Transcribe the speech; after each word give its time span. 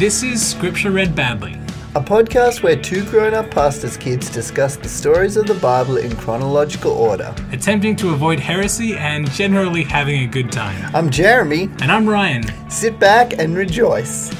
This 0.00 0.22
is 0.22 0.40
Scripture 0.40 0.92
Read 0.92 1.14
Badly. 1.14 1.52
A 1.94 2.00
podcast 2.00 2.62
where 2.62 2.74
two 2.74 3.04
grown 3.10 3.34
up 3.34 3.50
pastors' 3.50 3.98
kids 3.98 4.30
discuss 4.30 4.76
the 4.76 4.88
stories 4.88 5.36
of 5.36 5.46
the 5.46 5.52
Bible 5.52 5.98
in 5.98 6.16
chronological 6.16 6.92
order. 6.92 7.34
attempting 7.52 7.96
to 7.96 8.14
avoid 8.14 8.40
heresy 8.40 8.96
and 8.96 9.30
generally 9.32 9.82
having 9.82 10.22
a 10.22 10.26
good 10.26 10.50
time. 10.50 10.90
I'm 10.96 11.10
Jeremy. 11.10 11.64
And 11.82 11.92
I'm 11.92 12.08
Ryan. 12.08 12.44
Sit 12.70 12.98
back 12.98 13.38
and 13.38 13.54
rejoice. 13.54 14.30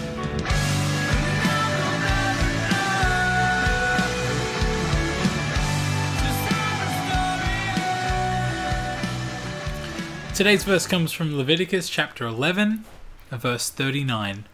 Today's 10.34 10.64
verse 10.64 10.86
comes 10.86 11.12
from 11.12 11.36
Leviticus 11.36 11.90
chapter 11.90 12.24
11, 12.24 12.86
verse 13.30 13.68
39. 13.68 14.46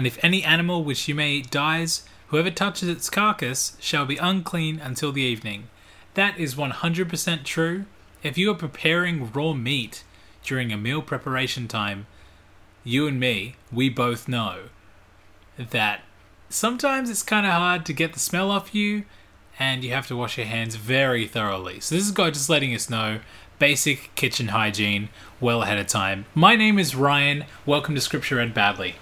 And 0.00 0.06
if 0.06 0.24
any 0.24 0.42
animal 0.42 0.82
which 0.82 1.08
you 1.08 1.14
may 1.14 1.32
eat 1.32 1.50
dies, 1.50 2.04
whoever 2.28 2.50
touches 2.50 2.88
its 2.88 3.10
carcass 3.10 3.76
shall 3.80 4.06
be 4.06 4.16
unclean 4.16 4.80
until 4.82 5.12
the 5.12 5.20
evening. 5.20 5.68
That 6.14 6.38
is 6.38 6.54
100% 6.54 7.44
true. 7.44 7.84
If 8.22 8.38
you 8.38 8.50
are 8.50 8.54
preparing 8.54 9.30
raw 9.30 9.52
meat 9.52 10.02
during 10.42 10.72
a 10.72 10.78
meal 10.78 11.02
preparation 11.02 11.68
time, 11.68 12.06
you 12.82 13.06
and 13.06 13.20
me, 13.20 13.56
we 13.70 13.90
both 13.90 14.26
know 14.26 14.70
that 15.58 16.00
sometimes 16.48 17.10
it's 17.10 17.22
kind 17.22 17.44
of 17.44 17.52
hard 17.52 17.84
to 17.84 17.92
get 17.92 18.14
the 18.14 18.20
smell 18.20 18.50
off 18.50 18.74
you 18.74 19.04
and 19.58 19.84
you 19.84 19.92
have 19.92 20.06
to 20.06 20.16
wash 20.16 20.38
your 20.38 20.46
hands 20.46 20.76
very 20.76 21.26
thoroughly. 21.26 21.78
So 21.78 21.94
this 21.94 22.06
is 22.06 22.12
God 22.12 22.32
just 22.32 22.48
letting 22.48 22.74
us 22.74 22.88
know 22.88 23.20
basic 23.58 24.14
kitchen 24.14 24.48
hygiene 24.48 25.10
well 25.42 25.62
ahead 25.62 25.76
of 25.76 25.88
time. 25.88 26.24
My 26.34 26.56
name 26.56 26.78
is 26.78 26.96
Ryan. 26.96 27.44
Welcome 27.66 27.94
to 27.96 28.00
Scripture 28.00 28.36
Read 28.36 28.54
Badly. 28.54 28.94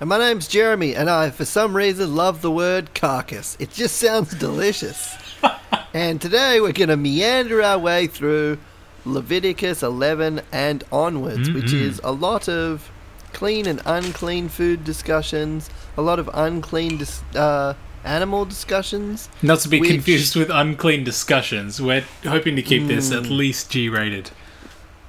And 0.00 0.08
my 0.08 0.18
name's 0.18 0.46
Jeremy, 0.46 0.94
and 0.94 1.10
I, 1.10 1.30
for 1.30 1.44
some 1.44 1.74
reason, 1.74 2.14
love 2.14 2.40
the 2.40 2.52
word 2.52 2.94
carcass. 2.94 3.56
It 3.58 3.72
just 3.72 3.96
sounds 3.96 4.32
delicious. 4.34 5.16
and 5.94 6.20
today 6.20 6.60
we're 6.60 6.72
going 6.72 6.88
to 6.90 6.96
meander 6.96 7.62
our 7.62 7.78
way 7.78 8.06
through 8.06 8.58
Leviticus 9.04 9.82
11 9.82 10.42
and 10.52 10.84
onwards, 10.92 11.50
which 11.50 11.66
Mm-mm. 11.66 11.80
is 11.82 12.00
a 12.04 12.12
lot 12.12 12.48
of 12.48 12.88
clean 13.32 13.66
and 13.66 13.82
unclean 13.86 14.48
food 14.48 14.84
discussions, 14.84 15.68
a 15.96 16.02
lot 16.02 16.20
of 16.20 16.30
unclean 16.32 16.98
dis- 16.98 17.22
uh, 17.34 17.74
animal 18.04 18.44
discussions. 18.44 19.28
Not 19.42 19.58
to 19.60 19.68
be 19.68 19.80
Which- 19.80 19.90
confused 19.90 20.36
with 20.36 20.48
unclean 20.48 21.02
discussions. 21.02 21.82
We're 21.82 22.04
hoping 22.22 22.54
to 22.54 22.62
keep 22.62 22.86
this 22.86 23.10
at 23.10 23.24
least 23.24 23.70
G 23.70 23.88
rated. 23.88 24.30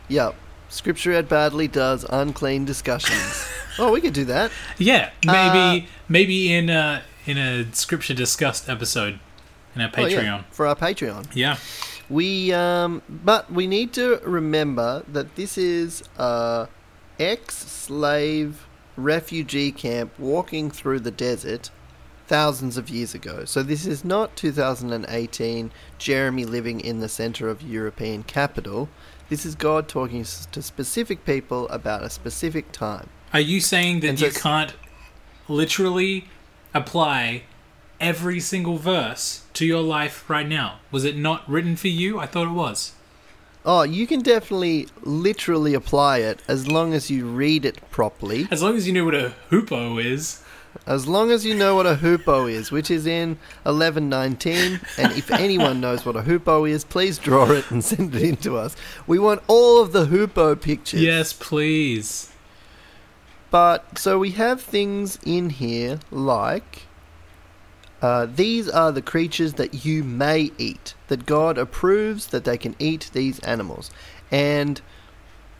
Yep. 0.07 0.33
Scripture 0.69 1.11
Read 1.11 1.29
Badly 1.29 1.67
does 1.67 2.05
unclean 2.09 2.65
discussions. 2.65 3.45
oh, 3.79 3.91
we 3.93 4.01
could 4.01 4.13
do 4.13 4.25
that. 4.25 4.51
Yeah, 4.77 5.09
maybe 5.25 5.85
Uh, 5.85 5.87
maybe 6.07 6.53
in 6.53 6.69
a 6.69 7.01
in 7.25 7.37
a 7.37 7.65
Scripture 7.73 8.13
discussed 8.13 8.67
episode 8.69 9.19
in 9.75 9.81
our 9.81 9.91
Oh, 9.97 10.05
yeah, 10.05 10.21
Patreon. 10.21 10.43
for 10.51 10.65
our 10.67 10.75
Patreon. 10.75 11.27
yeah. 11.33 11.57
We 12.09 12.51
um, 12.53 13.01
but 13.07 13.51
we 13.51 13.67
need 13.67 13.93
to 13.93 14.19
remember 14.23 15.03
that 15.11 15.35
this 15.35 15.57
is 15.57 16.03
a 16.17 16.67
ex-slave 17.19 18.65
refugee 18.95 19.71
camp 19.71 20.11
walking 20.19 20.71
through 20.71 20.99
the 21.01 21.11
desert 21.11 21.69
thousands 22.27 22.77
of 22.77 22.89
years 22.89 23.13
ago. 23.13 23.43
So 23.45 23.63
this 23.63 23.85
is 23.85 24.03
not 24.05 24.35
2018 24.35 25.71
Jeremy 25.97 26.45
living 26.45 26.79
in 26.79 26.99
the 26.99 27.09
center 27.09 27.49
of 27.49 27.61
European 27.61 28.23
capital. 28.23 28.89
This 29.29 29.45
is 29.45 29.55
God 29.55 29.87
talking 29.87 30.23
to 30.23 30.61
specific 30.61 31.25
people 31.25 31.67
about 31.69 32.03
a 32.03 32.09
specific 32.09 32.71
time. 32.71 33.09
Are 33.31 33.39
you 33.39 33.61
saying 33.61 33.99
that 33.99 34.07
And 34.09 34.21
you 34.21 34.31
can't 34.31 34.73
literally 35.47 36.25
apply 36.73 37.43
every 37.99 38.39
single 38.39 38.77
verse 38.77 39.43
to 39.53 39.65
your 39.65 39.81
life 39.81 40.27
right 40.29 40.47
now? 40.47 40.79
Was 40.91 41.03
it 41.03 41.15
not 41.15 41.47
written 41.49 41.75
for 41.75 41.89
you? 41.89 42.19
I 42.19 42.25
thought 42.25 42.47
it 42.47 42.53
was. 42.53 42.93
Oh, 43.65 43.83
you 43.83 44.07
can 44.07 44.21
definitely 44.21 44.87
literally 45.01 45.73
apply 45.73 46.19
it 46.19 46.41
as 46.47 46.67
long 46.67 46.93
as 46.93 47.11
you 47.11 47.25
read 47.25 47.65
it 47.65 47.79
properly. 47.91 48.47
As 48.49 48.63
long 48.63 48.75
as 48.75 48.87
you 48.87 48.93
know 48.93 49.05
what 49.05 49.15
a 49.15 49.33
hoopoe 49.49 49.97
is. 49.97 50.41
As 50.85 51.07
long 51.07 51.29
as 51.29 51.45
you 51.45 51.53
know 51.55 51.75
what 51.75 51.85
a 51.85 51.95
hoopoe 51.95 52.47
is, 52.47 52.71
which 52.71 52.89
is 52.89 53.05
in 53.05 53.37
1119, 53.63 54.79
and 54.97 55.11
if 55.13 55.29
anyone 55.29 55.81
knows 55.81 56.05
what 56.05 56.15
a 56.15 56.21
hoopoe 56.21 56.65
is, 56.65 56.83
please 56.83 57.17
draw 57.17 57.51
it 57.51 57.69
and 57.69 57.83
send 57.91 58.15
it 58.15 58.23
in 58.23 58.37
to 58.37 58.57
us. 58.57 58.75
We 59.05 59.19
want 59.19 59.43
all 59.47 59.81
of 59.81 59.91
the 59.91 60.05
hoopoe 60.05 60.55
pictures. 60.55 61.01
Yes, 61.01 61.33
please. 61.33 62.31
But, 63.51 63.97
so 63.97 64.19
we 64.19 64.31
have 64.31 64.61
things 64.61 65.17
in 65.25 65.49
here 65.49 65.99
like 66.11 66.83
uh, 68.01 68.27
these 68.33 68.69
are 68.69 68.91
the 68.91 69.01
creatures 69.01 69.53
that 69.53 69.85
you 69.85 70.03
may 70.03 70.51
eat, 70.57 70.93
that 71.07 71.25
God 71.25 71.57
approves 71.57 72.27
that 72.27 72.45
they 72.45 72.57
can 72.57 72.75
eat 72.79 73.09
these 73.13 73.39
animals. 73.39 73.91
And 74.31 74.81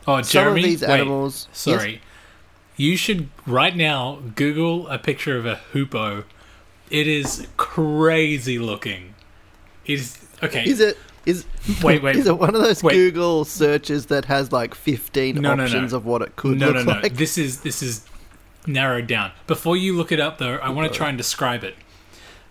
Oh, 0.06 0.22
some 0.22 0.44
Jeremy. 0.44 0.60
of 0.60 0.64
these 0.64 0.82
wait, 0.82 0.90
animals. 0.90 1.48
Yes? 1.50 1.58
Sorry. 1.58 2.00
You 2.76 2.96
should 2.96 3.28
right 3.46 3.76
now 3.76 4.20
Google 4.34 4.88
a 4.88 4.98
picture 4.98 5.36
of 5.36 5.44
a 5.44 5.56
hoopoe. 5.72 6.24
It 6.88 7.06
is 7.06 7.46
crazy 7.58 8.58
looking. 8.58 9.14
It 9.84 10.00
is 10.00 10.26
okay. 10.42 10.64
Is 10.64 10.80
it. 10.80 10.96
Is, 11.26 11.44
Wait, 11.82 12.02
wait. 12.02 12.16
Is 12.16 12.26
it 12.26 12.38
one 12.38 12.54
of 12.54 12.62
those 12.62 12.82
Wait. 12.82 12.94
Google 12.94 13.44
searches 13.44 14.06
that 14.06 14.24
has 14.24 14.52
like 14.52 14.74
15 14.74 15.34
No, 15.34 15.40
no, 15.40 15.54
no. 15.54 15.64
options 15.64 15.92
of 15.92 16.06
what 16.06 16.22
it 16.22 16.34
could 16.36 16.58
no, 16.58 16.68
look 16.68 16.86
no, 16.86 16.94
no. 16.94 17.00
like? 17.00 17.14
This 17.14 17.36
is 17.36 17.60
this 17.60 17.82
is 17.82 18.06
narrowed 18.66 19.06
down. 19.06 19.32
Before 19.46 19.76
you 19.76 19.96
look 19.96 20.12
it 20.12 20.20
up, 20.20 20.38
though, 20.38 20.56
I 20.56 20.70
want 20.70 20.90
to 20.90 20.96
try 20.96 21.08
and 21.08 21.18
describe 21.18 21.62
it. 21.62 21.76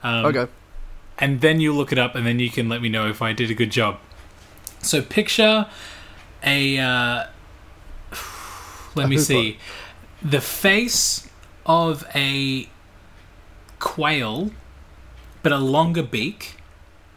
Um, 0.04 0.26
okay. 0.28 0.48
and 1.18 1.42
then 1.42 1.60
you 1.60 1.74
look 1.74 1.92
it 1.92 1.98
up, 1.98 2.16
and 2.16 2.26
then 2.26 2.40
you 2.40 2.50
can 2.50 2.70
let 2.70 2.82
me 2.82 2.90
know 2.90 3.10
if 3.10 3.22
I 3.22 3.34
did 3.34 3.52
a 3.52 3.54
good 3.54 3.72
job. 3.72 4.00
So 4.82 5.02
picture 5.02 5.68
a. 6.44 6.78
Uh, 6.78 7.26
let 8.96 9.10
me 9.10 9.18
see, 9.18 9.58
the 10.22 10.42
face 10.42 11.28
of 11.66 12.06
a 12.16 12.70
quail, 13.80 14.52
but 15.44 15.52
a 15.52 15.58
longer 15.58 16.04
beak. 16.04 16.56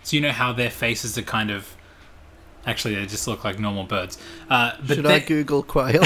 So 0.03 0.17
you 0.17 0.21
know 0.23 0.33
how 0.33 0.53
their 0.53 0.71
faces 0.71 1.17
are 1.19 1.23
kind 1.23 1.51
of. 1.51 1.77
Actually, 2.65 2.95
they 2.95 3.07
just 3.07 3.27
look 3.27 3.43
like 3.43 3.59
normal 3.59 3.83
birds. 3.85 4.17
Uh, 4.49 4.73
but 4.87 4.95
Should 4.95 5.07
I 5.07 5.19
Google 5.35 5.65
quail? 5.65 6.05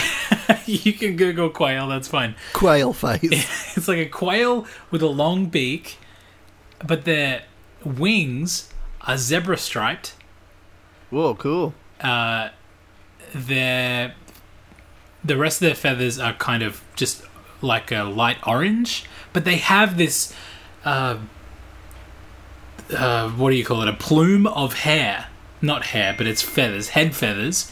you 0.65 0.93
can 0.95 1.17
Google 1.17 1.51
quail. 1.51 1.87
That's 1.89 2.09
fine. 2.09 2.35
quail 2.55 2.93
face. 2.95 3.77
It's 3.77 3.89
like 3.89 3.99
a 3.99 4.07
quail 4.07 4.67
with 4.91 5.03
a 5.03 5.07
long 5.07 5.47
beak, 5.47 5.99
but 6.87 7.05
their 7.05 7.43
wings 7.85 8.73
are 9.03 9.19
zebra 9.19 9.59
striped. 9.59 10.15
Whoa, 11.11 11.35
cool. 11.35 11.75
Uh, 12.01 12.49
their 13.35 14.15
the 15.23 15.37
rest 15.37 15.61
of 15.61 15.67
their 15.67 15.75
feathers 15.75 16.19
are 16.19 16.33
kind 16.35 16.63
of 16.63 16.83
just 16.95 17.23
like 17.61 17.91
a 17.93 18.03
light 18.05 18.39
orange, 18.47 19.05
but 19.35 19.45
they 19.45 19.57
have 19.57 19.99
this. 19.99 20.33
Uh, 20.87 21.19
uh, 22.91 23.29
what 23.31 23.51
do 23.51 23.57
you 23.57 23.65
call 23.65 23.83
it? 23.83 23.89
A 23.89 23.93
plume 23.93 24.47
of 24.47 24.81
hair, 24.81 25.27
not 25.63 25.87
hair, 25.87 26.15
but 26.17 26.27
it's 26.27 26.43
feathers, 26.43 26.91
head 26.91 27.15
feathers, 27.15 27.71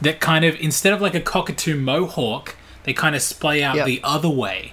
that 0.00 0.20
kind 0.20 0.44
of 0.44 0.54
instead 0.60 0.92
of 0.92 1.00
like 1.00 1.14
a 1.14 1.20
cockatoo 1.20 1.76
mohawk, 1.78 2.56
they 2.84 2.92
kind 2.92 3.14
of 3.14 3.22
splay 3.22 3.62
out 3.62 3.76
Yep. 3.76 3.86
the 3.86 4.00
other 4.02 4.28
way. 4.28 4.72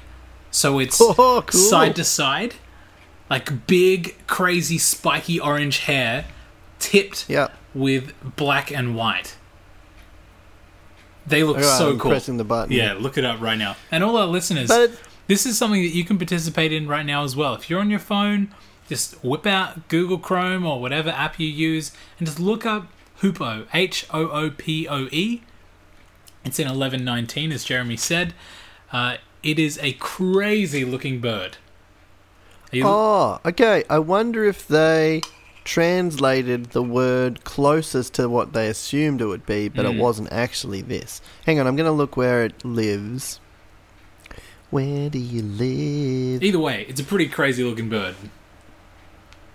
So 0.52 0.80
it's 0.80 0.98
Oh, 1.02 1.44
cool. 1.46 1.60
side 1.60 1.96
to 1.98 2.04
side, 2.04 2.56
like 3.30 3.68
big, 3.68 4.16
crazy, 4.28 4.78
spiky 4.78 5.40
orange 5.40 5.80
hair, 5.80 6.26
tipped 6.80 7.26
Yeah. 7.30 7.50
with 7.74 8.14
black 8.36 8.72
and 8.72 8.96
white. 8.96 9.36
They 11.28 11.44
look 11.44 11.58
Alright, 11.58 11.78
so 11.78 11.92
I'm 11.92 12.00
cool. 12.00 12.10
pressing 12.12 12.38
the 12.38 12.44
button. 12.44 12.74
Yeah, 12.74 12.94
look 12.94 13.18
it 13.18 13.24
up 13.26 13.40
right 13.40 13.58
now. 13.58 13.76
And 13.92 14.04
all 14.04 14.18
our 14.18 14.26
listeners, 14.26 14.68
But 14.68 14.92
this 15.30 15.46
is 15.46 15.58
something 15.58 15.82
that 15.82 15.96
you 15.96 16.04
can 16.04 16.18
participate 16.18 16.74
in 16.74 16.88
right 16.88 17.06
now 17.06 17.24
as 17.24 17.36
well. 17.38 17.54
If 17.54 17.70
you're 17.70 17.80
on 17.80 17.90
your 17.90 18.00
phone, 18.00 18.54
just 18.90 19.14
whip 19.24 19.46
out 19.48 19.88
Google 19.88 20.18
Chrome 20.18 20.66
or 20.66 20.82
whatever 20.82 21.10
app 21.12 21.40
you 21.40 21.48
use 21.48 21.94
and 22.18 22.28
just 22.28 22.40
look 22.40 22.66
up 22.66 22.88
Hoopoe, 23.22 23.68
H 23.74 24.06
O 24.12 24.28
O 24.30 24.50
P 24.50 24.88
O 24.88 25.08
E. 25.12 25.42
It's 26.44 26.58
in 26.60 26.66
1119, 26.68 27.52
as 27.52 27.64
Jeremy 27.64 27.96
said. 27.98 28.34
Uh, 28.92 29.18
it 29.44 29.60
is 29.60 29.78
a 29.82 29.94
crazy 29.94 30.84
looking 30.84 31.20
bird. 31.22 31.58
You, 32.72 32.84
oh, 32.88 33.40
okay. 33.46 33.84
I 33.90 34.00
wonder 34.00 34.44
if 34.46 34.68
they 34.68 35.22
translated 35.64 36.68
the 36.72 36.82
word 36.82 37.44
closest 37.44 38.14
to 38.16 38.28
what 38.30 38.54
they 38.54 38.68
assumed 38.68 39.22
it 39.22 39.26
would 39.28 39.46
be, 39.46 39.70
but 39.70 39.86
it 39.86 39.92
Mm. 39.92 40.00
wasn't 40.00 40.32
actually 40.32 40.82
this. 40.82 41.22
Hang 41.46 41.60
on, 41.60 41.68
I'm 41.68 41.76
going 41.76 41.86
to 41.86 41.92
look 41.92 42.18
where 42.18 42.44
it 42.44 42.66
lives. 42.66 43.40
Where 44.70 45.10
do 45.10 45.18
you 45.20 45.42
live? 45.42 46.44
Either 46.44 46.60
way, 46.60 46.86
it's 46.88 47.00
a 47.02 47.04
pretty 47.04 47.28
crazy 47.28 47.64
looking 47.64 47.90
bird. 47.90 48.16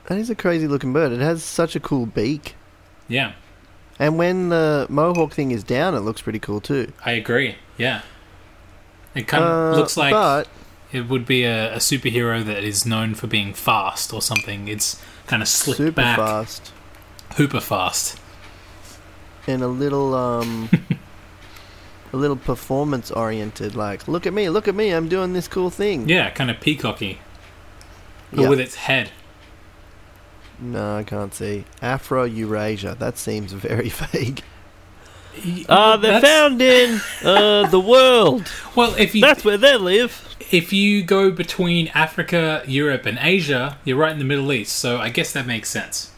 That 0.07 0.19
is 0.19 0.29
a 0.29 0.35
crazy 0.35 0.67
looking 0.67 0.93
bird. 0.93 1.13
It 1.13 1.21
has 1.21 1.43
such 1.45 1.77
a 1.77 1.81
cool 1.81 2.07
beak. 2.07 2.57
Yeah, 3.09 3.33
And 3.99 4.17
when 4.19 4.49
the 4.49 4.87
mohawk 4.89 5.33
thing 5.35 5.51
is 5.51 5.63
down, 5.63 5.95
it 5.95 6.01
looks 6.01 6.23
pretty 6.23 6.39
cool 6.39 6.61
too. 6.61 6.93
I 7.05 7.13
agree. 7.13 7.57
Yeah. 7.77 8.01
It 9.15 9.29
kind 9.29 9.45
of 9.45 9.75
Uh, 9.75 9.77
looks 9.77 9.97
like. 9.97 10.11
But 10.13 10.49
It 10.91 11.09
would 11.09 11.27
be 11.27 11.45
a, 11.45 11.75
a 11.75 11.79
superhero 11.79 12.43
that 12.45 12.65
is 12.65 12.85
known 12.87 13.15
for 13.15 13.27
being 13.27 13.53
fast 13.55 14.13
or 14.13 14.21
something. 14.23 14.69
It's 14.69 15.01
kind 15.27 15.43
of 15.43 15.49
slicked 15.49 15.77
Super 15.79 15.93
back, 15.93 16.19
fast. 16.19 16.73
hooper 17.37 17.61
fast. 17.61 18.19
And 19.47 19.63
a 19.63 19.69
little, 19.69 20.15
um, 20.15 20.71
a 22.15 22.17
little 22.17 22.37
performance 22.37 23.11
oriented. 23.11 23.75
Like, 23.75 24.07
look 24.07 24.25
at 24.27 24.33
me, 24.33 24.49
look 24.49 24.69
at 24.69 24.75
me, 24.75 24.91
I'm 24.93 25.09
doing 25.09 25.33
this 25.33 25.49
cool 25.49 25.69
thing. 25.71 26.09
Yeah, 26.09 26.31
kind 26.31 26.51
of 26.51 26.61
peacocky, 26.61 27.19
but 28.31 28.43
Yeah. 28.43 28.49
with 28.49 28.61
its 28.61 28.77
head. 28.77 29.11
No, 30.61 30.97
I 30.99 31.03
can't 31.03 31.35
see. 31.35 31.65
Afro 31.83 32.23
Eurasia. 32.25 32.97
That 32.99 33.19
seems 33.19 33.53
very 33.53 33.89
vague. 34.13 34.43
Uh, 35.69 35.97
they're 35.97 36.21
That's- 36.21 36.23
found 36.23 36.63
in 36.63 37.01
uh, 37.25 37.67
the 37.77 37.81
world. 37.81 38.49
Well, 38.77 38.95
if 38.97 39.17
you 39.17 39.21
That's 39.21 39.45
where 39.45 39.59
they 39.59 39.77
live. 39.77 40.37
if 40.53 40.73
you 40.73 41.03
go 41.03 41.33
between 41.33 41.89
Africa, 41.89 42.63
Europe, 42.69 43.05
and 43.05 43.19
Asia, 43.21 43.79
you're 43.85 43.97
right 43.97 44.13
in 44.13 44.21
the 44.21 44.25
Middle 44.25 44.53
East. 44.53 44.77
So 44.79 44.99
I 44.99 45.09
guess 45.09 45.33
that 45.33 45.45
makes 45.47 45.69
sense. 45.71 46.13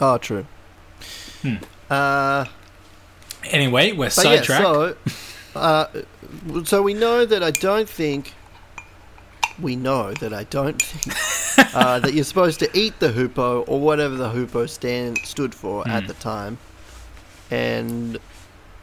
Oh, 0.00 0.18
true. 0.18 0.46
Hmm. 1.42 1.56
Uh, 1.90 2.44
Anyway, 3.50 3.92
we're 3.92 4.06
but 4.08 4.16
yeah, 4.24 4.42
sidetracked. 4.42 4.62
so, 4.62 4.96
uh, 5.58 5.86
so 6.64 6.82
we 6.82 6.94
know 6.94 7.24
that 7.24 7.42
I 7.42 7.50
don't 7.50 7.88
think. 7.88 8.32
We 9.60 9.76
know 9.76 10.12
that 10.14 10.32
I 10.32 10.44
don't 10.44 10.80
think 10.80 11.74
uh, 11.76 12.00
that 12.00 12.14
you're 12.14 12.24
supposed 12.24 12.58
to 12.60 12.70
eat 12.78 12.98
the 13.00 13.10
hoopoe 13.12 13.60
or 13.62 13.80
whatever 13.80 14.16
the 14.16 14.30
hoopoe 14.30 14.66
stand 14.66 15.18
stood 15.24 15.54
for 15.54 15.86
at 15.86 16.02
Hmm. 16.04 16.08
the 16.08 16.14
time, 16.14 16.58
and 17.50 18.18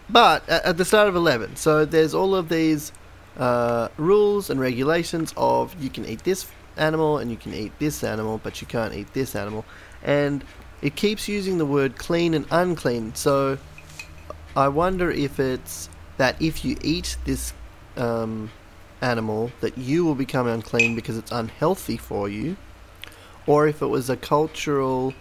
but 0.09 0.47
at, 0.47 0.63
at 0.65 0.77
the 0.77 0.85
start 0.85 1.07
of 1.07 1.15
eleven, 1.15 1.55
so 1.55 1.85
there's 1.85 2.13
all 2.13 2.35
of 2.35 2.49
these 2.49 2.91
uh, 3.37 3.87
rules 3.97 4.49
and 4.49 4.59
regulations 4.59 5.33
of 5.37 5.75
you 5.81 5.89
can 5.89 6.05
eat 6.05 6.23
this 6.23 6.45
animal 6.77 7.17
and 7.17 7.31
you 7.31 7.37
can 7.37 7.53
eat 7.53 7.71
this 7.79 8.03
animal, 8.03 8.39
but 8.43 8.61
you 8.61 8.67
can't 8.67 8.93
eat 8.93 9.11
this 9.13 9.35
animal, 9.35 9.65
and 10.03 10.43
it 10.81 10.95
keeps 10.95 11.27
using 11.27 11.57
the 11.57 11.65
word 11.65 11.97
clean 11.97 12.33
and 12.33 12.45
unclean. 12.51 13.15
So 13.15 13.57
I 14.55 14.67
wonder 14.67 15.09
if 15.11 15.39
it's 15.39 15.89
that 16.17 16.41
if 16.41 16.65
you 16.65 16.77
eat 16.81 17.17
this 17.25 17.53
um, 17.95 18.51
animal, 19.01 19.51
that 19.61 19.77
you 19.77 20.03
will 20.05 20.15
become 20.15 20.47
unclean 20.47 20.95
because 20.95 21.17
it's 21.17 21.31
unhealthy 21.31 21.97
for 21.97 22.27
you, 22.27 22.57
or 23.47 23.67
if 23.67 23.81
it 23.81 23.87
was 23.87 24.09
a 24.09 24.17
cultural 24.17 25.13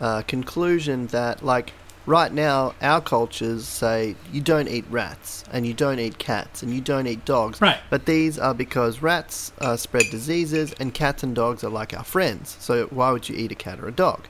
uh, 0.00 0.22
conclusion 0.22 1.08
that, 1.08 1.44
like, 1.44 1.72
right 2.06 2.32
now, 2.32 2.74
our 2.80 3.00
cultures 3.00 3.66
say 3.66 4.16
you 4.32 4.40
don't 4.40 4.68
eat 4.68 4.84
rats, 4.88 5.44
and 5.52 5.66
you 5.66 5.74
don't 5.74 5.98
eat 5.98 6.18
cats, 6.18 6.62
and 6.62 6.72
you 6.72 6.80
don't 6.80 7.06
eat 7.06 7.24
dogs. 7.24 7.60
Right. 7.60 7.78
But 7.90 8.06
these 8.06 8.38
are 8.38 8.54
because 8.54 9.02
rats 9.02 9.52
uh, 9.60 9.76
spread 9.76 10.06
diseases, 10.10 10.72
and 10.80 10.94
cats 10.94 11.22
and 11.22 11.34
dogs 11.34 11.62
are 11.62 11.70
like 11.70 11.92
our 11.92 12.04
friends. 12.04 12.56
So 12.60 12.86
why 12.86 13.10
would 13.10 13.28
you 13.28 13.36
eat 13.36 13.52
a 13.52 13.56
cat 13.56 13.78
or 13.80 13.88
a 13.88 13.92
dog? 13.92 14.26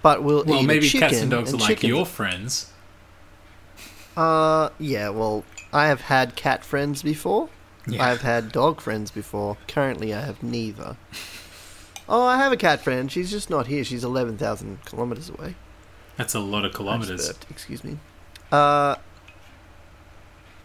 But 0.00 0.22
we'll 0.22 0.44
Well, 0.44 0.62
eat 0.62 0.66
maybe 0.66 0.86
a 0.86 0.90
chicken 0.90 1.08
cats 1.08 1.22
and 1.22 1.30
dogs 1.30 1.52
are 1.52 1.56
like 1.56 1.82
your 1.82 2.06
friends. 2.06 2.72
Uh, 4.18 4.70
yeah, 4.78 5.08
well, 5.10 5.44
I 5.72 5.86
have 5.86 6.02
had 6.02 6.34
cat 6.36 6.64
friends 6.64 7.02
before. 7.02 7.48
Yeah. 7.86 8.04
I 8.04 8.08
have 8.08 8.20
had 8.22 8.52
dog 8.52 8.80
friends 8.80 9.10
before. 9.10 9.56
Currently, 9.66 10.12
I 10.12 10.20
have 10.20 10.42
neither. 10.42 10.96
Oh, 12.08 12.24
I 12.24 12.36
have 12.38 12.52
a 12.52 12.56
cat 12.56 12.80
friend. 12.80 13.10
She's 13.10 13.30
just 13.30 13.48
not 13.50 13.66
here. 13.66 13.84
She's 13.84 14.04
11,000 14.04 14.84
kilometers 14.84 15.28
away. 15.30 15.54
That's 16.16 16.34
a 16.34 16.40
lot 16.40 16.64
of 16.64 16.74
kilometers. 16.74 17.32
excuse 17.50 17.84
me. 17.84 17.98
Uh, 18.50 18.96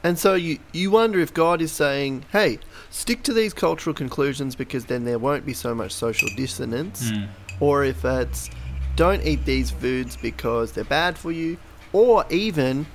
and 0.03 0.19
so 0.19 0.33
you, 0.33 0.59
you 0.73 0.91
wonder 0.91 1.19
if 1.19 1.33
God 1.33 1.61
is 1.61 1.71
saying, 1.71 2.25
hey, 2.31 2.59
stick 2.89 3.23
to 3.23 3.33
these 3.33 3.53
cultural 3.53 3.93
conclusions 3.93 4.55
because 4.55 4.85
then 4.85 5.05
there 5.05 5.19
won't 5.19 5.45
be 5.45 5.53
so 5.53 5.73
much 5.73 5.91
social 5.93 6.27
dissonance 6.35 7.09
Hmm. 7.09 7.25
or 7.61 7.85
if 7.85 8.03
it's 8.03 8.49
don't 8.95 9.23
eat 9.25 9.45
these 9.45 9.71
foods 9.71 10.17
because 10.17 10.73
they're 10.73 10.83
bad 10.83 11.17
for 11.17 11.31
you, 11.31 11.57
or 11.93 12.25
even 12.29 12.85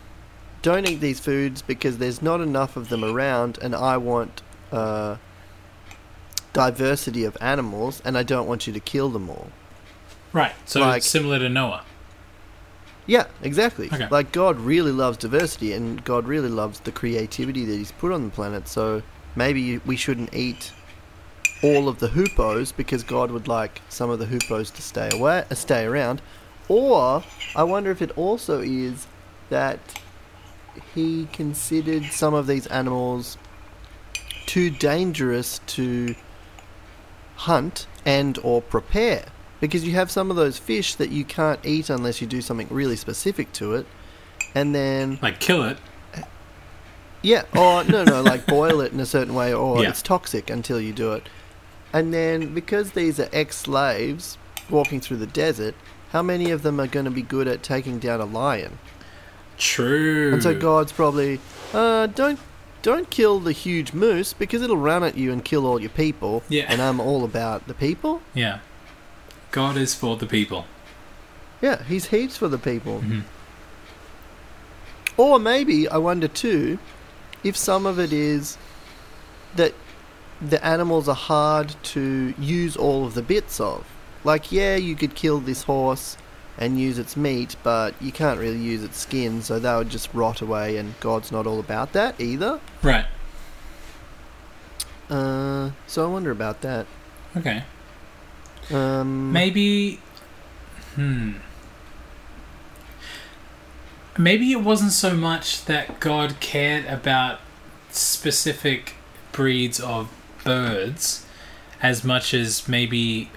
don't 0.68 0.86
eat 0.86 1.00
these 1.00 1.18
foods 1.18 1.62
because 1.62 1.96
there's 1.96 2.20
not 2.20 2.42
enough 2.42 2.76
of 2.76 2.90
them 2.90 3.02
around, 3.02 3.58
and 3.62 3.74
I 3.74 3.96
want 3.96 4.42
uh, 4.70 5.16
diversity 6.52 7.24
of 7.24 7.36
animals, 7.40 8.02
and 8.04 8.18
I 8.18 8.22
don't 8.22 8.46
want 8.46 8.66
you 8.66 8.72
to 8.74 8.80
kill 8.80 9.08
them 9.08 9.30
all. 9.30 9.48
Right. 10.32 10.52
So 10.66 10.80
Like- 10.80 10.98
it's 10.98 11.06
similar 11.06 11.38
to 11.38 11.48
Noah. 11.48 11.84
Yeah, 13.06 13.24
exactly. 13.42 13.86
Okay. 13.90 14.06
Like 14.10 14.32
God 14.32 14.60
really 14.60 14.92
loves 14.92 15.16
diversity, 15.16 15.72
and 15.72 16.04
God 16.04 16.26
really 16.28 16.50
loves 16.50 16.80
the 16.80 16.92
creativity 16.92 17.64
that 17.64 17.72
He's 17.74 17.92
put 17.92 18.12
on 18.12 18.24
the 18.24 18.30
planet. 18.30 18.68
So 18.68 19.02
maybe 19.34 19.78
we 19.78 19.96
shouldn't 19.96 20.34
eat 20.34 20.72
all 21.62 21.88
of 21.88 21.98
the 22.00 22.08
hoopoes 22.08 22.76
because 22.76 23.02
God 23.02 23.30
would 23.30 23.48
like 23.48 23.80
some 23.88 24.10
of 24.10 24.18
the 24.18 24.26
hoopoes 24.26 24.70
to 24.74 24.82
stay 24.82 25.08
away, 25.14 25.44
uh, 25.50 25.54
stay 25.54 25.86
around. 25.86 26.20
Or 26.68 27.24
I 27.56 27.62
wonder 27.62 27.90
if 27.90 28.02
it 28.02 28.10
also 28.18 28.60
is 28.60 29.06
that 29.48 29.78
He 30.94 31.28
considered 31.32 32.04
some 32.12 32.34
of 32.34 32.46
these 32.46 32.66
animals 32.68 33.36
too 34.46 34.70
dangerous 34.70 35.60
to 35.66 36.14
hunt 37.36 37.86
and 38.04 38.38
or 38.42 38.60
prepare 38.62 39.26
because 39.60 39.84
you 39.86 39.92
have 39.94 40.10
some 40.10 40.30
of 40.30 40.36
those 40.36 40.58
fish 40.58 40.94
that 40.96 41.10
you 41.10 41.24
can't 41.24 41.60
eat 41.64 41.90
unless 41.90 42.20
you 42.20 42.26
do 42.26 42.40
something 42.40 42.66
really 42.70 42.96
specific 42.96 43.52
to 43.52 43.74
it 43.74 43.86
and 44.54 44.74
then 44.74 45.18
Like 45.22 45.38
kill 45.38 45.62
it. 45.64 45.76
yeah 47.22 47.42
or 47.56 47.84
no 47.84 48.04
no 48.04 48.22
like 48.22 48.46
boil 48.46 48.80
it 48.80 48.92
in 48.92 49.00
a 49.00 49.06
certain 49.06 49.34
way 49.34 49.52
or 49.52 49.82
Yeah. 49.82 49.90
it's 49.90 50.02
toxic 50.02 50.50
until 50.50 50.80
you 50.80 50.92
do 50.92 51.12
it 51.12 51.28
and 51.92 52.12
then 52.12 52.54
because 52.54 52.92
these 52.92 53.20
are 53.20 53.28
ex-slaves 53.32 54.38
walking 54.70 55.00
through 55.00 55.18
the 55.18 55.26
desert 55.26 55.74
how 56.10 56.22
many 56.22 56.50
of 56.50 56.62
them 56.62 56.80
are 56.80 56.86
going 56.86 57.04
to 57.04 57.10
be 57.10 57.22
good 57.22 57.46
at 57.46 57.62
taking 57.62 57.98
down 57.98 58.20
a 58.20 58.24
lion 58.24 58.78
True. 59.58 60.32
and 60.34 60.42
so 60.42 60.54
god's 60.58 60.92
probably 60.92 61.40
uh 61.74 62.06
don't 62.06 62.38
don't 62.82 63.10
kill 63.10 63.40
the 63.40 63.52
huge 63.52 63.92
moose 63.92 64.32
because 64.32 64.62
it'll 64.62 64.76
run 64.76 65.02
at 65.02 65.16
you 65.16 65.32
and 65.32 65.44
kill 65.44 65.66
all 65.66 65.80
your 65.80 65.90
people 65.90 66.42
Yeah. 66.48 66.66
and 66.68 66.80
i'm 66.80 67.00
all 67.00 67.24
about 67.24 67.66
the 67.66 67.74
people 67.74 68.22
Yeah. 68.34 68.58
God 69.50 69.76
is 69.76 69.94
for 69.94 70.16
the 70.16 70.26
people. 70.26 70.66
yeah 71.60 71.82
he's 71.84 72.06
heaps 72.06 72.36
for 72.36 72.48
the 72.48 72.58
people 72.58 73.00
Mhm. 73.00 73.22
Or 75.16 75.38
maybe 75.40 75.88
I 75.88 75.98
wonder 75.98 76.28
too 76.28 76.78
if 77.42 77.56
some 77.56 77.86
of 77.86 77.98
it 77.98 78.12
is 78.12 78.56
that 79.56 79.74
the 80.40 80.64
animals 80.64 81.08
are 81.08 81.14
hard 81.16 81.74
to 81.94 82.34
use 82.38 82.76
all 82.76 83.04
of 83.04 83.14
the 83.14 83.22
bits 83.22 83.58
of. 83.60 83.84
Like, 84.22 84.52
yeah, 84.52 84.76
you 84.76 84.94
could 84.94 85.16
kill 85.16 85.40
this 85.40 85.64
horse 85.64 86.16
and 86.58 86.78
use 86.78 86.98
its 86.98 87.16
meat, 87.16 87.54
but 87.62 87.94
you 88.00 88.10
can't 88.10 88.38
really 88.38 88.58
use 88.58 88.82
its 88.82 88.98
skin, 88.98 89.42
so 89.42 89.58
that 89.58 89.76
would 89.76 89.88
just 89.88 90.12
rot 90.12 90.40
away, 90.40 90.76
and 90.76 90.98
God's 91.00 91.30
not 91.30 91.46
all 91.46 91.60
about 91.60 91.92
that 91.92 92.20
either. 92.20 92.60
Right. 92.82 93.06
Uh, 95.08 95.70
so 95.86 96.04
I 96.04 96.08
wonder 96.10 96.30
about 96.30 96.60
that. 96.62 96.86
Okay. 97.36 97.62
Um, 98.70 99.32
Maybe. 99.32 100.00
Hmm. 100.94 101.34
Maybe 104.18 104.50
it 104.50 104.62
wasn't 104.62 104.92
so 104.92 105.14
much 105.14 105.64
that 105.66 106.00
God 106.00 106.40
cared 106.40 106.84
about 106.86 107.38
specific 107.90 108.94
breeds 109.30 109.78
of 109.78 110.10
birds 110.42 111.24
as 111.80 112.02
much 112.02 112.34
as 112.34 112.68
maybe 112.68 113.30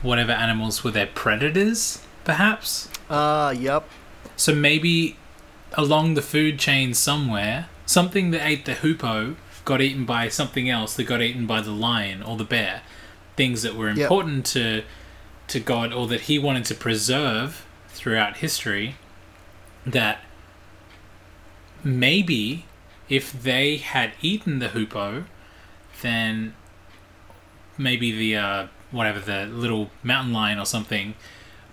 whatever 0.00 0.30
animals 0.30 0.84
were 0.84 0.92
their 0.92 1.08
predators, 1.08 2.00
perhaps? 2.24 2.88
Ah, 3.10 3.50
yep. 3.50 3.88
So 4.36 4.54
maybe 4.54 5.16
along 5.74 6.14
the 6.14 6.22
food 6.22 6.58
chain 6.58 6.94
somewhere, 6.94 7.68
something 7.86 8.30
that 8.30 8.46
ate 8.46 8.64
the 8.64 8.74
hoopoe 8.74 9.36
got 9.64 9.80
eaten 9.80 10.04
by 10.04 10.28
something 10.28 10.68
else 10.68 10.94
that 10.94 11.04
got 11.04 11.22
eaten 11.22 11.46
by 11.46 11.60
the 11.60 11.70
lion 11.70 12.22
or 12.22 12.36
the 12.36 12.44
bear. 12.44 12.82
Things 13.36 13.62
that 13.62 13.74
were 13.74 13.88
Yep. 13.88 13.98
important 13.98 14.46
to 14.46 14.82
to 15.48 15.60
God 15.60 15.92
or 15.92 16.06
that 16.08 16.22
he 16.22 16.38
wanted 16.38 16.64
to 16.66 16.74
preserve 16.74 17.66
throughout 17.88 18.38
history 18.38 18.94
that 19.84 20.20
maybe 21.84 22.64
if 23.08 23.32
they 23.32 23.76
had 23.76 24.12
eaten 24.22 24.58
the 24.60 24.68
hoopoe 24.68 25.24
then 26.00 26.54
maybe 27.76 28.12
the 28.12 28.36
uh, 28.36 28.66
whatever 28.90 29.18
the 29.20 29.46
little 29.46 29.90
mountain 30.02 30.32
lion 30.32 30.58
or 30.58 30.64
something 30.66 31.14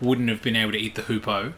wouldn't 0.01 0.29
have 0.29 0.41
been 0.41 0.56
able 0.56 0.72
to 0.72 0.77
eat 0.77 0.96
the 0.96 1.03
hoopoe 1.03 1.53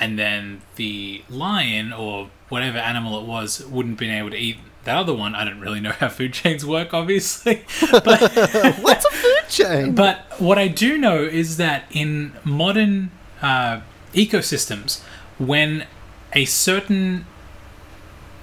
and 0.00 0.18
then 0.18 0.62
the 0.76 1.22
lion 1.28 1.92
or 1.92 2.30
whatever 2.48 2.78
animal 2.78 3.20
it 3.20 3.26
was 3.26 3.64
wouldn't 3.66 3.98
been 3.98 4.10
able 4.10 4.30
to 4.30 4.36
eat 4.36 4.56
that 4.84 4.96
other 4.96 5.14
one. 5.14 5.34
I 5.34 5.44
don't 5.44 5.60
really 5.60 5.80
know 5.80 5.92
how 5.92 6.08
food 6.08 6.32
chains 6.32 6.66
work, 6.66 6.92
obviously. 6.92 7.64
But 7.90 8.20
What's 8.80 9.04
a 9.04 9.10
food 9.10 9.48
chain? 9.48 9.94
But 9.94 10.18
what 10.38 10.58
I 10.58 10.68
do 10.68 10.98
know 10.98 11.22
is 11.22 11.56
that 11.58 11.84
in 11.90 12.32
modern 12.44 13.10
uh, 13.40 13.80
ecosystems, 14.12 15.00
when 15.38 15.86
a 16.32 16.44
certain 16.46 17.26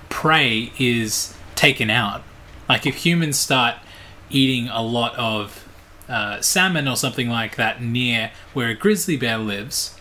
prey 0.09 0.71
is 0.79 1.35
taken 1.55 1.89
out, 1.89 2.23
like 2.67 2.85
if 2.85 2.95
humans 2.97 3.37
start 3.37 3.75
eating 4.29 4.69
a 4.69 4.81
lot 4.81 5.15
of 5.15 5.67
uh, 6.09 6.41
salmon 6.41 6.87
or 6.87 6.95
something 6.97 7.29
like 7.29 7.55
that 7.55 7.81
near 7.81 8.31
where 8.53 8.69
a 8.69 8.73
grizzly 8.75 9.15
bear 9.15 9.37
lives, 9.37 9.95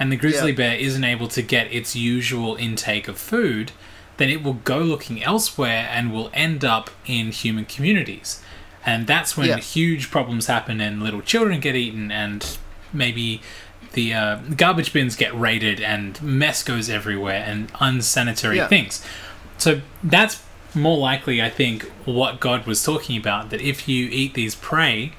and 0.00 0.10
the 0.10 0.16
grizzly 0.16 0.50
Yeah. 0.52 0.56
bear 0.56 0.76
isn't 0.76 1.04
able 1.04 1.28
to 1.28 1.42
get 1.42 1.72
its 1.72 1.94
usual 1.94 2.56
intake 2.56 3.06
of 3.08 3.18
food, 3.18 3.70
then 4.16 4.28
it 4.30 4.42
will 4.42 4.54
go 4.54 4.78
looking 4.78 5.22
elsewhere 5.22 5.88
and 5.92 6.12
will 6.12 6.30
end 6.34 6.64
up 6.64 6.90
in 7.06 7.30
human 7.30 7.64
communities. 7.64 8.40
And 8.86 9.06
that's 9.06 9.36
when 9.36 9.48
Yeah. 9.48 9.58
huge 9.58 10.10
problems 10.10 10.46
happen 10.46 10.80
and 10.80 11.02
little 11.02 11.20
children 11.22 11.60
get 11.60 11.74
eaten 11.76 12.10
and 12.10 12.44
maybe 12.92 13.40
the 13.92 14.12
uh, 14.14 14.36
garbage 14.56 14.92
bins 14.92 15.14
get 15.16 15.34
raided 15.38 15.80
and 15.80 16.20
mess 16.22 16.62
goes 16.62 16.88
everywhere 16.90 17.44
and 17.46 17.70
unsanitary 17.80 18.56
Yeah. 18.56 18.66
things. 18.68 19.04
So 19.58 19.80
that's 20.02 20.40
more 20.74 20.98
likely, 20.98 21.40
I 21.40 21.48
think, 21.50 21.84
what 22.04 22.40
God 22.40 22.66
was 22.66 22.82
talking 22.82 23.16
about. 23.16 23.50
That 23.50 23.60
if 23.60 23.88
you 23.88 24.08
eat 24.10 24.34
these 24.34 24.54
prey, 24.56 25.12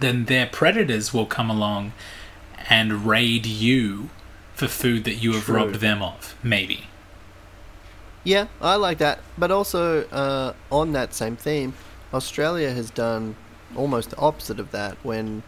then 0.00 0.26
their 0.26 0.46
predators 0.46 1.12
will 1.12 1.26
come 1.26 1.50
along 1.50 1.92
and 2.68 3.06
raid 3.06 3.46
you 3.46 4.10
for 4.54 4.68
food 4.68 5.04
that 5.04 5.14
you 5.22 5.32
have 5.34 5.44
True. 5.44 5.56
robbed 5.56 5.76
them 5.76 6.02
of. 6.02 6.34
Maybe. 6.42 6.86
Yeah, 8.24 8.48
I 8.60 8.76
like 8.76 8.98
that. 8.98 9.20
But 9.38 9.50
also, 9.50 10.04
uh, 10.08 10.54
on 10.72 10.92
that 10.92 11.14
same 11.14 11.36
theme, 11.36 11.74
Australia 12.12 12.70
has 12.70 12.90
done 12.90 13.36
almost 13.76 14.10
the 14.10 14.16
opposite 14.18 14.58
of 14.58 14.70
that 14.72 14.96
when 15.02 15.42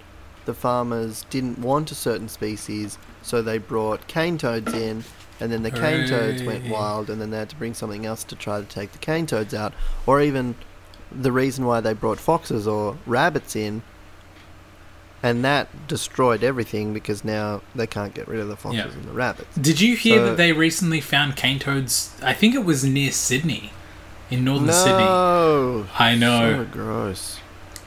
the 0.45 0.55
farmers 0.55 1.25
didn't 1.31 1.59
want 1.59 1.91
a 1.91 1.95
certain 1.95 2.29
species, 2.29 2.99
so 3.23 3.43
they 3.43 3.59
brought 3.59 4.07
cane 4.07 4.39
toads 4.39 4.73
in, 4.73 5.05
and 5.41 5.53
then 5.53 5.63
the 5.63 5.71
cane 5.71 6.09
toads 6.09 6.43
went 6.43 6.69
wild, 6.69 7.11
and 7.11 7.21
then 7.21 7.31
they 7.31 7.39
had 7.39 7.51
to 7.51 7.57
bring 7.57 7.75
something 7.75 8.07
else 8.07 8.25
to 8.25 8.37
try 8.37 8.61
to 8.61 8.67
take 8.67 8.93
the 8.93 8.99
cane 8.99 9.27
toads 9.27 9.53
out. 9.53 9.73
Or 10.07 10.21
even 10.21 10.55
the 11.11 11.33
reason 11.33 11.65
why 11.65 11.81
they 11.81 11.93
brought 11.93 12.19
foxes 12.19 12.67
or 12.67 12.97
rabbits 13.07 13.57
in, 13.57 13.83
and 15.23 15.45
that 15.45 15.69
destroyed 15.89 16.45
everything 16.45 16.95
because 16.95 17.25
now 17.25 17.61
they 17.75 17.87
can't 17.87 18.15
get 18.15 18.29
rid 18.29 18.41
of 18.41 18.49
the 18.49 18.57
foxes 18.57 18.79
Yeah. 18.79 18.93
and 18.93 19.05
the 19.05 19.13
rabbits. 19.13 19.57
Did 19.57 19.81
you 19.81 19.97
hear 19.97 20.19
So- 20.19 20.25
that 20.27 20.37
they 20.37 20.53
recently 20.53 21.01
found 21.01 21.37
cane 21.37 21.59
toads? 21.59 22.11
I 22.23 22.33
think 22.35 22.55
it 22.55 22.65
was 22.65 22.85
near 22.85 23.11
Sydney, 23.13 23.73
in 24.31 24.45
northern 24.45 24.73
Sydney. 24.73 24.99
No, 25.05 25.87
I 25.99 26.15
know. 26.15 26.65
So 26.65 26.71
gross. 26.71 27.39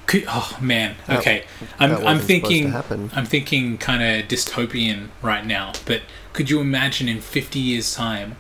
Could, 0.07 0.25
oh 0.27 0.57
man. 0.59 0.95
That- 1.07 1.19
Okay, 1.19 1.43
that 1.61 1.69
I'm 1.79 1.89
wasn't 1.91 2.07
I'm 2.09 2.19
thinking. 2.19 2.75
I'm 3.15 3.25
thinking 3.25 3.77
kind 3.77 4.03
of 4.03 4.27
dystopian 4.27 5.07
right 5.21 5.45
now. 5.45 5.71
But 5.85 6.01
could 6.33 6.49
you 6.49 6.59
imagine 6.59 7.07
in 7.07 7.21
50 7.21 7.59
years' 7.59 7.93
time 7.93 8.35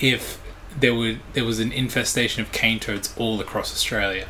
if 0.00 0.38
there 0.78 0.94
would 0.94 1.20
there 1.32 1.44
was 1.46 1.60
an 1.60 1.72
infestation 1.72 2.42
of 2.42 2.52
cane 2.52 2.78
toads 2.78 3.14
all 3.16 3.40
across 3.40 3.72
Australia? 3.72 4.26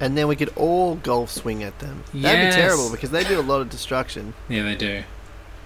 And 0.00 0.16
then 0.16 0.28
we 0.28 0.36
could 0.36 0.50
all 0.56 0.94
golf 0.96 1.30
swing 1.30 1.62
at 1.62 1.78
them. 1.80 2.04
That'd 2.14 2.50
be 2.50 2.54
terrible 2.54 2.90
because 2.90 3.10
they 3.10 3.24
do 3.24 3.40
a 3.40 3.42
lot 3.42 3.60
of 3.60 3.68
destruction. 3.70 4.34
Yeah, 4.48 4.62
they 4.62 4.76
do. 4.76 5.02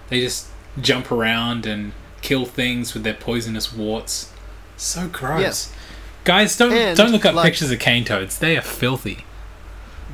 They 0.08 0.20
just 0.20 0.48
jump 0.80 1.10
around 1.12 1.66
and 1.66 1.92
kill 2.22 2.46
things 2.46 2.94
with 2.94 3.02
their 3.02 3.14
poisonous 3.14 3.72
warts. 3.72 4.32
So 4.76 5.06
gross. 5.08 5.72
Guys, 6.24 6.56
don't 6.56 6.72
And, 6.72 6.96
don't 6.96 7.12
look 7.12 7.24
up 7.26 7.34
like- 7.34 7.44
pictures 7.46 7.70
of 7.70 7.78
cane 7.78 8.04
toads. 8.04 8.38
They 8.38 8.56
are 8.56 8.62
filthy. 8.62 9.24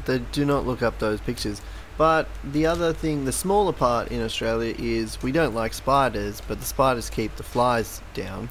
They 0.06 0.18
do 0.18 0.44
not 0.44 0.66
look 0.66 0.82
up 0.82 0.98
those 0.98 1.20
pictures. 1.20 1.60
But 1.96 2.28
the 2.44 2.64
other 2.64 2.92
thing, 2.92 3.24
the 3.24 3.32
smaller 3.32 3.72
part 3.72 4.08
in 4.08 4.22
Australia 4.22 4.74
is 4.78 5.20
we 5.22 5.32
don't 5.32 5.54
like 5.54 5.74
spiders, 5.74 6.40
but 6.46 6.60
the 6.60 6.66
spiders 6.66 7.10
keep 7.10 7.36
the 7.36 7.42
flies 7.42 8.00
down. 8.14 8.48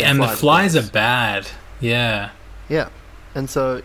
and 0.00 0.20
the 0.20 0.28
flies 0.28 0.74
are 0.76 0.82
bad. 0.90 1.48
Yeah. 1.80 2.30
Yeah. 2.68 2.88
And 3.34 3.48
so 3.48 3.82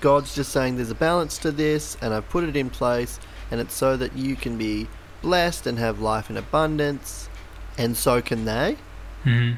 God's 0.00 0.34
just 0.34 0.52
saying 0.52 0.76
there's 0.76 0.90
a 0.90 0.94
balance 0.94 1.38
to 1.38 1.50
this, 1.50 1.96
and 2.02 2.12
I've 2.12 2.28
put 2.28 2.44
it 2.44 2.56
in 2.56 2.70
place, 2.70 3.18
and 3.50 3.60
it's 3.60 3.74
so 3.74 3.96
that 3.96 4.16
you 4.16 4.36
can 4.36 4.58
be 4.58 4.88
blessed 5.22 5.66
and 5.66 5.78
have 5.78 6.00
life 6.00 6.30
in 6.30 6.36
abundance, 6.36 7.28
and 7.76 7.96
so 7.96 8.20
can 8.20 8.44
they. 8.44 8.76
hmm 9.24 9.52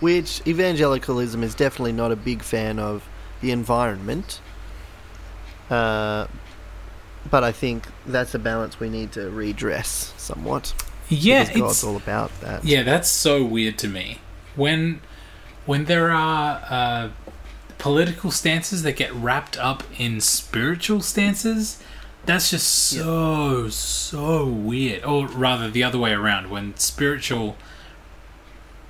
which 0.00 0.40
evangelicalism 0.46 1.42
is 1.42 1.54
definitely 1.54 1.92
not 1.92 2.12
a 2.12 2.16
big 2.16 2.42
fan 2.42 2.78
of 2.78 3.08
the 3.40 3.50
environment. 3.50 4.40
Uh, 5.70 6.26
but 7.30 7.44
I 7.44 7.52
think 7.52 7.86
that's 8.06 8.34
a 8.34 8.38
balance 8.38 8.80
we 8.80 8.88
need 8.88 9.12
to 9.12 9.28
redress 9.30 10.14
somewhat. 10.16 10.72
Yeah, 11.08 11.44
because 11.44 11.60
God's 11.60 11.84
all 11.84 11.96
about 11.96 12.40
that. 12.40 12.64
yeah. 12.64 12.82
That's 12.82 13.08
so 13.08 13.42
weird 13.44 13.78
to 13.78 13.88
me. 13.88 14.18
When 14.56 15.00
when 15.66 15.86
there 15.86 16.10
are 16.10 16.62
uh, 16.68 17.08
political 17.78 18.30
stances 18.30 18.82
that 18.82 18.96
get 18.96 19.12
wrapped 19.14 19.56
up 19.56 19.82
in 19.98 20.20
spiritual 20.20 21.00
stances, 21.00 21.82
that's 22.26 22.50
just 22.50 22.66
so 22.68 23.68
so 23.68 24.44
weird. 24.46 25.04
Or 25.04 25.26
rather, 25.28 25.70
the 25.70 25.84
other 25.84 25.98
way 25.98 26.12
around. 26.12 26.50
When 26.50 26.76
spiritual 26.76 27.56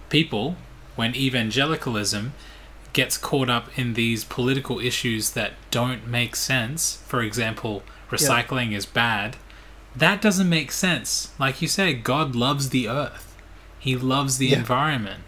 people, 0.09 0.57
when 0.97 1.15
evangelicalism 1.15 2.33
gets 2.93 3.19
caught 3.19 3.51
up 3.51 3.79
in 3.79 3.95
these 3.95 4.25
political 4.25 4.81
issues 4.81 5.31
that 5.31 5.53
don't 5.71 6.07
make 6.07 6.35
sense. 6.35 6.97
For 7.07 7.21
example, 7.23 7.83
recycling 8.11 8.73
is 8.73 8.87
bad. 8.87 9.37
That 9.95 10.23
doesn't 10.23 10.49
make 10.49 10.73
sense. 10.73 11.31
Like 11.39 11.61
you 11.63 11.69
say, 11.69 11.93
God 11.93 12.35
loves 12.35 12.71
the 12.71 12.89
earth. 12.89 13.37
He 13.79 13.95
loves 13.95 14.39
the 14.39 14.49
Yeah. 14.49 14.59
environment. 14.59 15.23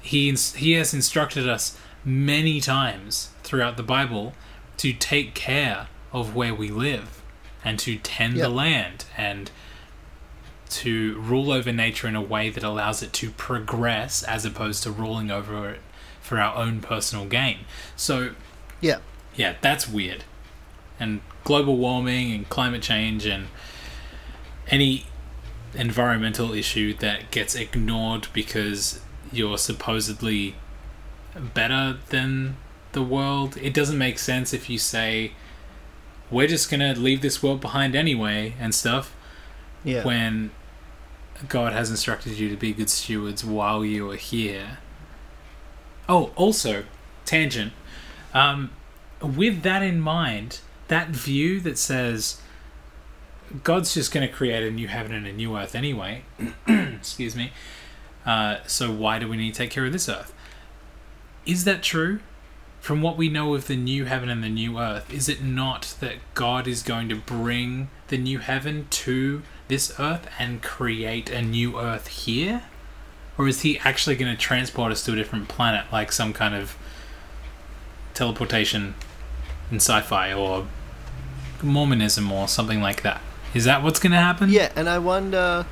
He 0.00 0.30
he 0.54 0.72
has 0.72 0.94
instructed 0.94 1.48
us 1.48 1.76
many 2.06 2.60
times 2.60 3.30
throughout 3.42 3.76
the 3.76 3.82
Bible 3.82 4.32
to 4.78 4.92
take 4.92 5.34
care 5.34 5.88
of 6.12 6.34
where 6.34 6.54
we 6.54 6.70
live 6.70 7.20
and 7.64 7.78
to 7.80 7.96
tend 7.98 8.36
Yeah. 8.36 8.44
the 8.44 8.48
land 8.50 9.04
and 9.16 9.50
to 10.70 11.18
rule 11.20 11.50
over 11.52 11.72
nature 11.72 12.06
in 12.08 12.16
a 12.16 12.22
way 12.22 12.48
that 12.48 12.62
allows 12.62 13.02
it 13.02 13.12
to 13.14 13.30
progress 13.32 14.22
as 14.22 14.44
opposed 14.44 14.82
to 14.84 14.90
ruling 14.90 15.30
over 15.30 15.68
it 15.68 15.80
for 16.20 16.38
our 16.40 16.56
own 16.56 16.80
personal 16.80 17.24
gain. 17.26 17.58
So, 17.96 18.34
Yeah. 18.80 18.98
yeah, 19.34 19.54
that's 19.60 19.88
weird. 19.88 20.24
And 20.98 21.20
global 21.44 21.76
warming 21.76 22.32
and 22.32 22.48
climate 22.48 22.82
change 22.82 23.26
and 23.26 23.48
any 24.68 25.06
environmental 25.74 26.52
issue 26.52 26.94
that 26.94 27.30
gets 27.30 27.54
ignored 27.54 28.28
because 28.32 29.00
you're 29.32 29.58
supposedly 29.58 30.54
better 31.54 31.98
than 32.10 32.56
the 32.92 33.02
world, 33.02 33.56
it 33.58 33.74
doesn't 33.74 33.98
make 33.98 34.18
sense 34.18 34.52
if 34.52 34.70
you 34.70 34.78
say, 34.78 35.32
we're 36.30 36.46
just 36.46 36.70
going 36.70 36.80
to 36.80 36.98
leave 37.00 37.20
this 37.22 37.42
world 37.42 37.60
behind 37.60 37.94
anyway 37.94 38.54
and 38.58 38.74
stuff 38.74 39.14
Yeah. 39.84 40.04
when 40.04 40.50
God 41.48 41.72
has 41.72 41.90
instructed 41.90 42.38
you 42.38 42.48
to 42.48 42.56
be 42.56 42.72
good 42.72 42.90
stewards 42.90 43.44
while 43.44 43.84
you 43.84 44.10
are 44.10 44.16
here. 44.16 44.78
Oh, 46.08 46.32
also, 46.36 46.84
tangent. 47.24 47.72
Um, 48.32 48.70
with 49.20 49.62
that 49.62 49.82
in 49.82 50.00
mind, 50.00 50.60
that 50.88 51.08
view 51.08 51.60
that 51.60 51.78
says 51.78 52.40
God's 53.64 53.94
just 53.94 54.12
going 54.12 54.26
to 54.26 54.32
create 54.32 54.62
a 54.66 54.70
new 54.70 54.88
heaven 54.88 55.12
and 55.12 55.26
a 55.26 55.32
new 55.32 55.56
earth 55.56 55.74
anyway, 55.74 56.22
excuse 56.68 57.36
me, 57.36 57.52
uh, 58.24 58.58
so 58.66 58.90
why 58.90 59.18
do 59.18 59.28
we 59.28 59.36
need 59.36 59.52
to 59.54 59.58
take 59.58 59.70
care 59.70 59.84
of 59.84 59.92
this 59.92 60.08
earth? 60.08 60.32
Is 61.46 61.64
that 61.64 61.82
true? 61.82 62.20
From 62.80 63.02
what 63.02 63.16
we 63.16 63.28
know 63.28 63.54
of 63.54 63.66
the 63.66 63.76
new 63.76 64.04
heaven 64.04 64.28
and 64.28 64.44
the 64.44 64.48
new 64.48 64.78
earth, 64.78 65.12
is 65.12 65.28
it 65.28 65.42
not 65.42 65.94
that 66.00 66.16
God 66.34 66.68
is 66.68 66.82
going 66.82 67.08
to 67.08 67.16
bring 67.16 67.88
the 68.08 68.18
new 68.18 68.38
heaven 68.38 68.86
to 68.90 69.42
this 69.68 69.92
earth 69.98 70.28
and 70.38 70.62
create 70.62 71.30
a 71.30 71.42
new 71.42 71.78
earth 71.80 72.08
here? 72.08 72.64
Or 73.38 73.48
is 73.48 73.62
he 73.62 73.78
actually 73.80 74.16
going 74.16 74.34
to 74.34 74.40
transport 74.40 74.92
us 74.92 75.04
to 75.04 75.12
a 75.12 75.16
different 75.16 75.48
planet, 75.48 75.86
like 75.92 76.12
some 76.12 76.32
kind 76.32 76.54
of 76.54 76.76
teleportation 78.14 78.94
in 79.70 79.76
sci 79.76 80.00
fi 80.02 80.32
or 80.32 80.66
Mormonism 81.62 82.30
or 82.30 82.48
something 82.48 82.80
like 82.80 83.02
that? 83.02 83.20
Is 83.54 83.64
that 83.64 83.82
what's 83.82 83.98
going 83.98 84.12
to 84.12 84.18
happen? 84.18 84.50
Yeah, 84.50 84.70
and 84.76 84.88
I 84.88 84.98
wonder 84.98 85.66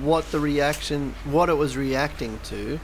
what 0.00 0.30
the 0.32 0.40
reaction, 0.40 1.14
what 1.24 1.48
it 1.48 1.54
was 1.54 1.76
reacting 1.76 2.40
to, 2.44 2.80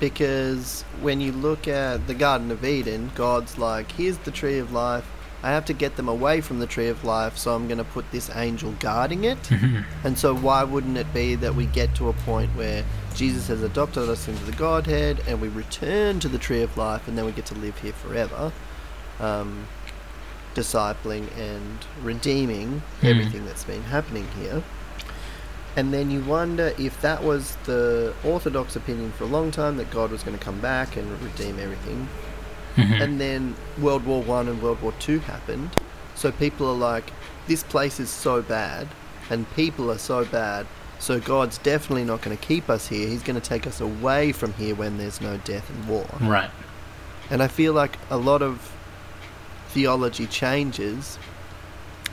because 0.00 0.82
when 1.00 1.20
you 1.20 1.32
look 1.32 1.66
at 1.68 2.06
the 2.06 2.14
Garden 2.14 2.50
of 2.50 2.64
Eden, 2.64 3.10
God's 3.14 3.58
like, 3.58 3.92
here's 3.92 4.18
the 4.18 4.30
tree 4.30 4.58
of 4.58 4.72
life. 4.72 5.06
I 5.42 5.50
have 5.50 5.66
to 5.66 5.74
get 5.74 5.96
them 5.96 6.08
away 6.08 6.40
from 6.40 6.58
the 6.58 6.66
tree 6.66 6.88
of 6.88 7.04
life, 7.04 7.36
so 7.36 7.54
I'm 7.54 7.66
going 7.68 7.78
to 7.78 7.84
put 7.84 8.10
this 8.12 8.30
angel 8.34 8.74
guarding 8.80 9.24
it. 9.24 9.38
And 10.04 10.18
so, 10.18 10.34
why 10.34 10.64
wouldn't 10.64 10.96
it 10.96 11.12
be 11.12 11.34
that 11.36 11.54
we 11.54 11.66
get 11.66 11.94
to 11.96 12.08
a 12.08 12.12
point 12.14 12.50
where 12.56 12.82
Jesus 13.14 13.48
has 13.48 13.62
adopted 13.62 14.08
us 14.08 14.26
into 14.26 14.42
the 14.44 14.52
Godhead 14.52 15.20
and 15.28 15.40
we 15.40 15.48
return 15.48 16.18
to 16.20 16.28
the 16.28 16.38
tree 16.38 16.62
of 16.62 16.76
life 16.76 17.06
and 17.08 17.16
then 17.16 17.24
we 17.26 17.32
get 17.32 17.46
to 17.46 17.54
live 17.54 17.78
here 17.78 17.92
forever, 17.92 18.52
um, 19.20 19.66
discipling 20.54 21.26
and 21.36 21.78
redeeming 22.02 22.82
Hmm. 23.00 23.06
everything 23.06 23.44
that's 23.46 23.64
been 23.64 23.82
happening 23.84 24.26
here? 24.40 24.62
And 25.76 25.92
then 25.92 26.10
you 26.10 26.20
wonder 26.22 26.72
if 26.78 27.00
that 27.00 27.24
was 27.24 27.56
the 27.64 28.14
Orthodox 28.24 28.76
opinion 28.76 29.10
for 29.12 29.24
a 29.24 29.26
long 29.26 29.50
time 29.50 29.76
that 29.78 29.90
God 29.90 30.10
was 30.12 30.22
going 30.22 30.38
to 30.38 30.44
come 30.44 30.60
back 30.60 30.96
and 30.96 31.20
redeem 31.22 31.58
everything. 31.58 32.08
Mhm. 32.76 33.00
and 33.00 33.20
then 33.20 33.54
World 33.80 34.04
War 34.04 34.20
One 34.20 34.48
and 34.48 34.60
World 34.60 34.82
War 34.82 34.92
Two 34.98 35.20
happened. 35.20 35.70
So 36.16 36.32
people 36.32 36.68
are 36.68 36.74
like, 36.76 37.12
this 37.46 37.62
place 37.62 38.00
is 38.00 38.10
so 38.10 38.42
bad, 38.42 38.88
and 39.30 39.46
people 39.54 39.92
are 39.92 39.98
so 39.98 40.24
bad. 40.24 40.66
So 40.98 41.20
God's 41.20 41.58
definitely 41.58 42.02
not 42.04 42.22
going 42.22 42.36
to 42.36 42.42
keep 42.42 42.68
us 42.68 42.88
here. 42.88 43.06
He's 43.08 43.22
going 43.22 43.40
to 43.40 43.48
take 43.48 43.64
us 43.68 43.80
away 43.80 44.32
from 44.32 44.54
here 44.54 44.74
when 44.74 44.98
there's 44.98 45.20
no 45.20 45.36
death 45.38 45.70
and 45.70 45.86
war. 45.86 46.06
Right. 46.20 46.50
And 47.30 47.42
I 47.44 47.46
feel 47.48 47.72
like 47.74 47.96
a 48.10 48.16
lot 48.16 48.42
of 48.42 48.72
theology 49.68 50.26
changes 50.26 51.18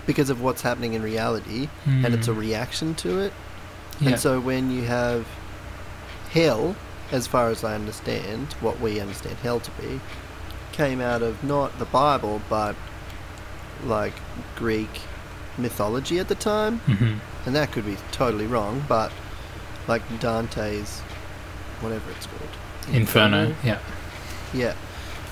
because 0.05 0.29
of 0.29 0.41
what's 0.41 0.61
happening 0.61 0.93
in 0.93 1.01
reality, 1.01 1.69
and 1.85 2.13
it's 2.13 2.27
a 2.27 2.31
Mm. 2.31 2.37
reaction 2.39 2.95
to 2.95 3.19
it. 3.19 3.33
Yeah. 4.01 4.09
And 4.11 4.19
so 4.19 4.39
when 4.39 4.71
you 4.71 4.83
have 4.83 5.25
hell, 6.31 6.75
as 7.11 7.27
far 7.27 7.49
as 7.49 7.63
I 7.63 7.75
understand, 7.75 8.53
what 8.61 8.79
we 8.79 8.99
understand 8.99 9.37
hell 9.37 9.59
to 9.59 9.71
be, 9.71 9.99
came 10.71 11.01
out 11.01 11.21
of 11.21 11.43
not 11.43 11.77
the 11.79 11.85
Bible, 11.85 12.41
but 12.49 12.75
like 13.85 14.13
Greek 14.55 14.89
mythology 15.57 16.19
at 16.19 16.27
the 16.27 16.35
time. 16.35 16.81
Mhm. 16.87 17.19
And 17.45 17.55
that 17.55 17.71
could 17.71 17.85
be 17.85 17.97
totally 18.11 18.47
wrong, 18.47 18.83
but 18.87 19.11
like 19.87 20.01
Dante's, 20.19 20.99
whatever 21.81 22.09
it's 22.11 22.25
called. 22.27 22.95
Inferno. 22.95 23.55
Yeah. 23.63 23.79
Yeah. 24.53 24.73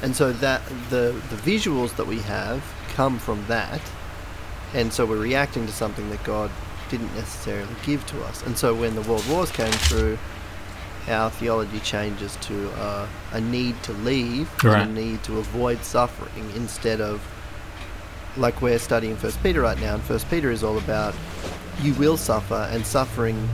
And 0.01 0.15
so 0.15 0.31
that 0.31 0.61
the 0.89 1.15
the 1.29 1.35
visuals 1.35 1.95
that 1.95 2.07
we 2.07 2.19
have 2.19 2.61
come 2.95 3.19
from 3.19 3.45
that. 3.47 3.81
And 4.73 4.93
so 4.93 5.05
we're 5.05 5.17
reacting 5.17 5.65
to 5.65 5.73
something 5.73 6.09
that 6.11 6.23
God 6.23 6.51
didn't 6.89 7.13
necessarily 7.15 7.73
give 7.85 8.05
to 8.07 8.21
us. 8.23 8.43
And 8.43 8.57
so 8.57 8.73
when 8.73 8.95
the 8.95 9.01
world 9.03 9.27
wars 9.29 9.51
came 9.51 9.71
through, 9.71 10.17
our 11.07 11.29
theology 11.31 11.79
changes 11.79 12.35
to 12.41 12.69
uh, 12.73 13.07
a 13.31 13.41
need 13.41 13.81
to 13.83 13.93
leave, 13.93 14.49
Right. 14.63 14.81
and 14.81 14.97
a 14.97 15.01
need 15.01 15.23
to 15.23 15.39
avoid 15.39 15.83
suffering 15.83 16.51
instead 16.55 17.01
of 17.01 17.21
like 18.37 18.61
we're 18.61 18.79
studying 18.79 19.15
First 19.15 19.41
Peter 19.41 19.61
right 19.61 19.79
now, 19.79 19.95
and 19.95 20.03
First 20.03 20.29
Peter 20.29 20.51
is 20.51 20.63
all 20.63 20.77
about 20.77 21.15
you 21.81 21.93
will 21.95 22.17
suffer, 22.17 22.67
and 22.71 22.85
suffering 22.85 23.49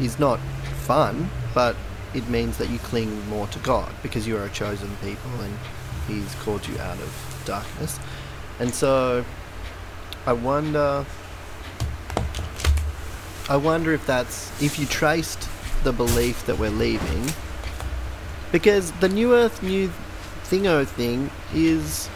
is 0.00 0.18
not 0.18 0.38
fun, 0.84 1.28
but 1.54 1.76
it 2.14 2.26
means 2.28 2.56
that 2.58 2.70
you 2.70 2.78
cling 2.78 3.28
more 3.28 3.46
to 3.48 3.58
God 3.58 3.92
because 4.02 4.26
you 4.26 4.36
are 4.38 4.44
a 4.44 4.50
chosen 4.50 4.88
people 5.02 5.30
and 5.42 5.54
He's 6.08 6.34
called 6.36 6.66
you 6.66 6.78
out 6.78 6.96
of 6.98 7.42
darkness. 7.44 7.98
And 8.60 8.72
so 8.72 9.24
I 10.24 10.32
wonder 10.32 11.04
I 13.48 13.56
wonder 13.56 13.92
if 13.92 14.04
that's 14.06 14.50
if 14.62 14.78
you 14.78 14.86
traced 14.86 15.48
the 15.84 15.92
belief 15.92 16.44
that 16.46 16.58
we're 16.58 16.70
leaving 16.70 17.26
because 18.52 18.90
the 18.92 19.08
new 19.08 19.34
earth 19.34 19.62
new 19.62 19.90
thingo 20.44 20.86
thing 20.86 21.30
is 21.54 22.08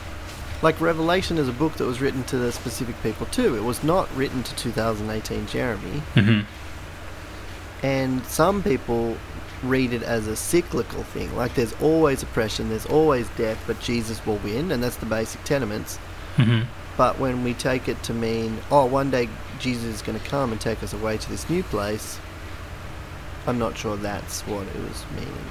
like 0.62 0.80
Revelation 0.80 1.38
is 1.38 1.48
a 1.48 1.52
book 1.52 1.74
that 1.74 1.84
was 1.84 2.00
written 2.00 2.22
to 2.24 2.36
the 2.36 2.52
specific 2.52 3.00
people 3.02 3.26
too. 3.26 3.56
It 3.56 3.62
was 3.64 3.82
not 3.82 4.08
written 4.16 4.42
to 4.42 4.54
2018 4.56 5.46
Jeremy 5.46 6.02
Mhm. 6.14 6.44
and 7.82 8.24
some 8.26 8.62
people 8.62 9.16
read 9.62 9.92
it 9.92 10.02
as 10.02 10.26
a 10.26 10.34
cyclical 10.34 11.02
thing 11.02 11.34
like 11.36 11.54
there's 11.54 11.74
always 11.82 12.22
oppression 12.22 12.70
there's 12.70 12.86
always 12.86 13.28
death 13.36 13.62
but 13.66 13.78
jesus 13.78 14.24
will 14.24 14.36
win 14.38 14.72
and 14.72 14.82
that's 14.82 14.96
the 14.96 15.04
basic 15.04 15.44
tenements 15.44 15.98
Mhm. 16.38 16.64
But 16.96 17.18
when 17.18 17.42
we 17.44 17.54
take 17.54 17.88
it 17.88 18.02
to 18.02 18.12
mean 18.14 18.58
oh 18.70 18.84
one 18.84 19.10
day 19.10 19.28
jesus 19.58 19.84
is 19.84 20.02
going 20.02 20.18
to 20.18 20.24
come 20.28 20.52
and 20.52 20.60
take 20.60 20.82
us 20.82 20.92
away 20.92 21.16
to 21.16 21.28
this 21.30 21.48
new 21.50 21.62
place 21.64 22.18
i'm 23.46 23.58
not 23.58 23.76
sure 23.76 23.96
that's 23.96 24.40
what 24.42 24.66
it 24.66 24.76
was 24.76 25.04
meaning 25.14 25.44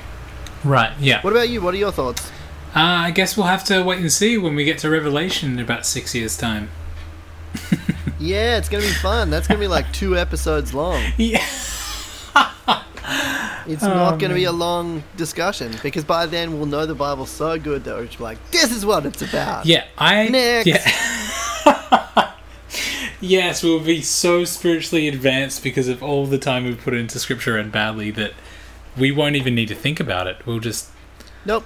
Right. 0.64 0.92
Yeah. 1.00 1.22
what 1.22 1.32
about 1.32 1.50
you 1.50 1.62
what 1.62 1.74
are 1.74 1.78
your 1.78 1.92
thoughts 1.92 2.30
Uh, 2.76 2.80
I 3.08 3.12
guess 3.12 3.36
we'll 3.38 3.48
have 3.48 3.64
to 3.66 3.82
wait 3.84 4.00
and 4.00 4.12
see 4.12 4.38
when 4.38 4.56
we 4.56 4.64
get 4.66 4.78
to 4.80 4.90
Revelation 4.90 5.52
in 5.54 5.60
about 5.60 5.86
six 5.86 6.14
years' 6.14 6.38
time. 6.38 6.70
yeah 8.20 8.58
it's 8.58 8.68
going 8.70 8.84
to 8.84 8.88
be 8.90 8.94
fun 8.96 9.30
that's 9.30 9.48
going 9.48 9.58
to 9.58 9.64
be 9.64 9.68
like 9.68 9.92
two 9.94 10.18
episodes 10.18 10.74
long 10.74 11.02
Yeah. 11.18 11.40
it's 13.68 13.84
Oh, 13.84 13.88
not 13.88 14.20
going 14.20 14.30
to 14.30 14.36
be 14.36 14.44
a 14.46 14.52
long 14.52 15.04
discussion 15.16 15.74
because 15.82 16.04
by 16.04 16.26
then 16.26 16.58
we'll 16.58 16.66
know 16.68 16.86
the 16.86 16.94
bible 16.96 17.26
so 17.26 17.58
good 17.58 17.84
that 17.86 17.96
we're 17.96 18.06
just 18.06 18.20
like 18.20 18.38
this 18.52 18.72
is 18.72 18.86
what 18.86 19.06
it's 19.06 19.22
about 19.22 19.66
Yeah. 19.66 19.86
I. 19.98 20.28
Next. 20.30 20.68
Yeah. 20.68 20.92
yes, 23.22 23.64
we'll 23.64 23.80
be 23.84 24.02
so 24.02 24.44
spiritually 24.46 25.08
advanced 25.08 25.64
because 25.64 25.88
of 25.88 26.02
all 26.04 26.26
the 26.26 26.38
time 26.38 26.66
we've 26.66 26.80
put 26.82 26.94
into 26.94 27.20
Scripture 27.20 27.58
and 27.58 27.72
badly 27.72 28.12
that 28.12 28.34
we 28.98 29.12
won't 29.12 29.36
even 29.36 29.56
need 29.56 29.68
to 29.70 29.76
think 29.76 30.00
about 30.00 30.28
it. 30.28 30.38
We'll 30.46 30.60
just 30.60 30.90
nope 31.46 31.66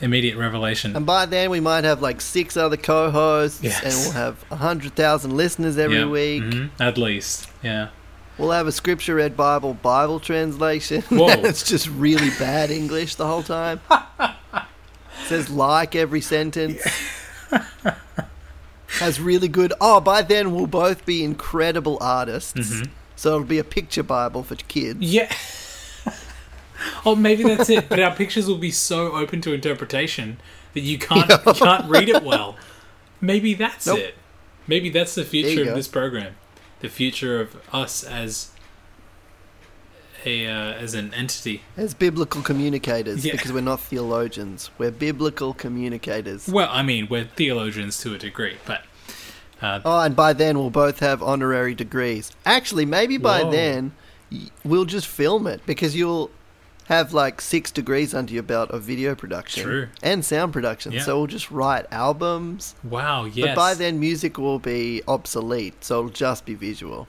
immediate 0.00 0.36
revelation. 0.36 0.94
And 0.96 1.06
by 1.06 1.24
then, 1.24 1.50
we 1.50 1.60
might 1.60 1.84
have 1.84 2.02
like 2.02 2.20
six 2.20 2.56
other 2.56 2.76
co-hosts, 2.76 3.62
Yes. 3.62 3.82
and 3.84 3.94
we'll 3.94 4.12
have 4.12 4.42
hundred 4.58 4.94
thousand 4.96 5.36
listeners 5.36 5.78
every 5.78 5.98
Yeah. 5.98 6.06
week. 6.06 6.42
Mhm. 6.42 6.70
At 6.80 6.98
least. 6.98 7.48
Yeah. 7.62 7.88
We'll 8.36 8.50
have 8.50 8.66
a 8.66 8.72
scripture 8.72 9.14
read 9.14 9.36
Bible 9.36 9.74
Bible 9.74 10.18
translation. 10.18 11.02
Whoa. 11.08 11.28
it's 11.28 11.62
just 11.62 11.88
really 11.88 12.30
bad 12.38 12.70
English 12.72 13.14
the 13.14 13.26
whole 13.26 13.44
time. 13.44 13.80
Says 15.26 15.48
like 15.48 15.94
every 15.94 16.20
sentence. 16.20 16.82
Has 19.00 19.20
really 19.20 19.48
good. 19.48 19.72
Oh, 19.80 20.00
by 20.00 20.22
then 20.22 20.54
we'll 20.54 20.66
both 20.66 21.04
be 21.04 21.24
incredible 21.24 21.98
artists. 22.00 22.52
Mhm. 22.54 22.88
So 23.16 23.34
it'll 23.34 23.44
be 23.44 23.58
a 23.58 23.64
picture 23.64 24.02
Bible 24.02 24.42
for 24.42 24.54
kids. 24.56 25.00
Yeah. 25.00 25.32
oh, 27.06 27.14
maybe 27.14 27.42
that's 27.44 27.70
it. 27.70 27.88
But 27.88 28.00
our 28.00 28.14
pictures 28.14 28.46
will 28.46 28.58
be 28.58 28.70
so 28.70 29.12
open 29.12 29.40
to 29.42 29.52
interpretation 29.52 30.38
that 30.74 30.80
you 30.80 30.98
can't 30.98 31.28
you 31.46 31.52
can't 31.54 31.88
read 31.88 32.08
it 32.08 32.22
well. 32.22 32.56
Maybe 33.20 33.54
that's 33.54 33.86
Nope. 33.86 33.98
it. 33.98 34.14
Maybe 34.66 34.90
that's 34.90 35.14
the 35.14 35.24
future 35.24 35.62
of 35.62 35.68
go. 35.68 35.74
this 35.74 35.88
program. 35.88 36.34
The 36.80 36.88
future 36.88 37.40
of 37.40 37.56
us 37.72 38.04
as 38.04 38.50
a 40.26 40.46
uh, 40.46 40.72
as 40.74 40.94
an 40.94 41.12
entity. 41.14 41.62
As 41.76 41.94
biblical 41.94 42.42
communicators, 42.42 43.24
Yeah. 43.24 43.32
because 43.32 43.52
we're 43.52 43.60
not 43.60 43.80
theologians. 43.80 44.70
We're 44.78 44.90
biblical 44.90 45.54
communicators. 45.54 46.48
Well, 46.48 46.68
I 46.70 46.82
mean, 46.82 47.08
we're 47.10 47.24
theologians 47.24 47.98
to 48.00 48.14
a 48.14 48.18
degree, 48.18 48.56
but 48.66 48.82
uh, 49.62 49.80
Oh, 49.84 50.00
and 50.00 50.14
by 50.16 50.32
then 50.32 50.58
we'll 50.58 50.70
both 50.70 51.00
have 51.00 51.22
honorary 51.22 51.74
degrees. 51.74 52.32
Actually, 52.44 52.84
maybe 52.86 53.16
by 53.18 53.42
Whoa. 53.42 53.50
then 53.50 53.92
we'll 54.64 54.84
just 54.84 55.06
film 55.06 55.46
it 55.46 55.64
because 55.66 55.94
you'll 55.96 56.30
have 56.88 57.14
like 57.14 57.40
six 57.40 57.70
degrees 57.70 58.12
under 58.12 58.34
your 58.34 58.42
belt 58.42 58.70
of 58.70 58.82
video 58.82 59.14
production 59.14 59.62
True. 59.64 59.88
and 60.02 60.22
sound 60.22 60.52
production. 60.52 60.92
Yeah. 60.92 61.00
So 61.02 61.16
we'll 61.16 61.26
just 61.28 61.50
write 61.50 61.86
albums. 61.90 62.74
wow, 62.84 63.24
yes. 63.24 63.48
But 63.48 63.56
by 63.56 63.72
then, 63.74 63.98
music 63.98 64.36
will 64.36 64.58
be 64.58 65.00
obsolete, 65.08 65.82
so 65.82 66.00
it'll 66.00 66.10
just 66.10 66.44
be 66.44 66.54
visual. 66.54 67.08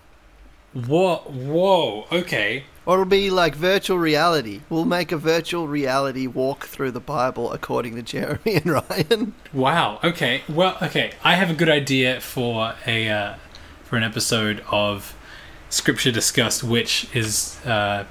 whoa, 0.74 1.18
whoa, 1.28 2.06
okay. 2.12 2.64
Or 2.86 2.96
it'll 2.96 3.06
be 3.06 3.30
like 3.30 3.56
virtual 3.56 3.98
reality. 3.98 4.62
We'll 4.70 4.86
make 4.86 5.12
a 5.12 5.18
virtual 5.18 5.68
reality 5.68 6.28
walk 6.28 6.66
through 6.66 6.92
the 6.92 7.00
Bible 7.00 7.52
according 7.52 7.96
to 7.96 8.04
Jeremy 8.04 8.56
and 8.56 8.66
Ryan. 8.66 9.34
Wow. 9.54 10.00
Okay. 10.04 10.44
Well. 10.48 10.78
Okay. 10.82 11.14
I 11.24 11.36
have 11.36 11.50
a 11.50 11.56
good 11.56 11.70
idea 11.70 12.22
for 12.22 12.76
a 12.86 13.10
uh, 13.10 13.36
for 13.84 13.98
an 13.98 14.04
episode 14.04 14.64
of 14.72 15.16
Scripture 15.70 16.12
Discussed, 16.12 16.64
which 16.64 17.08
is 17.16 17.60
uh, 17.66 18.06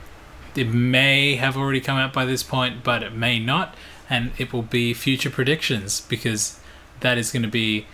it 0.56 0.68
may 0.68 1.37
have 1.37 1.56
already 1.56 1.80
come 1.80 1.96
out 1.96 2.12
by 2.12 2.24
this 2.24 2.42
point, 2.42 2.84
but 2.84 3.02
it 3.02 3.12
may 3.12 3.38
not, 3.38 3.74
and 4.08 4.32
it 4.38 4.52
will 4.52 4.62
be 4.62 4.94
future 4.94 5.30
predictions 5.30 6.00
because 6.00 6.58
that 7.00 7.18
is 7.18 7.32
going 7.32 7.42
to 7.42 7.48
be 7.48 7.87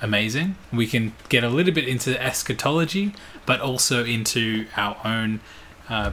amazing. 0.00 0.56
We 0.72 0.86
can 0.86 1.14
get 1.28 1.44
a 1.44 1.48
little 1.48 1.72
bit 1.72 1.88
into 1.88 2.20
eschatology, 2.22 3.14
but 3.44 3.60
also 3.60 4.04
into 4.04 4.66
our 4.76 4.96
own 5.04 5.40
uh, 5.88 6.12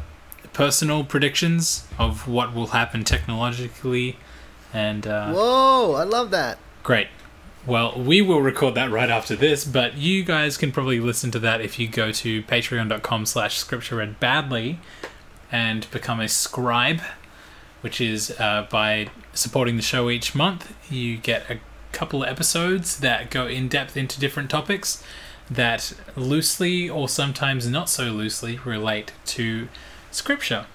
personal 0.54 1.04
predictions 1.04 1.88
of 1.98 2.28
what 2.28 2.54
will 2.54 2.68
happen 2.68 3.04
technologically, 3.04 4.18
and. 4.74 5.06
Uh, 5.06 5.34
Whoa, 5.34 5.94
I 5.94 6.04
love 6.04 6.32
that. 6.32 6.58
Great. 6.84 7.08
Well, 7.66 7.98
we 7.98 8.22
will 8.22 8.42
record 8.42 8.76
that 8.76 8.92
right 8.92 9.10
after 9.10 9.38
this, 9.38 9.64
but 9.64 9.96
you 9.96 10.26
guys 10.26 10.58
can 10.58 10.74
probably 10.74 11.00
listen 11.00 11.32
to 11.32 11.40
that 11.40 11.62
if 11.62 11.80
you 11.80 11.88
go 11.88 12.12
to 12.12 12.44
patreon.com 12.44 13.26
slash 13.26 13.58
scripture 13.58 13.96
read 13.96 14.20
badly 14.20 14.80
and 15.50 15.90
become 15.90 16.20
a 16.20 16.28
scribe, 16.28 17.00
which 17.80 18.02
is 18.02 18.36
uh, 18.38 18.68
by 18.70 19.08
supporting 19.34 19.78
the 19.78 19.82
show 19.82 20.10
each 20.10 20.36
month, 20.36 20.76
you 20.92 21.16
get 21.16 21.50
a 21.50 21.60
couple 21.94 22.24
of 22.24 22.30
episodes 22.30 23.00
that 23.00 23.32
go 23.32 23.48
in 23.48 23.70
depth 23.70 23.96
into 23.96 24.20
different 24.20 24.50
topics 24.50 25.02
that 25.50 25.94
loosely 26.18 26.90
or 26.90 27.08
sometimes 27.08 27.70
not 27.70 27.90
so 27.90 28.06
loosely 28.06 28.60
relate 28.66 29.14
to 29.26 29.70
scripture. 30.16 30.66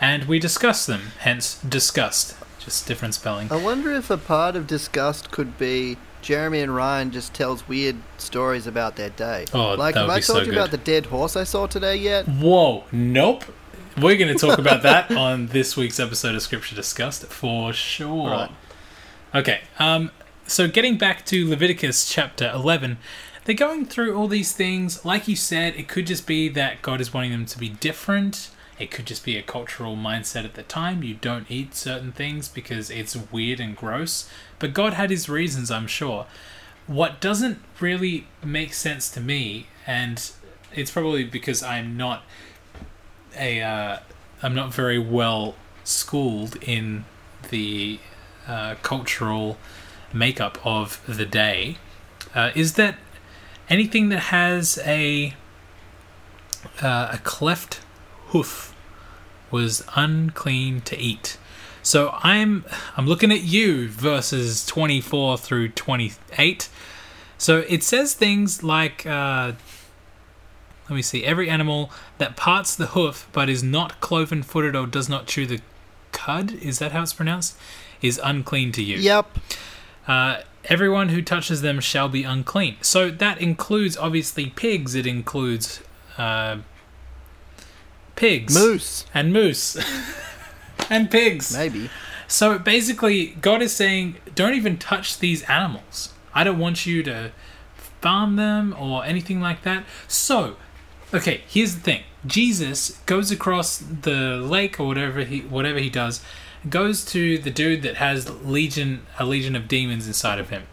And 0.00 0.24
we 0.24 0.38
discuss 0.38 0.86
them, 0.86 1.12
hence 1.18 1.58
discussed. 1.58 2.36
Just 2.58 2.86
different 2.86 3.14
spelling. 3.14 3.50
I 3.50 3.56
wonder 3.56 3.92
if 3.92 4.10
a 4.10 4.16
part 4.18 4.54
of 4.54 4.66
disgust 4.66 5.30
could 5.30 5.58
be 5.58 5.96
Jeremy 6.22 6.60
and 6.60 6.74
Ryan 6.74 7.10
just 7.10 7.32
tells 7.34 7.66
weird 7.68 7.96
stories 8.18 8.66
about 8.66 8.96
their 8.96 9.10
day. 9.10 9.46
Oh, 9.54 9.74
like 9.74 9.94
that 9.94 10.00
have 10.00 10.08
would 10.08 10.12
I 10.12 10.18
be 10.18 10.22
told 10.22 10.38
so 10.38 10.38
you 10.40 10.44
good. 10.46 10.56
about 10.58 10.70
the 10.70 10.78
dead 10.78 11.06
horse 11.06 11.36
I 11.36 11.44
saw 11.44 11.66
today 11.66 11.96
yet? 11.96 12.26
Whoa, 12.26 12.84
nope. 12.92 13.44
We're 13.96 14.16
going 14.16 14.36
to 14.36 14.46
talk 14.46 14.58
about 14.58 14.82
that 14.82 15.10
on 15.16 15.48
this 15.48 15.76
week's 15.76 15.98
episode 15.98 16.34
of 16.34 16.42
Scripture 16.42 16.76
Discussed 16.76 17.24
for 17.26 17.72
sure. 17.72 18.30
Right. 18.30 18.50
Okay, 19.34 19.60
um, 19.78 20.10
so 20.46 20.68
getting 20.68 20.96
back 20.96 21.26
to 21.26 21.48
Leviticus 21.48 22.08
chapter 22.08 22.50
11, 22.54 22.98
they're 23.44 23.54
going 23.54 23.86
through 23.86 24.16
all 24.16 24.28
these 24.28 24.52
things. 24.52 25.04
Like 25.04 25.28
you 25.28 25.36
said, 25.36 25.74
it 25.76 25.88
could 25.88 26.06
just 26.06 26.26
be 26.26 26.48
that 26.50 26.82
God 26.82 27.00
is 27.00 27.12
wanting 27.12 27.32
them 27.32 27.46
to 27.46 27.58
be 27.58 27.68
different. 27.68 28.50
It 28.78 28.90
could 28.90 29.06
just 29.06 29.24
be 29.24 29.36
a 29.36 29.42
cultural 29.42 29.96
mindset 29.96 30.44
at 30.44 30.54
the 30.54 30.62
time. 30.62 31.02
You 31.02 31.14
don't 31.14 31.50
eat 31.50 31.74
certain 31.74 32.12
things 32.12 32.48
because 32.48 32.90
it's 32.90 33.16
weird 33.32 33.60
and 33.60 33.76
gross. 33.76 34.28
But 34.58 34.72
God 34.72 34.94
had 34.94 35.10
his 35.10 35.28
reasons, 35.28 35.70
I'm 35.70 35.86
sure. 35.86 36.26
What 36.86 37.20
doesn't 37.20 37.58
really 37.80 38.26
make 38.42 38.72
sense 38.72 39.10
to 39.10 39.20
me, 39.20 39.66
and 39.86 40.30
it's 40.72 40.90
probably 40.90 41.24
because 41.24 41.62
I'm 41.62 41.96
not 41.96 42.22
a 43.36 43.60
uh, 43.60 43.98
I'm 44.42 44.54
not 44.54 44.72
very 44.72 44.98
well 44.98 45.54
schooled 45.84 46.56
in 46.62 47.04
the 47.50 47.98
uh, 48.46 48.76
cultural 48.82 49.58
makeup 50.12 50.58
of 50.64 51.02
the 51.06 51.26
day, 51.26 51.76
uh, 52.34 52.52
is 52.54 52.74
that 52.74 52.96
anything 53.68 54.08
that 54.08 54.20
has 54.20 54.78
a 54.84 55.34
uh, 56.80 57.10
a 57.12 57.18
cleft 57.18 57.80
hoof 58.28 58.74
was 59.50 59.84
unclean 59.96 60.80
to 60.82 60.98
eat. 60.98 61.38
So 61.82 62.14
I'm 62.22 62.64
I'm 62.96 63.06
looking 63.06 63.32
at 63.32 63.42
you 63.42 63.88
verses 63.88 64.66
24 64.66 65.38
through 65.38 65.70
28. 65.70 66.68
So 67.38 67.64
it 67.68 67.82
says 67.82 68.14
things 68.14 68.62
like 68.62 69.06
uh, 69.06 69.52
let 70.88 70.96
me 70.96 71.02
see 71.02 71.24
every 71.24 71.48
animal 71.48 71.90
that 72.18 72.36
parts 72.36 72.74
the 72.76 72.88
hoof 72.88 73.28
but 73.32 73.48
is 73.48 73.62
not 73.62 74.00
cloven 74.00 74.42
footed 74.42 74.74
or 74.74 74.86
does 74.86 75.08
not 75.08 75.26
chew 75.26 75.46
the 75.46 75.60
cud 76.12 76.52
is 76.54 76.78
that 76.78 76.92
how 76.92 77.02
it's 77.02 77.12
pronounced 77.12 77.56
is 78.02 78.20
unclean 78.22 78.72
to 78.72 78.82
you. 78.82 78.98
Yep. 78.98 79.38
Uh, 80.06 80.42
everyone 80.64 81.10
who 81.10 81.22
touches 81.22 81.62
them 81.62 81.80
shall 81.80 82.08
be 82.08 82.24
unclean. 82.24 82.76
So 82.80 83.10
that 83.10 83.40
includes 83.40 83.96
obviously 83.96 84.46
pigs. 84.50 84.94
It 84.94 85.06
includes 85.06 85.80
uh, 86.16 86.58
pigs, 88.18 88.54
Moose. 88.54 89.04
and 89.14 89.32
moose, 89.32 89.76
and 90.90 91.10
pigs. 91.10 91.56
Maybe. 91.56 91.90
So 92.26 92.58
basically, 92.58 93.28
God 93.40 93.62
is 93.62 93.72
saying, 93.74 94.16
don't 94.34 94.54
even 94.54 94.76
touch 94.76 95.18
these 95.18 95.42
animals. 95.44 96.12
I 96.34 96.44
don't 96.44 96.58
want 96.58 96.84
you 96.84 97.02
to 97.04 97.32
farm 97.74 98.36
them 98.36 98.74
or 98.78 99.04
anything 99.04 99.40
like 99.40 99.62
that. 99.62 99.84
So, 100.06 100.56
okay, 101.12 101.42
here's 101.48 101.74
the 101.74 101.80
thing. 101.80 102.02
Jesus 102.26 102.98
goes 103.06 103.30
across 103.30 103.78
the 103.78 104.36
lake 104.36 104.78
or 104.78 104.86
whatever 104.86 105.20
he 105.24 105.40
whatever 105.40 105.78
he 105.78 105.88
does, 105.88 106.22
goes 106.68 107.04
to 107.06 107.38
the 107.38 107.50
dude 107.50 107.82
that 107.82 107.96
has 107.96 108.28
legion 108.44 109.06
a 109.18 109.24
legion 109.24 109.56
of 109.56 109.68
demons 109.68 110.06
inside 110.06 110.38
of 110.38 110.50
him. 110.50 110.64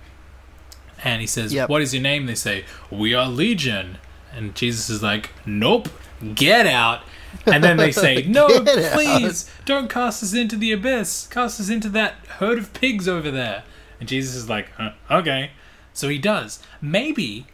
And 1.03 1.21
he 1.21 1.27
says, 1.27 1.53
Yep. 1.53 1.69
"What 1.69 1.81
is 1.81 1.93
your 1.93 2.01
name?" 2.03 2.25
They 2.25 2.35
say, 2.35 2.65
"We 2.89 3.13
are 3.13 3.27
legion." 3.27 3.99
And 4.33 4.55
Jesus 4.55 4.89
is 4.89 5.03
like, 5.03 5.29
"Nope, 5.45 5.87
get 6.33 6.65
out." 6.65 7.01
And 7.45 7.63
then 7.63 7.77
they 7.77 7.91
say, 7.91 8.23
"No, 8.27 8.47
please 8.93 9.49
don't 9.65 9.89
cast 9.89 10.23
us 10.23 10.33
into 10.33 10.55
the 10.55 10.71
abyss. 10.71 11.27
Cast 11.27 11.59
us 11.59 11.69
into 11.69 11.89
that 11.89 12.15
herd 12.39 12.57
of 12.57 12.73
pigs 12.73 13.07
over 13.07 13.31
there." 13.31 13.63
And 13.99 14.09
Jesus 14.09 14.35
is 14.35 14.49
like, 14.49 14.71
huh, 14.77 14.91
"Okay." 15.09 15.51
So 15.93 16.09
he 16.09 16.17
does. 16.17 16.61
Maybe 16.81 17.47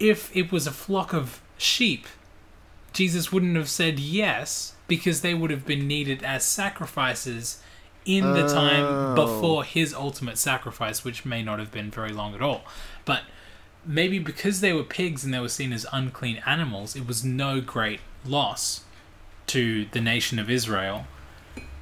if 0.00 0.34
it 0.36 0.52
was 0.52 0.66
a 0.66 0.70
flock 0.72 1.12
of 1.12 1.40
sheep, 1.56 2.06
Jesus 2.92 3.32
wouldn't 3.32 3.56
have 3.56 3.68
said 3.68 3.98
yes 3.98 4.74
because 4.86 5.20
they 5.20 5.34
would 5.34 5.50
have 5.50 5.66
been 5.66 5.86
needed 5.86 6.22
as 6.22 6.44
sacrifices 6.44 7.62
in 8.04 8.32
the 8.32 8.48
time 8.48 8.84
Oh. 8.84 9.14
before 9.14 9.64
his 9.64 9.92
ultimate 9.92 10.38
sacrifice, 10.38 11.04
which 11.04 11.24
may 11.26 11.42
not 11.42 11.58
have 11.58 11.70
been 11.70 11.90
very 11.90 12.12
long 12.12 12.34
at 12.34 12.40
all. 12.40 12.64
But 13.04 13.22
maybe 13.88 14.18
because 14.20 14.60
they 14.60 14.72
were 14.72 14.84
pigs 14.84 15.24
and 15.24 15.32
they 15.34 15.40
were 15.40 15.48
seen 15.48 15.72
as 15.72 15.84
unclean 15.92 16.40
animals, 16.46 16.94
it 16.94 17.06
was 17.06 17.24
no 17.24 17.60
great 17.60 18.00
loss 18.24 18.82
to 19.48 19.86
the 19.92 20.00
nation 20.00 20.38
of 20.38 20.48
Israel. 20.50 21.06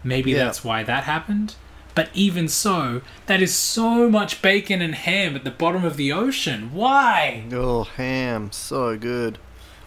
Maybe 0.05 0.31
Yeah. 0.31 0.45
that's 0.45 0.63
why 0.65 0.83
that 0.85 1.05
happened. 1.05 1.57
But 1.97 2.11
even 2.15 2.47
so, 2.49 3.01
that 3.27 3.43
is 3.43 3.55
so 3.55 4.09
much 4.09 4.41
bacon 4.43 4.81
and 4.83 4.95
ham 4.95 5.35
at 5.35 5.45
the 5.45 5.51
bottom 5.51 5.85
of 5.85 5.97
the 5.97 6.13
ocean. 6.13 6.71
Why? 6.73 7.45
Oh, 7.53 7.85
ham. 7.85 8.51
So 8.53 8.97
good. 8.97 9.39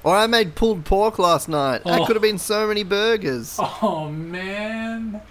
Or 0.03 0.15
I 0.15 0.27
made 0.27 0.55
pulled 0.55 0.85
pork 0.85 1.19
last 1.19 1.47
night. 1.47 1.83
That 1.85 2.01
Oh. 2.01 2.05
could 2.05 2.15
have 2.15 2.23
been 2.23 2.37
so 2.39 2.67
many 2.67 2.83
burgers. 2.83 3.57
Oh 3.59 4.09
man. 4.09 5.21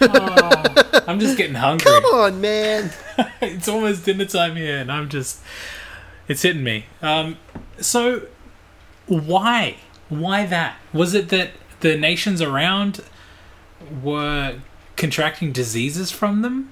Oh, 0.00 1.02
I'm 1.06 1.20
just 1.20 1.36
getting 1.36 1.54
hungry. 1.54 1.84
Come 1.90 2.04
on, 2.04 2.40
man. 2.40 2.90
it's 3.40 3.68
almost 3.68 4.04
dinner 4.04 4.24
time 4.24 4.56
here, 4.56 4.78
and 4.78 4.90
I'm 4.90 5.08
just. 5.08 5.40
It's 6.28 6.42
hitting 6.42 6.62
me. 6.62 6.86
Um, 7.02 7.36
so, 7.78 8.26
why? 9.06 9.76
Why 10.08 10.46
that? 10.46 10.76
Was 10.92 11.14
it 11.14 11.28
that 11.30 11.50
the 11.80 11.96
nations 11.96 12.40
around 12.40 13.00
were 14.02 14.60
contracting 14.96 15.52
diseases 15.52 16.10
from 16.10 16.42
them? 16.42 16.70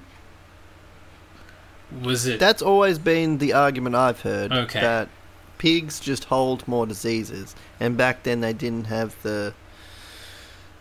Was 2.01 2.25
it. 2.25 2.39
That's 2.39 2.61
always 2.61 2.97
been 2.97 3.39
the 3.39 3.53
argument 3.53 3.95
I've 3.95 4.21
heard. 4.21 4.51
Okay. 4.51 4.79
That 4.79 5.09
pigs 5.57 5.99
just 5.99 6.25
hold 6.25 6.67
more 6.67 6.87
diseases. 6.87 7.55
And 7.79 7.97
back 7.97 8.23
then 8.23 8.41
they 8.41 8.53
didn't 8.53 8.85
have 8.85 9.21
the. 9.21 9.53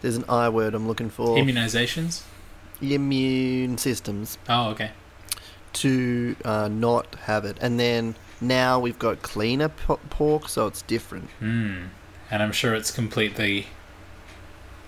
There's 0.00 0.16
an 0.16 0.24
I 0.28 0.48
word 0.48 0.74
I'm 0.74 0.86
looking 0.86 1.10
for. 1.10 1.36
immunizations? 1.36 2.22
Immune 2.82 3.78
systems 3.78 4.38
Oh, 4.48 4.70
okay. 4.70 4.90
to 5.74 6.36
uh, 6.44 6.68
not 6.68 7.14
have 7.26 7.44
it. 7.44 7.56
And 7.60 7.78
then 7.78 8.14
now 8.40 8.78
we've 8.80 8.98
got 8.98 9.22
cleaner 9.22 9.68
p- 9.68 9.94
pork, 10.10 10.48
so 10.48 10.66
it's 10.66 10.82
different. 10.82 11.28
Hmm. 11.40 11.84
And 12.30 12.42
I'm 12.42 12.52
sure 12.52 12.74
it's 12.74 12.90
completely. 12.90 13.66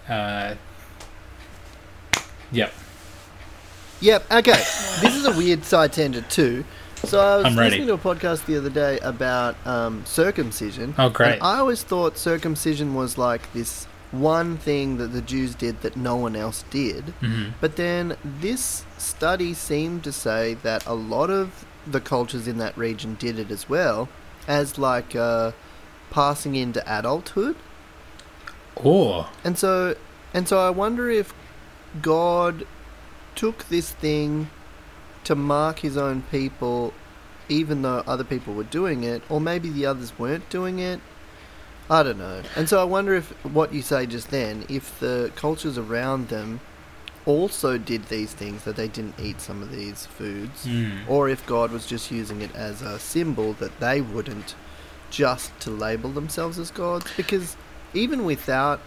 Uh, 0.09 0.55
yep. 2.51 2.73
Yep. 4.01 4.33
Okay. 4.33 4.53
this 5.01 5.15
is 5.15 5.27
a 5.27 5.33
weird 5.37 5.65
side 5.65 5.93
tangent 5.93 6.29
too. 6.31 6.65
So 7.05 7.19
I 7.21 7.37
was 7.43 7.57
listening 7.57 7.89
to 7.89 7.95
a 7.95 7.99
podcast 7.99 8.47
the 8.47 8.57
other 8.57 8.71
day 8.71 8.99
about 9.01 9.57
um, 9.67 10.05
circumcision. 10.07 10.95
Oh, 10.99 11.09
great. 11.09 11.35
And 11.35 11.43
I 11.43 11.59
always 11.59 11.83
thought 11.83 12.17
circumcision 12.17 12.95
was 12.95 13.19
like 13.19 13.53
this 13.53 13.87
one 14.13 14.59
thing 14.59 14.99
that 14.99 15.09
the 15.09 15.23
Jews 15.23 15.55
did 15.55 15.81
that 15.81 15.97
no 15.97 16.17
one 16.17 16.37
else 16.37 16.65
did. 16.71 17.05
hmm 17.21 17.49
But 17.61 17.77
then 17.77 18.17
this 18.23 18.85
study 18.99 19.55
seemed 19.55 20.05
to 20.05 20.13
say 20.13 20.55
that 20.63 20.87
a 20.87 20.95
lot 20.95 21.31
of 21.31 21.65
the 21.87 22.01
cultures 22.01 22.47
in 22.47 22.59
that 22.59 22.77
region 22.77 23.17
did 23.19 23.39
it 23.39 23.51
as 23.51 23.69
well, 23.69 24.09
as 24.47 24.79
like 24.79 25.17
uh, 25.17 25.53
passing 26.11 26.55
into 26.55 26.83
adulthood. 26.87 27.57
Oh. 28.85 29.31
And 29.45 29.59
so, 29.59 29.97
and 30.33 30.47
so 30.49 30.59
I 30.59 30.71
wonder 30.71 31.11
if 31.11 31.35
God 32.01 32.67
took 33.35 33.69
this 33.69 33.91
thing 33.91 34.51
to 35.25 35.35
mark 35.35 35.81
His 35.81 35.97
own 35.97 36.23
people, 36.31 36.93
even 37.49 37.83
though 37.83 38.03
other 38.07 38.25
people 38.25 38.55
were 38.55 38.65
doing 38.65 39.05
it, 39.05 39.23
or 39.29 39.41
maybe 39.41 39.71
the 39.71 39.87
others 39.87 40.19
weren't 40.19 40.49
doing 40.51 40.79
it. 40.79 41.01
I 41.99 42.03
don't 42.03 42.19
know. 42.19 42.41
And 42.57 42.69
so 42.71 42.81
I 42.81 42.85
wonder 42.85 43.15
if 43.15 43.29
what 43.45 43.73
you 43.75 43.83
say 43.83 44.07
just 44.07 44.31
then, 44.31 44.65
if 44.69 44.99
the 44.99 45.31
cultures 45.37 45.77
around 45.77 46.29
them 46.29 46.61
also 47.27 47.77
did 47.77 48.07
these 48.07 48.33
things 48.33 48.65
that 48.65 48.77
they 48.77 48.89
didn't 48.89 49.15
eat 49.21 49.41
some 49.41 49.63
of 49.63 49.71
these 49.71 50.07
foods, 50.07 50.67
Mm. 50.67 51.01
or 51.07 51.29
if 51.29 51.45
God 51.47 51.71
was 51.71 51.85
just 51.87 52.11
using 52.11 52.41
it 52.41 52.53
as 52.55 52.81
a 52.83 52.99
symbol 52.99 53.53
that 53.55 53.79
they 53.79 54.01
wouldn't 54.01 54.55
just 55.11 55.51
to 55.61 55.71
label 55.71 56.11
themselves 56.11 56.59
as 56.59 56.71
gods 56.71 57.07
because 57.17 57.57
even 57.93 58.25
without 58.25 58.81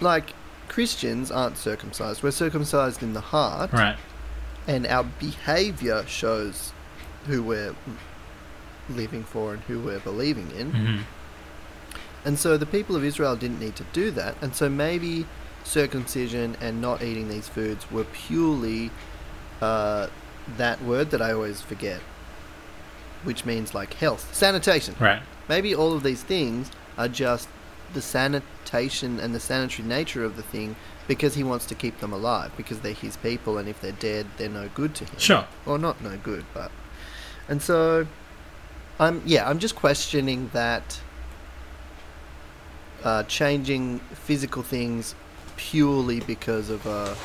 like 0.00 0.32
Christians 0.68 1.30
aren't 1.30 1.56
circumcised 1.56 2.22
we're 2.22 2.30
circumcised 2.30 3.02
in 3.02 3.12
the 3.12 3.20
heart 3.20 3.72
Right. 3.72 3.96
and 4.68 4.86
our 4.86 5.04
behavior 5.04 6.04
shows 6.06 6.72
who 7.26 7.42
we're 7.42 7.74
living 8.88 9.24
for 9.24 9.52
and 9.54 9.62
who 9.64 9.80
we're 9.80 9.98
believing 10.00 10.50
in 10.56 10.70
hmm 10.70 10.96
and 12.24 12.38
so 12.38 12.56
the 12.56 12.66
people 12.66 12.96
of 12.96 13.04
Israel 13.04 13.36
didn't 13.36 13.60
need 13.60 13.76
to 13.76 13.84
do 13.92 14.10
that. 14.12 14.34
And 14.42 14.54
so 14.54 14.68
maybe 14.68 15.26
circumcision 15.64 16.56
and 16.60 16.80
not 16.80 17.02
eating 17.02 17.28
these 17.28 17.48
foods 17.48 17.90
were 17.90 18.04
purely 18.04 18.90
uh, 19.62 20.08
that 20.56 20.82
word 20.82 21.10
that 21.10 21.22
I 21.22 21.32
always 21.32 21.60
forget, 21.60 22.00
which 23.24 23.44
means 23.44 23.74
like 23.74 23.94
health, 23.94 24.34
sanitation. 24.34 24.94
Right. 24.98 25.22
Maybe 25.48 25.74
all 25.74 25.92
of 25.94 26.02
these 26.02 26.22
things 26.22 26.70
are 26.98 27.08
just 27.08 27.48
the 27.92 28.00
sanitation 28.02 29.18
and 29.18 29.34
the 29.34 29.40
sanitary 29.40 29.86
nature 29.88 30.24
of 30.24 30.36
the 30.36 30.42
thing 30.42 30.76
because 31.08 31.34
he 31.34 31.42
wants 31.42 31.66
to 31.66 31.74
keep 31.74 31.98
them 31.98 32.12
alive 32.12 32.52
because 32.56 32.80
they're 32.80 32.92
his 32.92 33.16
people 33.16 33.58
and 33.58 33.68
if 33.68 33.80
they're 33.80 33.90
dead 33.92 34.24
they're 34.36 34.48
no 34.48 34.68
good 34.74 34.94
to 34.94 35.04
him 35.04 35.18
Sure. 35.18 35.44
or 35.66 35.76
not 35.76 36.00
no 36.00 36.16
good 36.18 36.44
but 36.54 36.70
and 37.48 37.60
so 37.60 38.06
i'm 39.00 39.20
yeah 39.26 39.48
i'm 39.48 39.58
just 39.58 39.74
questioning 39.74 40.50
that 40.52 41.00
uh, 43.04 43.22
changing 43.24 43.98
physical 44.14 44.62
things 44.62 45.14
purely 45.56 46.20
because 46.20 46.70
of 46.70 46.86
a 46.86 47.16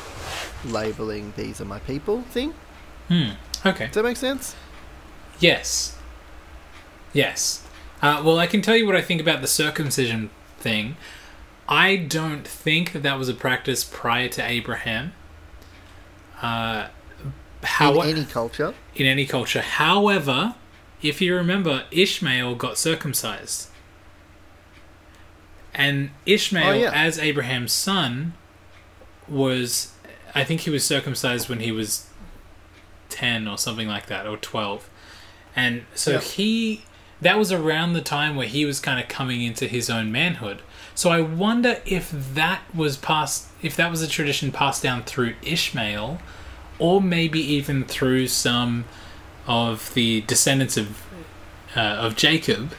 labeling 0.68 1.32
these 1.36 1.60
are 1.60 1.64
my 1.64 1.78
people 1.80 2.22
thing. 2.22 2.52
Hmm. 3.08 3.30
Okay. 3.64 3.86
Does 3.86 3.94
that 3.94 4.02
make 4.04 4.16
sense? 4.16 4.54
Yes. 5.38 5.96
Yes. 7.12 7.66
Uh, 8.02 8.22
well, 8.24 8.38
I 8.38 8.46
can 8.46 8.60
tell 8.62 8.76
you 8.76 8.86
what 8.86 8.96
I 8.96 9.00
think 9.02 9.20
about 9.20 9.40
the 9.40 9.46
circumcision 9.46 10.30
thing. 10.58 10.96
I 11.68 11.96
don't 11.96 12.46
think 12.46 12.92
that 12.92 13.02
that 13.02 13.18
was 13.18 13.28
a 13.28 13.34
practice 13.34 13.84
prior 13.84 14.28
to 14.28 14.42
Abraham. 14.46 15.12
Uh, 16.42 16.88
how 17.62 18.00
In 18.02 18.08
any 18.18 18.24
culture. 18.26 18.74
in 18.94 19.06
any 19.06 19.26
culture. 19.26 19.62
However, 19.62 20.54
if 21.02 21.20
you 21.20 21.34
remember, 21.34 21.84
Ishmael 21.90 22.54
got 22.56 22.78
circumcised. 22.78 23.68
And 25.76 26.10
Ishmael, 26.24 26.68
Oh, 26.68 26.72
yeah. 26.72 26.90
as 26.92 27.18
Abraham's 27.18 27.72
son, 27.72 28.32
was, 29.28 29.92
I 30.34 30.42
think 30.42 30.62
he 30.62 30.70
was 30.70 30.84
circumcised 30.84 31.48
when 31.48 31.60
he 31.60 31.70
was 31.70 32.06
10 33.10 33.46
or 33.46 33.58
something 33.58 33.86
like 33.86 34.06
that, 34.06 34.26
or 34.26 34.36
12. 34.38 34.88
And 35.54 35.84
so 35.94 36.12
Yeah. 36.12 36.20
he, 36.20 36.82
that 37.20 37.38
was 37.38 37.52
around 37.52 37.92
the 37.92 38.00
time 38.00 38.36
where 38.36 38.46
he 38.48 38.64
was 38.64 38.80
kind 38.80 38.98
of 39.00 39.08
coming 39.08 39.42
into 39.42 39.66
his 39.68 39.88
own 39.90 40.10
manhood. 40.10 40.62
So 40.94 41.10
I 41.10 41.20
wonder 41.20 41.80
if 41.84 42.10
that 42.34 42.62
was 42.74 42.96
passed, 42.96 43.48
if 43.62 43.76
that 43.76 43.90
was 43.90 44.00
a 44.02 44.08
tradition 44.08 44.50
passed 44.52 44.82
down 44.82 45.02
through 45.02 45.34
Ishmael, 45.42 46.18
or 46.78 47.00
maybe 47.02 47.38
even 47.40 47.84
through 47.84 48.28
some 48.28 48.84
of 49.46 49.92
the 49.94 50.22
descendants 50.22 50.76
of 50.76 51.02
uh, 51.76 51.80
of 51.80 52.16
Jacob, 52.16 52.72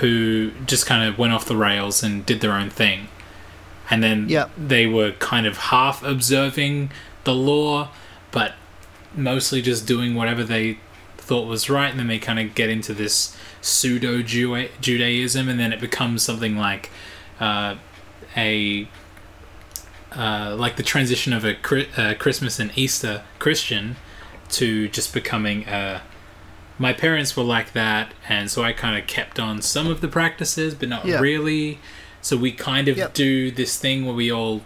who 0.00 0.50
just 0.66 0.86
kind 0.86 1.08
of 1.08 1.18
went 1.18 1.32
off 1.32 1.44
the 1.46 1.56
rails 1.56 2.02
and 2.02 2.24
did 2.26 2.40
their 2.40 2.52
own 2.52 2.70
thing, 2.70 3.08
and 3.90 4.02
then 4.02 4.28
Yeah. 4.28 4.46
they 4.58 4.86
were 4.86 5.12
kind 5.12 5.46
of 5.46 5.56
half 5.58 6.02
observing 6.02 6.90
the 7.24 7.34
law, 7.34 7.88
but 8.30 8.54
mostly 9.14 9.62
just 9.62 9.86
doing 9.86 10.14
whatever 10.14 10.44
they 10.44 10.78
thought 11.16 11.46
was 11.48 11.68
right, 11.70 11.90
and 11.90 11.98
then 11.98 12.06
they 12.08 12.18
kind 12.18 12.38
of 12.38 12.54
get 12.54 12.68
into 12.68 12.92
this 12.94 13.36
pseudo 13.60 14.22
Judaism, 14.22 15.48
and 15.48 15.58
then 15.58 15.72
it 15.72 15.80
becomes 15.80 16.22
something 16.22 16.56
like 16.56 16.90
uh, 17.40 17.76
a 18.36 18.88
uh, 20.14 20.54
like 20.58 20.76
the 20.76 20.82
transition 20.82 21.32
of 21.32 21.44
a 21.44 21.56
uh, 22.00 22.14
Christmas 22.14 22.58
and 22.58 22.70
Easter 22.76 23.22
Christian 23.38 23.96
to 24.50 24.88
just 24.88 25.12
becoming 25.12 25.64
a. 25.68 26.02
My 26.78 26.92
parents 26.92 27.36
were 27.36 27.42
like 27.44 27.72
that, 27.72 28.12
and 28.28 28.50
so 28.50 28.62
I 28.62 28.72
kind 28.72 28.98
of 28.98 29.06
kept 29.06 29.38
on 29.40 29.62
some 29.62 29.86
of 29.86 30.00
the 30.00 30.08
practices, 30.08 30.74
but 30.74 30.88
not 30.88 31.06
Yeah. 31.06 31.20
really. 31.20 31.78
So 32.20 32.36
we 32.36 32.52
kind 32.52 32.88
of 32.88 32.96
Yep. 32.98 33.14
do 33.14 33.50
this 33.50 33.76
thing 33.78 34.04
where 34.04 34.14
we 34.14 34.30
all, 34.30 34.62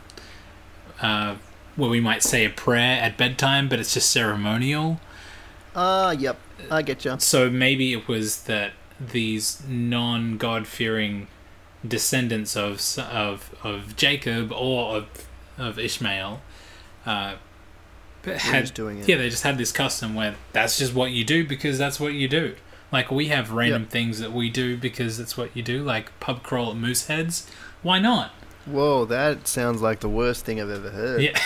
uh, 1.01 1.37
where 1.77 1.91
we 1.91 2.01
might 2.01 2.23
say 2.23 2.45
a 2.45 2.51
prayer 2.51 3.01
at 3.01 3.17
bedtime, 3.17 3.69
but 3.69 3.79
it's 3.79 3.95
just 3.95 4.11
ceremonial. 4.11 5.01
Ah, 5.77 6.11
yep. 6.11 6.39
I 6.71 6.83
get 6.83 7.05
you. 7.05 7.17
So 7.19 7.49
maybe 7.49 7.93
it 7.93 8.09
was 8.09 8.43
that 8.45 8.73
these 9.01 9.63
non 9.69 10.37
God 10.37 10.67
fearing 10.67 11.29
descendants 11.87 12.57
of 12.57 12.81
of 12.99 13.55
of 13.63 13.97
Jacob 13.97 14.53
or 14.53 14.97
of 14.97 15.07
of 15.57 15.79
Ishmael 15.79 16.43
uh, 17.07 17.35
had 18.25 18.73
doing 18.75 18.99
it. 18.99 19.09
yeah 19.09 19.17
they 19.17 19.29
just 19.31 19.43
had 19.43 19.57
this 19.59 19.73
custom 19.73 20.15
where 20.15 20.35
that's 20.53 20.79
just 20.79 20.95
what 20.95 21.11
you 21.11 21.25
do 21.25 21.47
because 21.47 21.79
that's 21.79 21.99
what 22.01 22.13
you 22.13 22.29
do. 22.29 22.55
Like 22.93 23.11
we 23.11 23.29
have 23.29 23.53
random 23.53 23.87
things 23.87 24.19
that 24.19 24.33
we 24.33 24.51
do 24.51 24.77
because 24.77 25.17
that's 25.19 25.37
what 25.37 25.57
you 25.57 25.63
do, 25.63 25.83
like 25.83 26.19
pub 26.21 26.43
crawl 26.43 26.71
at 26.73 26.77
Mooseheads. 26.77 27.49
Why 27.83 27.99
not? 28.01 28.33
Whoa, 28.67 29.05
that 29.07 29.47
sounds 29.49 29.81
like 29.81 30.01
the 30.01 30.09
worst 30.09 30.45
thing 30.45 30.61
I've 30.61 30.71
ever 30.71 30.91
heard. 30.91 31.23
Yeah. 31.23 31.39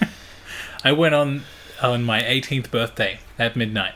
I 0.84 0.92
went 0.92 1.14
on 1.14 1.42
on 1.82 2.04
my 2.04 2.22
18th 2.22 2.70
birthday 2.70 3.20
at 3.38 3.54
midnight. 3.54 3.94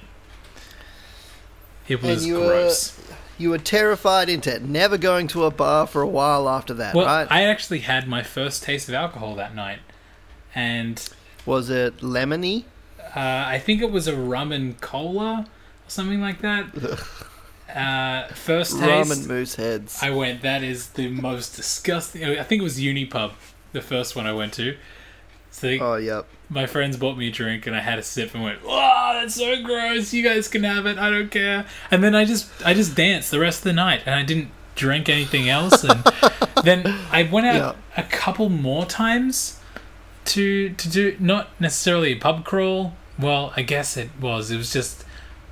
It 1.88 2.02
was 2.02 2.26
you 2.26 2.40
were- 2.40 2.46
gross. 2.46 2.98
You 3.38 3.50
were 3.50 3.58
terrified 3.58 4.28
into 4.28 4.60
never 4.60 4.96
going 4.96 5.26
to 5.28 5.44
a 5.46 5.50
bar 5.50 5.86
for 5.88 6.00
a 6.02 6.06
while 6.06 6.48
after 6.48 6.74
that, 6.74 6.94
Well, 6.94 7.06
right? 7.06 7.26
I 7.28 7.42
actually 7.44 7.80
had 7.80 8.06
my 8.06 8.22
first 8.22 8.62
taste 8.62 8.88
of 8.88 8.94
alcohol 8.94 9.34
that 9.34 9.52
night, 9.54 9.80
and 10.54 11.08
Was 11.46 11.70
it 11.70 11.98
lemony? 11.98 12.64
uh, 13.14 13.44
I 13.46 13.58
think 13.58 13.82
it 13.82 13.90
was 13.90 14.08
a 14.08 14.16
rum 14.16 14.52
and 14.52 14.80
cola 14.80 15.46
or 15.86 15.90
something 15.90 16.20
like 16.20 16.40
that. 16.40 16.66
Uh, 17.72 18.26
first 18.34 18.78
taste, 18.78 18.82
Rum 18.84 19.10
and 19.10 19.26
moose 19.26 19.54
heads. 19.54 19.98
I 20.02 20.10
went. 20.10 20.42
That 20.42 20.62
is 20.62 20.88
the 20.88 21.08
most 21.08 21.56
disgusting. 21.56 22.22
I 22.22 22.42
think 22.42 22.60
it 22.60 22.62
was 22.62 22.78
Unipub, 22.78 23.32
the 23.72 23.80
first 23.80 24.14
one 24.14 24.26
I 24.26 24.34
went 24.34 24.52
to. 24.54 24.76
So 25.50 25.68
oh, 25.80 25.96
yep. 25.96 26.26
my 26.50 26.66
friends 26.66 26.98
bought 26.98 27.16
me 27.16 27.28
a 27.28 27.30
drink, 27.30 27.66
and 27.66 27.74
I 27.74 27.80
had 27.80 27.98
a 27.98 28.02
sip 28.02 28.34
and 28.34 28.42
went, 28.42 28.62
"Wow, 28.62 29.12
that's 29.14 29.36
so 29.36 29.62
gross! 29.62 30.12
You 30.12 30.22
guys 30.22 30.48
can 30.48 30.64
have 30.64 30.84
it. 30.84 30.98
I 30.98 31.08
don't 31.08 31.30
care." 31.30 31.64
And 31.90 32.04
then 32.04 32.14
I 32.14 32.26
just, 32.26 32.50
I 32.62 32.74
just 32.74 32.94
danced 32.94 33.30
the 33.30 33.40
rest 33.40 33.60
of 33.60 33.64
the 33.64 33.72
night, 33.72 34.02
and 34.04 34.14
I 34.14 34.22
didn't 34.22 34.50
drink 34.74 35.08
anything 35.08 35.48
else. 35.48 35.82
And 35.82 36.04
then 36.64 36.86
I 37.10 37.22
went 37.22 37.46
out 37.46 37.78
a 37.96 38.02
couple 38.02 38.50
more 38.50 38.84
times 38.84 39.61
to 40.26 40.70
to 40.70 40.88
do 40.88 41.16
not 41.18 41.48
necessarily 41.60 42.12
a 42.12 42.16
pub 42.16 42.44
crawl. 42.44 42.94
Well, 43.18 43.52
I 43.56 43.62
guess 43.62 43.96
it 43.96 44.10
was. 44.20 44.50
It 44.50 44.56
was 44.56 44.72
just 44.72 45.04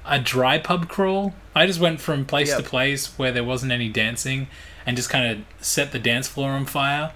a 0.06 0.18
dry 0.18 0.59
pub 0.59 0.88
crawl. 0.88 1.35
I 1.54 1.66
just 1.66 1.80
went 1.80 2.00
from 2.00 2.24
place 2.24 2.48
Yep. 2.48 2.59
to 2.59 2.64
place 2.64 3.18
where 3.18 3.33
there 3.33 3.44
wasn't 3.44 3.72
any 3.72 3.88
dancing, 3.88 4.48
and 4.87 4.96
just 4.96 5.11
kind 5.11 5.26
of 5.30 5.64
set 5.64 5.92
the 5.92 5.98
dance 5.98 6.26
floor 6.28 6.50
on 6.50 6.64
fire, 6.66 7.12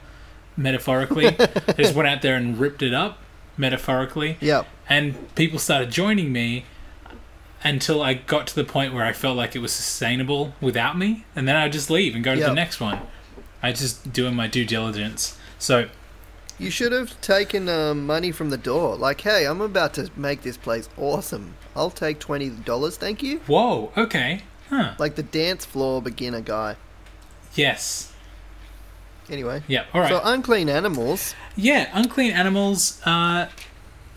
metaphorically. 0.57 1.29
I 1.29 1.73
just 1.77 1.95
went 1.95 2.09
out 2.09 2.23
there 2.23 2.37
and 2.37 2.59
ripped 2.59 2.83
it 2.83 2.93
up, 2.95 3.19
metaphorically, 3.57 4.37
Yep. 4.41 4.67
and 4.89 5.35
people 5.35 5.59
started 5.59 5.91
joining 5.91 6.33
me 6.33 6.65
until 7.63 8.03
I 8.03 8.15
got 8.15 8.47
to 8.49 8.55
the 8.55 8.65
point 8.65 8.93
where 8.93 9.05
I 9.05 9.13
felt 9.13 9.37
like 9.39 9.57
it 9.57 9.61
was 9.61 9.73
sustainable 9.73 10.53
without 10.61 10.99
me, 10.99 11.25
and 11.35 11.49
then 11.49 11.57
I'd 11.57 11.73
just 11.73 11.89
leave 11.89 12.15
and 12.15 12.23
go 12.23 12.35
to 12.35 12.41
the 12.41 12.53
next 12.53 12.81
one. 12.81 13.01
I 13.63 13.73
just 13.73 14.13
doing 14.13 14.35
my 14.35 14.47
due 14.47 14.67
diligence. 14.67 15.39
So 15.59 15.89
You 16.59 16.71
should 16.71 16.93
have 16.93 17.21
taken 17.21 17.69
um, 17.69 18.07
money 18.07 18.31
from 18.31 18.51
the 18.51 18.57
door. 18.57 18.97
Like, 18.97 19.23
hey, 19.23 19.45
I'm 19.47 19.61
about 19.61 19.95
to 19.95 20.11
make 20.17 20.43
this 20.43 20.57
place 20.57 20.89
awesome. 20.97 21.57
I'll 21.75 21.91
take 21.91 22.21
$20, 22.21 22.97
thank 22.97 23.23
you. 23.23 23.39
whoa, 23.47 23.91
okay, 23.97 24.43
huh? 24.71 24.95
Like 24.99 25.17
the 25.17 25.23
dance 25.25 25.65
floor 25.65 26.01
beginner 26.01 26.41
guy. 26.41 26.77
Yes, 27.55 28.13
Anyway. 29.31 29.63
yeah, 29.67 29.85
all 29.95 30.01
right. 30.03 30.11
So, 30.11 30.21
unclean 30.23 30.69
animals. 30.69 31.35
Yeah, 31.57 31.89
unclean 31.95 32.33
animals. 32.33 33.01
Uh, 33.07 33.49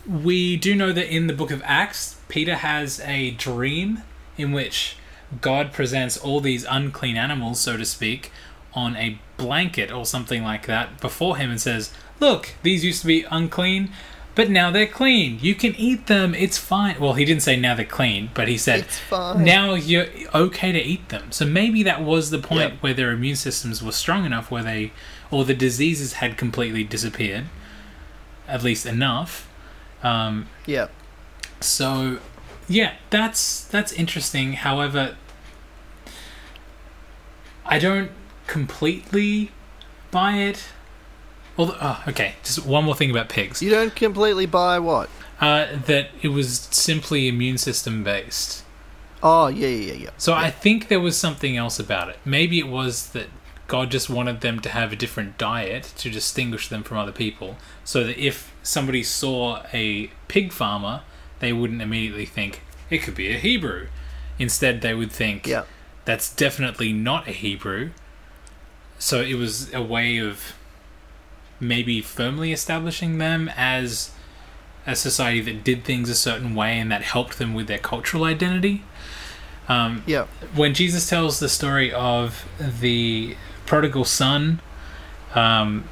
we 0.06 0.58
do 0.58 0.76
know 0.76 0.91
that 0.91 1.13
in 1.13 1.28
the 1.28 1.34
book 1.34 1.50
of 1.50 1.62
Acts, 1.65 2.19
Peter 2.28 2.56
has 2.56 3.00
a 3.02 3.32
dream 3.32 4.04
in 4.38 4.52
which 4.52 4.97
God 5.41 5.71
presents 5.71 6.17
all 6.17 6.39
these 6.41 6.65
unclean 6.69 7.15
animals, 7.17 7.60
so 7.60 7.78
to 7.78 7.86
speak, 7.86 8.32
on 8.73 8.95
a 8.97 9.19
blanket 9.38 9.91
or 9.91 10.06
something 10.06 10.43
like 10.43 10.65
that 10.67 11.00
before 11.00 11.38
him 11.38 11.50
and 11.52 11.60
says, 11.62 11.93
Look, 12.20 12.54
these 12.64 12.84
used 12.84 13.02
to 13.02 13.08
be 13.08 13.24
unclean, 13.30 13.92
but 14.36 14.50
now 14.50 14.72
they're 14.72 14.88
clean. 14.88 15.40
You 15.42 15.56
can 15.56 15.76
eat 15.76 16.08
them. 16.08 16.34
It's 16.36 16.58
fine. 16.58 17.00
Well, 17.00 17.14
he 17.14 17.26
didn't 17.26 17.44
say 17.44 17.56
now 17.56 17.76
they're 17.76 17.86
clean, 17.86 18.30
but 18.34 18.48
he 18.48 18.58
said, 18.58 18.82
It's 18.82 19.00
fine. 19.00 19.44
now 19.44 19.74
you're 19.76 20.08
okay 20.34 20.72
to 20.72 20.80
eat 20.82 21.10
them. 21.10 21.32
So 21.32 21.46
maybe 21.46 21.84
that 21.84 22.04
was 22.04 22.30
the 22.30 22.40
point 22.40 22.74
Yep. 22.74 22.84
where 22.84 22.94
their 22.94 23.12
immune 23.12 23.36
systems 23.36 23.84
were 23.84 23.92
strong 23.92 24.26
enough 24.26 24.50
where 24.52 24.64
they, 24.64 24.92
or 25.32 25.46
the 25.46 25.54
diseases 25.54 26.14
had 26.14 26.38
completely 26.38 26.84
disappeared, 26.84 27.46
at 28.48 28.64
least 28.64 28.86
enough. 28.86 29.48
Um, 30.04 30.48
Yeah. 30.66 30.88
so, 31.60 32.20
yeah, 32.70 32.94
that's 33.10 33.64
that's 33.64 33.92
interesting. 33.94 34.54
However, 34.54 35.16
I 37.66 37.80
don't 37.80 38.12
completely 38.46 39.52
buy 40.12 40.34
it. 40.38 40.66
Oh, 41.60 42.04
okay, 42.08 42.36
just 42.43 42.65
one 42.65 42.84
more 42.86 42.96
thing 42.96 43.10
about 43.10 43.30
pigs. 43.30 43.62
You 43.62 43.72
don't 43.72 43.96
completely 43.96 44.46
buy 44.46 44.78
what? 44.80 45.10
Uh, 45.41 45.67
that 45.86 46.10
it 46.22 46.30
was 46.30 46.60
simply 46.72 47.28
immune 47.28 47.58
system 47.58 48.04
based. 48.04 48.63
Oh, 49.24 49.48
yeah, 49.48 49.67
yeah, 49.67 49.93
yeah, 49.93 50.00
yeah. 50.04 50.10
So 50.17 50.34
I 50.34 50.52
think 50.52 50.88
there 50.88 51.00
was 51.00 51.17
something 51.17 51.58
else 51.58 51.80
about 51.80 52.10
it. 52.10 52.17
Maybe 52.24 52.60
it 52.60 52.67
was 52.67 53.10
that 53.10 53.28
God 53.67 53.89
just 53.89 54.10
wanted 54.10 54.41
them 54.41 54.60
to 54.62 54.70
have 54.70 54.93
a 54.93 54.96
different 54.96 55.38
diet 55.39 55.91
to 55.98 56.10
distinguish 56.12 56.67
them 56.67 56.84
from 56.84 56.98
other 56.98 57.12
people, 57.12 57.58
so 57.84 58.04
that 58.04 58.17
if 58.24 58.54
somebody 58.62 59.02
saw 59.04 59.63
a 59.74 60.12
pig 60.28 60.52
farmer, 60.54 61.02
they 61.39 61.52
wouldn't 61.54 61.82
immediately 61.82 62.26
think 62.26 62.62
it 62.89 63.00
could 63.00 63.15
be 63.15 63.30
a 63.32 63.38
Hebrew. 63.39 63.88
Instead, 64.39 64.82
they 64.82 64.93
would 64.93 65.12
think 65.12 65.48
Yeah. 65.48 65.63
that's 66.06 66.32
definitely 66.34 66.93
not 66.93 67.28
a 67.28 67.32
Hebrew. 67.32 67.89
So 69.00 69.22
it 69.22 69.34
was 69.36 69.74
a 69.74 69.82
way 69.82 70.17
of 70.20 70.54
maybe 71.60 72.02
firmly 72.02 72.52
establishing 72.52 73.17
them 73.17 73.50
as 73.56 74.12
a 74.86 74.96
society 74.96 75.41
that 75.41 75.63
did 75.63 75.84
things 75.84 76.10
a 76.10 76.15
certain 76.15 76.56
way 76.56 76.80
and 76.80 76.91
that 76.91 77.02
helped 77.02 77.38
them 77.39 77.54
with 77.54 77.67
their 77.67 77.78
cultural 77.80 78.24
identity. 78.24 78.84
Um, 79.67 80.04
Yeah. 80.06 80.26
when 80.56 80.74
Jesus 80.74 81.10
tells 81.10 81.39
the 81.39 81.50
story 81.50 81.91
of 81.91 82.46
the 82.60 83.36
prodigal 83.65 84.06
son, 84.06 84.62
um, 85.36 85.84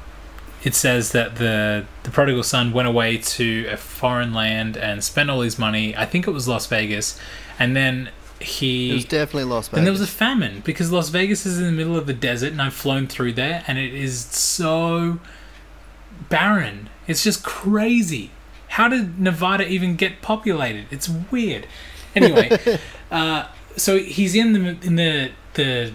it 0.64 0.74
says 0.74 1.12
that 1.12 1.36
the 1.36 1.84
the 2.04 2.10
prodigal 2.10 2.42
son 2.42 2.72
went 2.72 2.88
away 2.88 3.18
to 3.18 3.66
a 3.70 3.76
foreign 3.76 4.32
land 4.32 4.76
and 4.76 5.04
spent 5.04 5.28
all 5.30 5.42
his 5.42 5.58
money. 5.58 5.94
I 5.96 6.06
think 6.06 6.26
it 6.26 6.30
was 6.30 6.48
Las 6.48 6.66
Vegas, 6.66 7.18
and 7.58 7.76
then 7.76 8.08
he 8.40 8.90
It 8.92 8.94
was 8.94 9.04
definitely 9.04 9.44
Las 9.44 9.68
Vegas. 9.68 9.76
and 9.78 9.86
there 9.86 9.92
was 9.92 10.00
a 10.00 10.06
famine 10.06 10.62
because 10.64 10.90
Las 10.90 11.10
Vegas 11.10 11.44
is 11.44 11.58
in 11.58 11.64
the 11.66 11.72
middle 11.72 11.96
of 11.96 12.06
the 12.06 12.12
desert, 12.14 12.52
and 12.52 12.62
I've 12.62 12.72
flown 12.74 13.06
through 13.06 13.34
there, 13.34 13.62
and 13.68 13.76
it 13.78 13.92
is 13.92 14.24
so 14.24 15.20
barren. 16.28 16.88
It's 17.06 17.22
just 17.24 17.42
crazy. 17.44 18.30
How 18.68 18.88
did 18.88 19.18
Nevada 19.20 19.66
even 19.66 19.96
get 19.96 20.20
populated? 20.22 20.86
It's 20.90 21.08
weird. 21.08 21.66
Anyway, 22.14 22.78
uh, 23.10 23.46
so 23.76 23.98
he's 23.98 24.34
in 24.34 24.52
the 24.52 24.76
in 24.86 24.96
the 24.96 25.30
the 25.54 25.92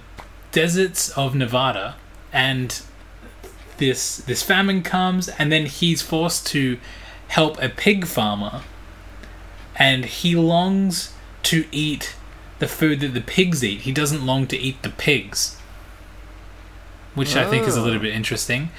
deserts 0.51 1.10
of 1.12 1.36
Nevada, 1.36 1.95
and 2.31 2.81
this 3.77 4.17
this 4.17 4.43
famine 4.43 4.84
comes, 4.84 5.27
and 5.29 5.51
then 5.51 5.65
he's 5.65 6.01
forced 6.01 6.47
to 6.47 6.77
help 7.29 7.62
a 7.62 7.69
pig 7.69 8.05
farmer, 8.05 8.62
and 9.75 10.05
he 10.05 10.36
longs 10.36 11.13
to 11.43 11.65
eat 11.71 12.15
the 12.60 12.67
food 12.67 12.99
that 12.99 13.13
the 13.13 13.21
pigs 13.21 13.63
eat. 13.63 13.81
He 13.81 13.91
doesn't 13.91 14.25
long 14.25 14.45
to 14.47 14.57
eat 14.57 14.84
the 14.84 14.89
pigs, 14.89 15.57
which 17.15 17.36
I 17.36 17.49
think 17.49 17.67
is 17.67 17.75
a 17.75 17.81
little 17.81 17.99
Oh. 17.99 18.03
bit 18.03 18.13
interesting. 18.13 18.69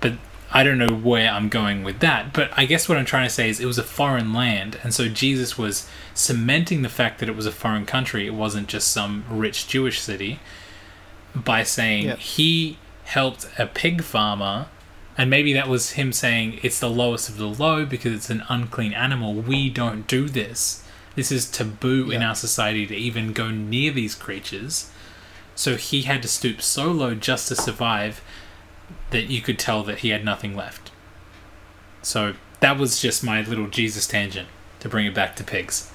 But 0.00 0.14
I 0.56 0.62
don't 0.62 0.78
know 0.78 0.94
where 0.94 1.28
I'm 1.30 1.50
going 1.50 1.84
with 1.84 1.98
that. 2.00 2.32
But 2.32 2.50
I 2.56 2.64
guess 2.64 2.88
what 2.88 2.96
I'm 2.96 3.04
trying 3.04 3.26
to 3.28 3.34
say 3.34 3.50
is 3.50 3.60
it 3.60 3.66
was 3.66 3.76
a 3.76 3.82
foreign 3.82 4.32
land, 4.32 4.78
and 4.82 4.94
so 4.94 5.06
Jesus 5.06 5.58
was 5.58 5.86
cementing 6.14 6.80
the 6.80 6.88
fact 6.88 7.18
that 7.18 7.28
it 7.28 7.36
was 7.36 7.44
a 7.44 7.52
foreign 7.52 7.84
country. 7.84 8.26
It 8.26 8.32
wasn't 8.32 8.66
just 8.66 8.90
some 8.90 9.24
rich 9.28 9.68
Jewish 9.68 10.00
city 10.00 10.40
by 11.34 11.62
saying 11.62 12.04
Yep. 12.06 12.18
he 12.18 12.78
helped 13.04 13.46
a 13.58 13.66
pig 13.66 14.02
farmer. 14.02 14.68
And 15.18 15.28
maybe 15.28 15.52
that 15.52 15.68
was 15.68 15.92
him 15.92 16.10
saying 16.12 16.58
it's 16.62 16.80
the 16.80 16.88
lowest 16.90 17.28
of 17.28 17.36
the 17.36 17.48
low 17.48 17.84
because 17.84 18.14
it's 18.14 18.30
an 18.30 18.42
unclean 18.48 18.94
animal. 18.94 19.34
We 19.34 19.68
don't 19.68 20.06
do 20.06 20.26
this. 20.26 20.82
This 21.16 21.30
is 21.30 21.50
taboo 21.50 22.10
in 22.10 22.22
our 22.22 22.34
society 22.34 22.86
to 22.86 22.94
even 22.96 23.34
go 23.34 23.50
near 23.50 23.92
these 23.92 24.14
creatures. 24.14 24.90
So 25.54 25.76
he 25.76 26.02
had 26.02 26.22
to 26.22 26.28
stoop 26.28 26.62
so 26.62 26.90
low 26.92 27.14
just 27.14 27.48
to 27.48 27.56
survive 27.56 28.22
that 29.10 29.24
you 29.30 29.40
could 29.40 29.58
tell 29.58 29.82
that 29.84 29.98
he 29.98 30.10
had 30.10 30.24
nothing 30.24 30.56
left. 30.56 30.90
So 32.02 32.34
that 32.60 32.78
was 32.78 33.00
just 33.00 33.22
my 33.24 33.42
little 33.42 33.66
Jesus 33.68 34.06
tangent 34.06 34.48
to 34.80 34.88
bring 34.88 35.06
it 35.06 35.14
back 35.14 35.36
to 35.36 35.44
pigs. 35.44 35.90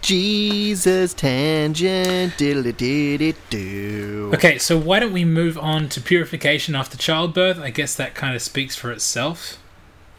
Jesus 0.00 1.12
tangent. 1.14 2.34
Diddly 2.34 2.76
diddy 2.76 3.34
do. 3.50 4.30
Okay, 4.34 4.58
so 4.58 4.78
why 4.78 5.00
don't 5.00 5.12
we 5.12 5.24
move 5.24 5.58
on 5.58 5.88
to 5.90 6.00
purification 6.00 6.74
after 6.74 6.96
childbirth? 6.96 7.58
I 7.58 7.70
guess 7.70 7.94
that 7.96 8.14
kind 8.14 8.34
of 8.34 8.42
speaks 8.42 8.76
for 8.76 8.90
itself. 8.90 9.58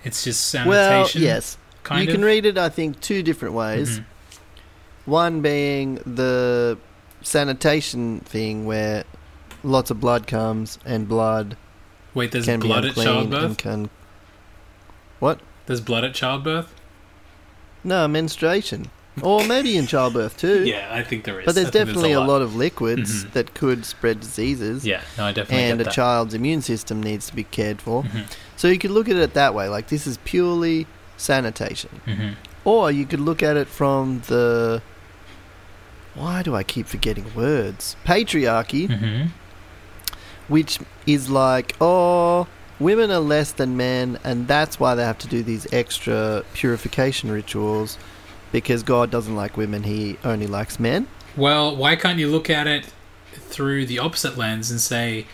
It's 0.04 0.24
just 0.24 0.46
sanitation. 0.48 0.70
Well, 0.70 1.10
yes. 1.14 1.58
kind 1.84 2.04
you 2.04 2.10
of. 2.10 2.16
can 2.16 2.26
read 2.26 2.46
it, 2.46 2.58
I 2.58 2.70
think, 2.70 3.00
two 3.02 3.24
different 3.24 3.56
ways. 3.56 4.00
Mhm. 4.00 4.06
One 5.06 5.42
being 5.42 5.96
the 6.06 6.78
sanitation 7.22 8.20
thing 8.22 8.66
where 8.66 9.04
lots 9.64 9.90
of 9.92 10.00
blood 10.00 10.28
comes 10.28 10.78
and 10.86 11.08
blood 11.08 11.58
Wait, 12.14 12.32
there's 12.32 12.46
blood 12.48 12.86
at 12.86 12.96
childbirth. 12.96 13.58
can. 13.58 13.90
What? 15.20 15.40
There's 15.66 15.82
blood 15.82 16.04
at 16.04 16.14
childbirth. 16.14 16.74
No, 17.84 18.08
menstruation. 18.08 18.90
Or 19.22 19.44
maybe 19.46 19.76
in 19.78 19.86
childbirth 19.86 20.38
too. 20.38 20.64
Yeah, 20.66 20.88
I 20.92 21.04
think 21.04 21.26
there 21.26 21.40
is. 21.40 21.46
But 21.46 21.56
there's 21.56 21.68
I 21.68 21.72
definitely 21.72 22.14
a 22.14 22.20
lot. 22.20 22.30
lot 22.30 22.42
of 22.42 22.56
liquids 22.56 23.26
Mhm. 23.26 23.32
that 23.34 23.54
could 23.54 23.86
spread 23.86 24.22
diseases. 24.22 24.86
Yeah, 24.86 25.02
no, 25.18 25.26
I 25.26 25.32
definitely 25.34 25.66
and 25.70 25.82
a 25.82 25.84
that. 25.84 25.94
child's 25.94 26.34
immune 26.34 26.62
system 26.62 27.02
needs 27.04 27.28
to 27.28 27.36
be 27.36 27.44
cared 27.44 27.82
for. 27.82 28.04
Mhm, 28.04 28.24
So 28.56 28.68
you 28.70 28.78
could 28.80 28.92
look 28.92 29.10
at 29.10 29.18
it 29.18 29.34
that 29.34 29.54
way, 29.54 29.68
like 29.70 29.88
this 29.88 30.08
is 30.08 30.18
purely 30.24 30.88
sanitation. 31.18 32.02
mhm. 32.08 32.36
Or 32.66 32.92
you 32.92 33.06
could 33.06 33.20
look 33.20 33.44
at 33.44 33.58
it 33.58 33.68
from 33.68 34.22
the. 34.28 34.82
Why 36.16 36.42
do 36.42 36.56
I 36.56 36.64
keep 36.64 36.88
forgetting 36.88 37.34
words? 37.36 37.96
Patriarchy, 38.06 38.88
Mhm. 38.90 39.30
which 40.48 40.80
is 41.14 41.30
like, 41.30 41.76
oh, 41.82 42.48
women 42.80 43.12
are 43.12 43.20
less 43.20 43.52
than 43.52 43.78
men, 43.78 44.20
and 44.24 44.48
that's 44.48 44.80
why 44.80 44.96
they 44.96 45.04
have 45.04 45.18
to 45.20 45.28
do 45.28 45.44
these 45.44 45.72
extra 45.74 46.44
purification 46.54 47.32
rituals 47.32 47.98
because 48.52 48.84
God 48.84 49.12
doesn't 49.12 49.36
like 49.36 49.58
women, 49.58 49.84
He 49.84 50.18
only 50.24 50.48
likes 50.48 50.80
men. 50.80 51.08
Well, 51.36 51.76
why 51.76 51.96
can't 51.96 52.20
you 52.20 52.28
look 52.28 52.50
at 52.50 52.68
it 52.68 52.92
through 53.34 53.86
the 53.86 54.00
opposite 54.00 54.38
lens 54.38 54.72
and 54.72 54.82
say 54.82 55.26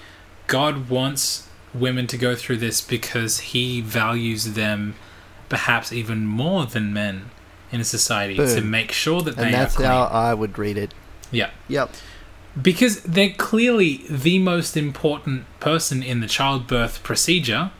God 0.47 0.89
wants 0.89 1.47
women 1.73 2.07
to 2.07 2.17
go 2.17 2.35
through 2.35 2.57
this 2.57 2.81
because 2.81 3.39
he 3.39 3.81
values 3.81 4.53
them 4.53 4.95
perhaps 5.49 5.91
even 5.91 6.25
more 6.25 6.65
than 6.65 6.93
men 6.93 7.29
in 7.71 7.81
a 7.81 7.83
society 7.83 8.35
to 8.37 8.61
make 8.61 8.91
sure 8.91 9.21
that 9.21 9.35
they 9.35 9.45
And 9.45 9.53
that's 9.53 9.75
how 9.75 10.05
I 10.05 10.33
would 10.33 10.57
read 10.57 10.77
it. 10.77 10.93
Yeah. 11.31 11.51
Yep. 11.67 11.91
Because 12.61 13.01
they're 13.01 13.31
clearly 13.33 14.05
the 14.09 14.39
most 14.39 14.77
important 14.77 15.45
person 15.59 16.01
in 16.01 16.21
the 16.21 16.27
childbirth 16.27 17.03
procedure 17.03 17.71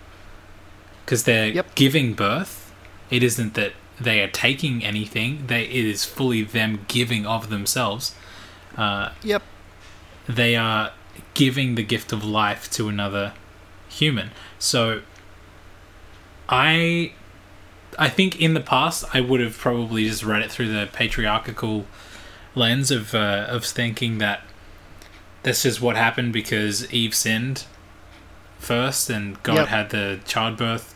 because 1.06 1.24
they're 1.24 1.48
Yep. 1.48 1.76
giving 1.76 2.14
birth. 2.14 2.72
It 3.10 3.24
isn't 3.24 3.54
that 3.54 3.74
they 4.00 4.22
are 4.22 4.28
taking 4.28 4.84
anything, 4.84 5.46
they, 5.48 5.64
it 5.64 5.86
is 5.86 6.04
fully 6.04 6.42
them 6.44 6.84
giving 6.90 7.26
of 7.26 7.50
themselves. 7.50 8.14
Uh, 8.76 9.10
Yep. 9.24 9.42
they 10.28 10.56
are 10.58 10.92
giving 11.34 11.76
the 11.76 11.84
gift 11.84 12.12
of 12.12 12.24
life 12.26 12.70
to 12.72 12.90
another 12.90 13.32
human. 13.88 14.32
So 14.60 15.02
I 16.50 17.14
I 17.98 18.10
think 18.10 18.40
in 18.42 18.54
the 18.54 18.60
past 18.60 19.06
I 19.14 19.22
would 19.22 19.40
have 19.40 19.58
probably 19.58 20.06
just 20.06 20.24
read 20.24 20.42
it 20.42 20.52
through 20.52 20.68
the 20.74 20.90
patriarchal 20.92 21.86
lens 22.56 22.92
of 22.92 23.16
uh, 23.16 23.46
of 23.48 23.64
thinking 23.64 24.18
that 24.18 24.42
this 25.46 25.64
is 25.64 25.80
what 25.80 25.96
happened 25.96 26.34
because 26.34 26.92
Eve 26.92 27.14
sinned 27.14 27.66
first 28.58 29.12
and 29.12 29.42
God 29.44 29.58
Yep. 29.58 29.68
had 29.68 29.90
the 29.92 30.20
childbirth 30.26 30.96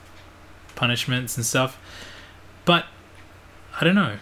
punishments 0.75 1.37
and 1.37 1.45
stuff. 1.45 1.77
But 2.65 2.85
I 3.79 3.83
don't 3.83 3.93
know. 3.93 4.17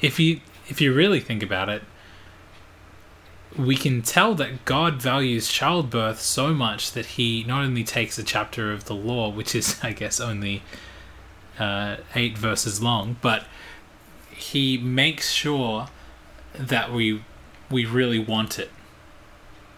If 0.00 0.20
you 0.20 0.40
if 0.68 0.80
you 0.80 0.94
really 0.94 1.18
think 1.18 1.42
about 1.42 1.68
it, 1.68 1.82
we 3.56 3.74
can 3.74 4.02
tell 4.02 4.36
that 4.36 4.64
God 4.64 5.02
values 5.02 5.48
childbirth 5.48 6.20
so 6.20 6.54
much 6.54 6.92
that 6.92 7.06
he 7.06 7.42
not 7.44 7.64
only 7.64 7.82
takes 7.82 8.18
a 8.18 8.22
chapter 8.22 8.70
of 8.72 8.84
the 8.84 8.94
law, 8.94 9.28
which 9.30 9.54
is, 9.54 9.80
I 9.82 9.92
guess, 9.92 10.20
only 10.20 10.62
uh, 11.58 11.96
eight 12.14 12.38
verses 12.38 12.80
long, 12.80 13.16
but 13.20 13.46
he 14.30 14.78
makes 14.78 15.32
sure 15.32 15.88
that 16.54 16.92
we 16.92 17.22
we 17.68 17.84
really 17.84 18.20
want 18.20 18.60
it. 18.60 18.70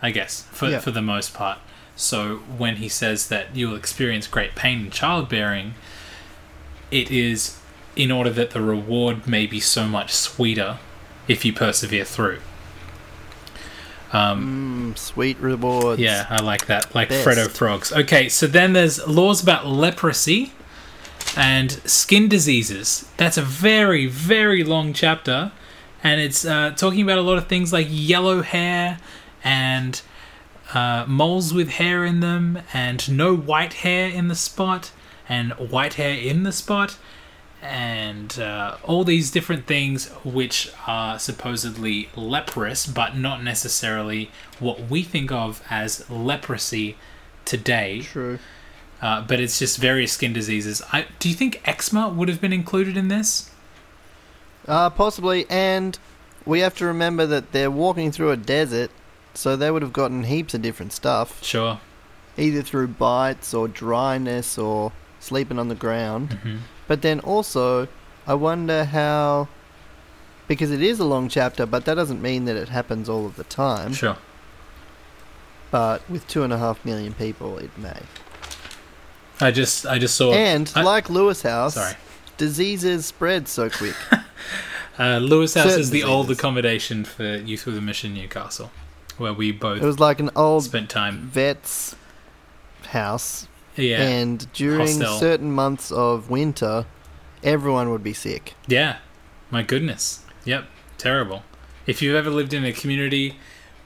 I 0.02 0.10
guess 0.10 0.44
for 0.52 0.68
Yeah. 0.68 0.78
for 0.80 0.90
the 0.90 1.02
most 1.02 1.34
part. 1.34 1.58
So 1.96 2.36
when 2.56 2.76
he 2.76 2.88
says 2.88 3.28
that 3.28 3.54
you'll 3.56 3.74
experience 3.74 4.26
great 4.28 4.54
pain 4.54 4.80
in 4.86 4.90
childbearing, 4.90 5.74
it 6.90 7.10
is 7.10 7.58
in 7.96 8.12
order 8.12 8.30
that 8.30 8.50
the 8.50 8.60
reward 8.60 9.26
may 9.26 9.46
be 9.46 9.58
so 9.58 9.86
much 9.88 10.12
sweeter 10.14 10.78
if 11.26 11.44
you 11.44 11.52
persevere 11.52 12.04
through. 12.04 12.38
Um, 14.12 14.92
Mm, 14.94 14.98
sweet 14.98 15.38
rewards. 15.38 16.00
yeah, 16.00 16.26
I 16.30 16.40
like 16.40 16.66
that. 16.66 16.94
Like 16.94 17.10
Best. 17.10 17.26
Freddo 17.26 17.48
frogs. 17.50 17.92
Okay, 17.92 18.28
so 18.28 18.46
then 18.46 18.72
there's 18.72 19.06
laws 19.06 19.42
about 19.42 19.66
leprosy 19.66 20.52
and 21.36 21.72
skin 21.84 22.28
diseases. 22.28 23.04
That's 23.18 23.36
a 23.36 23.42
very, 23.42 24.06
very 24.06 24.64
long 24.64 24.94
chapter, 24.94 25.52
and 26.02 26.20
it's 26.22 26.44
uh, 26.46 26.70
talking 26.74 27.02
about 27.02 27.18
a 27.18 27.22
lot 27.22 27.36
of 27.36 27.48
things 27.48 27.70
like 27.72 27.86
yellow 27.90 28.40
hair 28.42 28.98
and 29.44 30.00
uh, 30.74 31.04
moles 31.08 31.54
with 31.54 31.70
hair 31.70 32.04
in 32.04 32.20
them, 32.20 32.60
and 32.72 33.10
no 33.10 33.34
white 33.36 33.74
hair 33.74 34.08
in 34.08 34.28
the 34.28 34.34
spot, 34.34 34.90
and 35.28 35.52
white 35.52 35.94
hair 35.94 36.14
in 36.14 36.42
the 36.42 36.52
spot, 36.52 36.98
and 37.60 38.38
uh, 38.38 38.76
all 38.84 39.04
these 39.04 39.30
different 39.30 39.66
things 39.66 40.08
which 40.24 40.70
are 40.86 41.18
supposedly 41.18 42.08
leprous, 42.14 42.86
but 42.86 43.16
not 43.16 43.42
necessarily 43.42 44.30
what 44.58 44.88
we 44.88 45.02
think 45.02 45.32
of 45.32 45.62
as 45.70 46.08
leprosy 46.08 46.96
today. 47.44 48.02
True. 48.02 48.38
Uh, 49.00 49.22
but 49.22 49.40
it's 49.40 49.58
just 49.58 49.78
various 49.78 50.12
skin 50.12 50.32
diseases. 50.32 50.82
I, 50.92 51.06
do 51.18 51.28
you 51.28 51.34
think 51.34 51.60
eczema 51.64 52.08
would 52.08 52.28
have 52.28 52.40
been 52.40 52.52
included 52.52 52.96
in 52.96 53.08
this? 53.08 53.50
Uh, 54.66 54.90
possibly, 54.90 55.46
and 55.48 55.98
we 56.44 56.60
have 56.60 56.74
to 56.76 56.86
remember 56.86 57.24
that 57.26 57.52
they're 57.52 57.70
walking 57.70 58.12
through 58.12 58.32
a 58.32 58.36
desert, 58.36 58.90
so 59.34 59.56
they 59.56 59.70
would 59.70 59.82
have 59.82 59.92
gotten 59.92 60.24
heaps 60.24 60.54
of 60.54 60.62
different 60.62 60.92
stuff, 60.92 61.42
Sure. 61.44 61.80
either 62.36 62.62
through 62.62 62.88
bites 62.88 63.54
or 63.54 63.68
dryness 63.68 64.58
or 64.58 64.92
sleeping 65.20 65.58
on 65.58 65.68
the 65.68 65.74
ground. 65.74 66.32
hmm 66.42 66.56
But 66.86 67.02
then 67.02 67.20
also, 67.20 67.88
I 68.26 68.34
wonder 68.34 68.84
how. 68.84 69.48
Because 70.48 70.70
it 70.70 70.80
is 70.82 70.98
a 70.98 71.04
long 71.04 71.28
chapter, 71.28 71.66
but 71.66 71.84
that 71.84 71.94
doesn't 71.96 72.22
mean 72.22 72.46
that 72.46 72.56
it 72.56 72.70
happens 72.70 73.06
all 73.08 73.26
of 73.26 73.36
the 73.36 73.44
time. 73.44 73.92
Sure. 73.92 74.16
But 75.70 76.08
with 76.08 76.26
two 76.26 76.42
and 76.42 76.52
a 76.52 76.58
half 76.58 76.82
million 76.84 77.12
people, 77.12 77.58
it 77.58 77.76
may. 77.76 78.00
I 79.40 79.50
just 79.50 79.86
I 79.86 79.98
just 79.98 80.16
saw 80.16 80.32
And 80.32 80.72
I- 80.74 80.82
like 80.82 81.10
Lewis 81.10 81.42
House, 81.42 81.74
sorry. 81.74 81.94
diseases 82.38 83.06
spread 83.06 83.48
so 83.48 83.68
quick. 83.70 83.94
Uh, 85.00 85.18
Lewis 85.18 85.54
House 85.54 85.66
Certain 85.66 85.80
is 85.80 85.90
the 85.90 86.02
old 86.02 86.28
accommodation 86.28 87.04
for 87.04 87.36
Youth 87.36 87.66
with 87.66 87.78
a 87.78 87.80
Mission 87.80 88.14
Newcastle, 88.14 88.72
where 89.18 89.32
we 89.34 89.52
both 89.52 89.82
it 89.82 89.84
was 89.84 90.00
like 90.00 90.20
an 90.20 90.30
old 90.36 90.64
spent 90.64 90.88
time. 90.90 91.28
vet's 91.28 91.94
house, 92.88 93.46
Yeah, 93.76 94.02
and 94.02 94.50
during 94.52 94.86
Hostel. 95.00 95.18
certain 95.18 95.52
months 95.52 95.90
of 95.92 96.30
winter, 96.30 96.86
everyone 97.42 97.90
would 97.90 98.02
be 98.02 98.12
sick. 98.14 98.54
yeah. 98.66 98.98
My 99.50 99.62
goodness. 99.62 100.24
Yep. 100.44 100.66
Terrible. 100.98 101.42
If 101.86 102.02
you've 102.02 102.14
ever 102.14 102.28
lived 102.28 102.52
in 102.52 102.66
a 102.66 102.72
community 102.72 103.36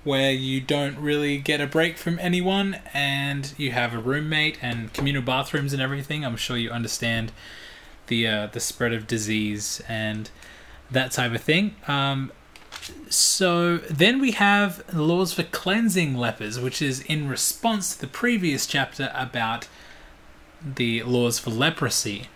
where 0.03 0.33
you 0.33 0.61
don't 0.61 0.99
really 0.99 1.39
get 1.39 1.61
a 1.61 1.69
break 1.69 1.97
from 1.97 2.19
anyone 2.19 2.81
and 2.93 3.53
you 3.57 3.71
have 3.71 3.95
a 3.95 3.99
roommate 4.01 4.59
and 4.61 4.93
communal 4.93 5.23
bathrooms 5.23 5.73
and 5.73 5.81
everything, 5.81 6.25
I'm 6.25 6.37
sure 6.37 6.57
you 6.57 6.71
understand 6.73 7.31
the 8.09 8.27
uh, 8.27 8.47
the 8.49 8.59
spread 8.59 8.93
of 8.93 9.07
disease 9.07 9.81
and 9.89 10.31
that 10.91 11.13
type 11.13 11.33
of 11.33 11.41
thing. 11.43 11.77
Um, 11.87 12.33
so 13.09 13.79
then 13.79 14.21
we 14.21 14.33
have 14.33 14.87
the 14.87 15.03
laws 15.03 15.33
for 15.33 15.43
cleansing 15.43 16.17
lepers, 16.17 16.59
which 16.59 16.81
is 16.83 17.01
in 17.03 17.29
response 17.29 17.95
to 17.95 18.01
the 18.01 18.07
previous 18.07 18.67
chapter 18.67 19.11
about 19.15 19.69
the 20.65 21.03
laws 21.03 21.39
for 21.39 21.51
leprosy. 21.51 22.29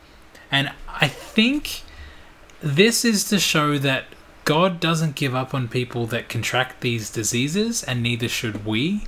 And 0.50 0.72
I 0.88 1.08
think 1.08 1.82
this 2.60 3.04
is 3.04 3.24
to 3.30 3.38
show 3.38 3.78
that 3.78 4.04
God 4.44 4.78
doesn't 4.78 5.16
give 5.16 5.34
up 5.34 5.54
on 5.54 5.68
people 5.68 6.06
that 6.06 6.28
contract 6.28 6.80
these 6.80 7.10
diseases, 7.10 7.82
and 7.82 8.02
neither 8.02 8.28
should 8.28 8.64
we. 8.64 9.02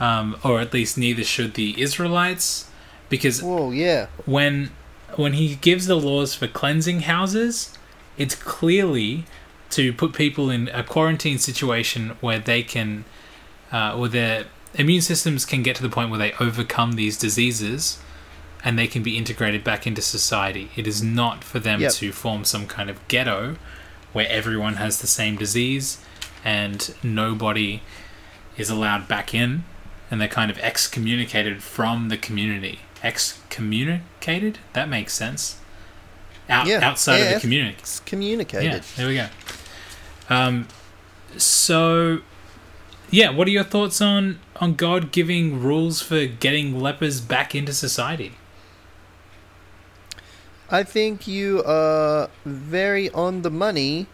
Um, 0.00 0.36
or 0.42 0.60
at 0.60 0.72
least 0.72 0.98
neither 0.98 1.22
should 1.22 1.54
the 1.54 1.80
Israelites, 1.80 2.68
because 3.08 3.40
Whoa, 3.40 3.70
yeah. 3.70 4.08
when 4.26 4.72
when 5.14 5.34
he 5.34 5.54
gives 5.54 5.86
the 5.86 5.94
laws 5.94 6.34
for 6.34 6.48
cleansing 6.48 7.00
houses, 7.00 7.78
it's 8.18 8.34
clearly 8.34 9.24
to 9.74 9.92
put 9.92 10.12
people 10.12 10.50
in 10.50 10.68
a 10.68 10.82
quarantine 10.82 11.38
situation 11.38 12.10
where 12.20 12.38
they 12.38 12.62
can, 12.62 13.04
uh, 13.72 13.96
where 13.96 14.08
their 14.08 14.44
immune 14.74 15.02
systems 15.02 15.44
can 15.44 15.62
get 15.62 15.76
to 15.76 15.82
the 15.82 15.88
point 15.88 16.10
where 16.10 16.18
they 16.18 16.32
overcome 16.40 16.92
these 16.92 17.16
diseases, 17.18 17.98
and 18.64 18.78
they 18.78 18.86
can 18.86 19.02
be 19.02 19.18
integrated 19.18 19.62
back 19.62 19.86
into 19.86 20.00
society. 20.00 20.70
It 20.74 20.86
is 20.86 21.02
not 21.02 21.44
for 21.44 21.58
them 21.58 21.80
Yep. 21.82 21.92
to 21.94 22.12
form 22.12 22.44
some 22.44 22.66
kind 22.66 22.88
of 22.88 22.96
ghetto 23.08 23.56
where 24.14 24.26
everyone 24.28 24.74
has 24.76 25.00
the 25.00 25.06
same 25.06 25.36
disease 25.36 25.98
and 26.44 26.94
nobody 27.02 27.82
is 28.56 28.70
allowed 28.70 29.06
back 29.06 29.34
in 29.34 29.64
and 30.10 30.18
they're 30.20 30.28
kind 30.28 30.50
of 30.50 30.58
excommunicated 30.60 31.62
from 31.62 32.08
the 32.08 32.16
community. 32.16 32.78
Excommunicated? 33.02 34.58
That 34.72 34.88
makes 34.88 35.12
sense. 35.12 35.56
Out, 36.48 36.66
Yeah, 36.66 36.80
outside 36.86 37.18
of 37.20 37.34
the 37.34 37.40
community. 37.40 37.76
It's 37.80 38.00
communicated. 38.00 38.72
Yeah, 38.72 38.80
there 38.96 39.08
we 39.08 39.14
go. 39.16 39.26
Um, 40.30 40.68
so, 41.36 42.20
yeah, 43.10 43.30
what 43.30 43.46
are 43.46 43.50
your 43.50 43.64
thoughts 43.64 44.00
on 44.00 44.40
on 44.56 44.74
God 44.74 45.12
giving 45.12 45.60
rules 45.60 46.00
for 46.00 46.26
getting 46.26 46.78
lepers 46.80 47.20
back 47.20 47.54
into 47.54 47.72
society? 47.72 48.32
I 50.70 50.82
think 50.82 51.26
you 51.28 51.62
are 51.66 52.30
very 52.44 53.10
on 53.10 53.42
the 53.42 53.50
money 53.50 54.06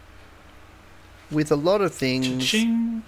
with 1.31 1.51
a 1.53 1.57
lot 1.57 1.81
of 1.81 1.95
things 1.95 2.27
Cha-ching. 2.45 3.03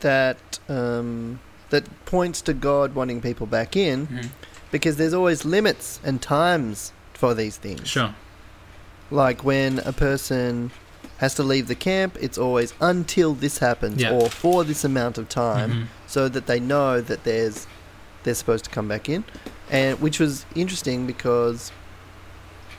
that 0.00 0.58
um, 0.68 1.38
that 1.70 1.84
points 2.04 2.42
to 2.42 2.52
God 2.52 2.94
wanting 2.94 3.20
people 3.22 3.46
back 3.46 3.76
in, 3.76 4.06
Mhm. 4.08 4.28
because 4.70 4.96
there's 4.96 5.14
always 5.14 5.44
limits 5.44 6.00
and 6.04 6.20
times 6.20 6.92
for 7.14 7.34
these 7.34 7.56
things. 7.56 7.88
Sure. 7.88 8.14
Like 9.10 9.44
when 9.44 9.78
a 9.80 9.92
person 9.92 10.70
has 11.18 11.34
to 11.34 11.42
leave 11.42 11.68
the 11.68 11.74
camp, 11.74 12.16
it's 12.20 12.36
always 12.38 12.74
until 12.80 13.34
this 13.34 13.58
happens 13.58 14.00
Yeah. 14.02 14.10
or 14.12 14.28
for 14.28 14.64
this 14.64 14.84
amount 14.84 15.18
of 15.18 15.28
time, 15.28 15.70
Mhm. 15.70 15.84
so 16.06 16.28
that 16.28 16.46
they 16.46 16.58
know 16.60 17.00
that 17.00 17.24
there's 17.24 17.66
they're 18.24 18.34
supposed 18.34 18.64
to 18.64 18.70
come 18.70 18.86
back 18.86 19.08
in, 19.08 19.24
and 19.70 20.00
which 20.00 20.20
was 20.20 20.44
interesting 20.54 21.06
because 21.06 21.72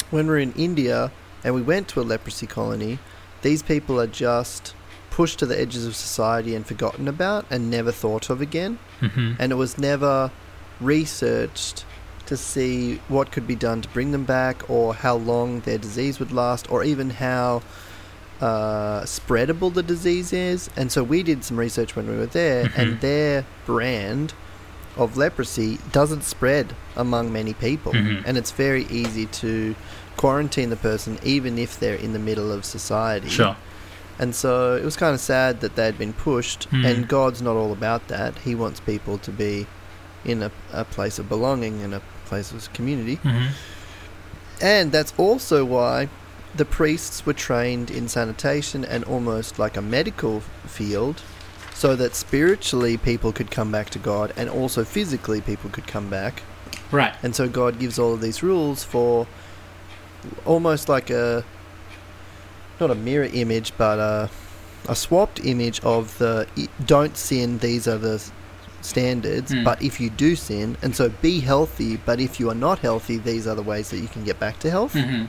when 0.09 0.25
we 0.25 0.31
were 0.31 0.39
in 0.39 0.53
India 0.53 1.11
and 1.43 1.53
we 1.53 1.61
went 1.61 1.87
to 1.89 1.99
a 1.99 2.03
leprosy 2.03 2.47
colony, 2.47 2.97
these 3.41 3.61
people 3.61 3.99
are 3.99 4.07
just 4.07 4.73
pushed 5.09 5.37
to 5.39 5.45
the 5.45 5.59
edges 5.59 5.85
of 5.85 5.95
society 5.95 6.55
and 6.55 6.65
forgotten 6.65 7.07
about 7.09 7.45
and 7.49 7.69
never 7.69 7.91
thought 7.91 8.29
of 8.29 8.39
again, 8.41 8.79
Mhm. 9.01 9.35
and 9.37 9.51
it 9.51 9.55
was 9.55 9.77
never 9.77 10.31
researched 10.79 11.83
to 12.25 12.37
see 12.37 13.01
what 13.09 13.31
could 13.31 13.45
be 13.45 13.55
done 13.55 13.81
to 13.81 13.89
bring 13.89 14.11
them 14.11 14.23
back 14.23 14.69
or 14.69 14.93
how 14.93 15.15
long 15.15 15.59
their 15.61 15.77
disease 15.77 16.19
would 16.19 16.31
last 16.31 16.71
or 16.71 16.83
even 16.83 17.09
how 17.09 17.61
uh, 18.41 19.01
spreadable 19.03 19.73
the 19.73 19.83
disease 19.83 20.33
is. 20.33 20.69
And 20.75 20.91
so 20.91 21.03
we 21.03 21.23
did 21.23 21.43
some 21.43 21.57
research 21.57 21.95
when 21.95 22.07
we 22.09 22.17
were 22.17 22.25
there, 22.25 22.65
Mhm. 22.65 22.77
and 22.77 23.01
their 23.01 23.45
brand 23.65 24.33
of 24.97 25.17
leprosy 25.17 25.79
doesn't 25.91 26.23
spread 26.23 26.75
among 26.95 27.31
many 27.33 27.53
people. 27.53 27.93
Mhm. 27.93 28.23
And 28.25 28.37
it's 28.37 28.51
very 28.51 28.85
easy 28.89 29.25
to 29.27 29.75
quarantine 30.17 30.69
the 30.69 30.75
person 30.75 31.17
even 31.23 31.57
if 31.57 31.79
they're 31.79 31.95
in 31.95 32.13
the 32.13 32.19
middle 32.19 32.51
of 32.51 32.63
society. 32.65 33.29
Sure. 33.29 33.55
And 34.19 34.35
so 34.35 34.75
it 34.75 34.83
was 34.85 34.95
kind 34.95 35.15
of 35.15 35.19
sad 35.19 35.61
that 35.61 35.75
they'd 35.75 35.97
been 35.97 36.13
pushed, 36.13 36.65
Hmm. 36.65 36.85
and 36.85 37.07
God's 37.07 37.41
not 37.41 37.55
all 37.55 37.71
about 37.71 38.07
that. 38.09 38.35
He 38.45 38.53
wants 38.53 38.79
people 38.79 39.17
to 39.17 39.31
be 39.31 39.65
in 40.23 40.43
a, 40.43 40.51
a 40.71 40.85
place 40.85 41.17
of 41.17 41.27
belonging 41.27 41.81
and 41.81 41.93
a 41.95 42.01
place 42.25 42.51
of 42.51 42.71
community. 42.73 43.19
Mhm. 43.23 43.47
And 44.61 44.91
that's 44.91 45.13
also 45.17 45.65
why 45.65 46.09
the 46.55 46.65
priests 46.65 47.25
were 47.25 47.33
trained 47.33 47.89
in 47.89 48.07
sanitation 48.07 48.85
and 48.85 49.03
almost 49.05 49.59
like 49.59 49.77
a 49.77 49.81
medical 49.81 50.41
field, 50.65 51.21
so 51.73 51.95
that 51.95 52.15
spiritually 52.15 52.97
people 52.97 53.31
could 53.31 53.49
come 53.49 53.71
back 53.71 53.89
to 53.91 53.99
God 53.99 54.31
and 54.37 54.49
also 54.49 54.83
physically 54.83 55.41
people 55.41 55.69
could 55.69 55.87
come 55.87 56.09
back. 56.09 56.43
Right. 56.91 57.13
And 57.23 57.35
so 57.35 57.49
God 57.49 57.79
gives 57.79 57.97
all 57.97 58.13
of 58.13 58.21
these 58.21 58.43
rules 58.43 58.83
for 58.83 59.27
almost 60.45 60.87
like 60.87 61.09
a 61.09 61.43
not 62.79 62.91
a 62.91 62.95
mirror 62.95 63.29
image, 63.33 63.73
but 63.77 63.99
a, 63.99 64.29
a 64.87 64.95
swapped 64.95 65.43
image 65.45 65.79
of 65.81 66.17
the 66.17 66.47
don't 66.85 67.17
sin. 67.17 67.57
These 67.59 67.87
are 67.87 67.97
the 67.97 68.23
standards. 68.81 69.51
Mm. 69.51 69.63
But 69.63 69.81
if 69.81 69.99
you 69.99 70.09
do 70.09 70.35
sin, 70.35 70.77
and 70.81 70.95
so 70.95 71.09
be 71.09 71.39
healthy. 71.39 71.97
But 71.97 72.19
if 72.19 72.39
you 72.39 72.49
are 72.49 72.55
not 72.55 72.79
healthy, 72.79 73.17
these 73.17 73.47
are 73.47 73.55
the 73.55 73.63
ways 73.63 73.89
that 73.89 73.99
you 73.99 74.07
can 74.07 74.23
get 74.23 74.39
back 74.39 74.59
to 74.59 74.69
health. 74.69 74.93
hmm 74.93 75.25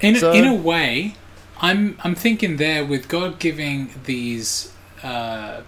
In 0.00 0.16
So- 0.16 0.32
in 0.32 0.44
a 0.46 0.54
way, 0.54 1.14
I'm 1.60 1.98
I'm 2.04 2.14
thinking 2.14 2.56
there 2.58 2.84
with 2.84 3.08
God 3.08 3.38
giving 3.38 3.94
these 4.04 4.72
uh, 5.02 5.60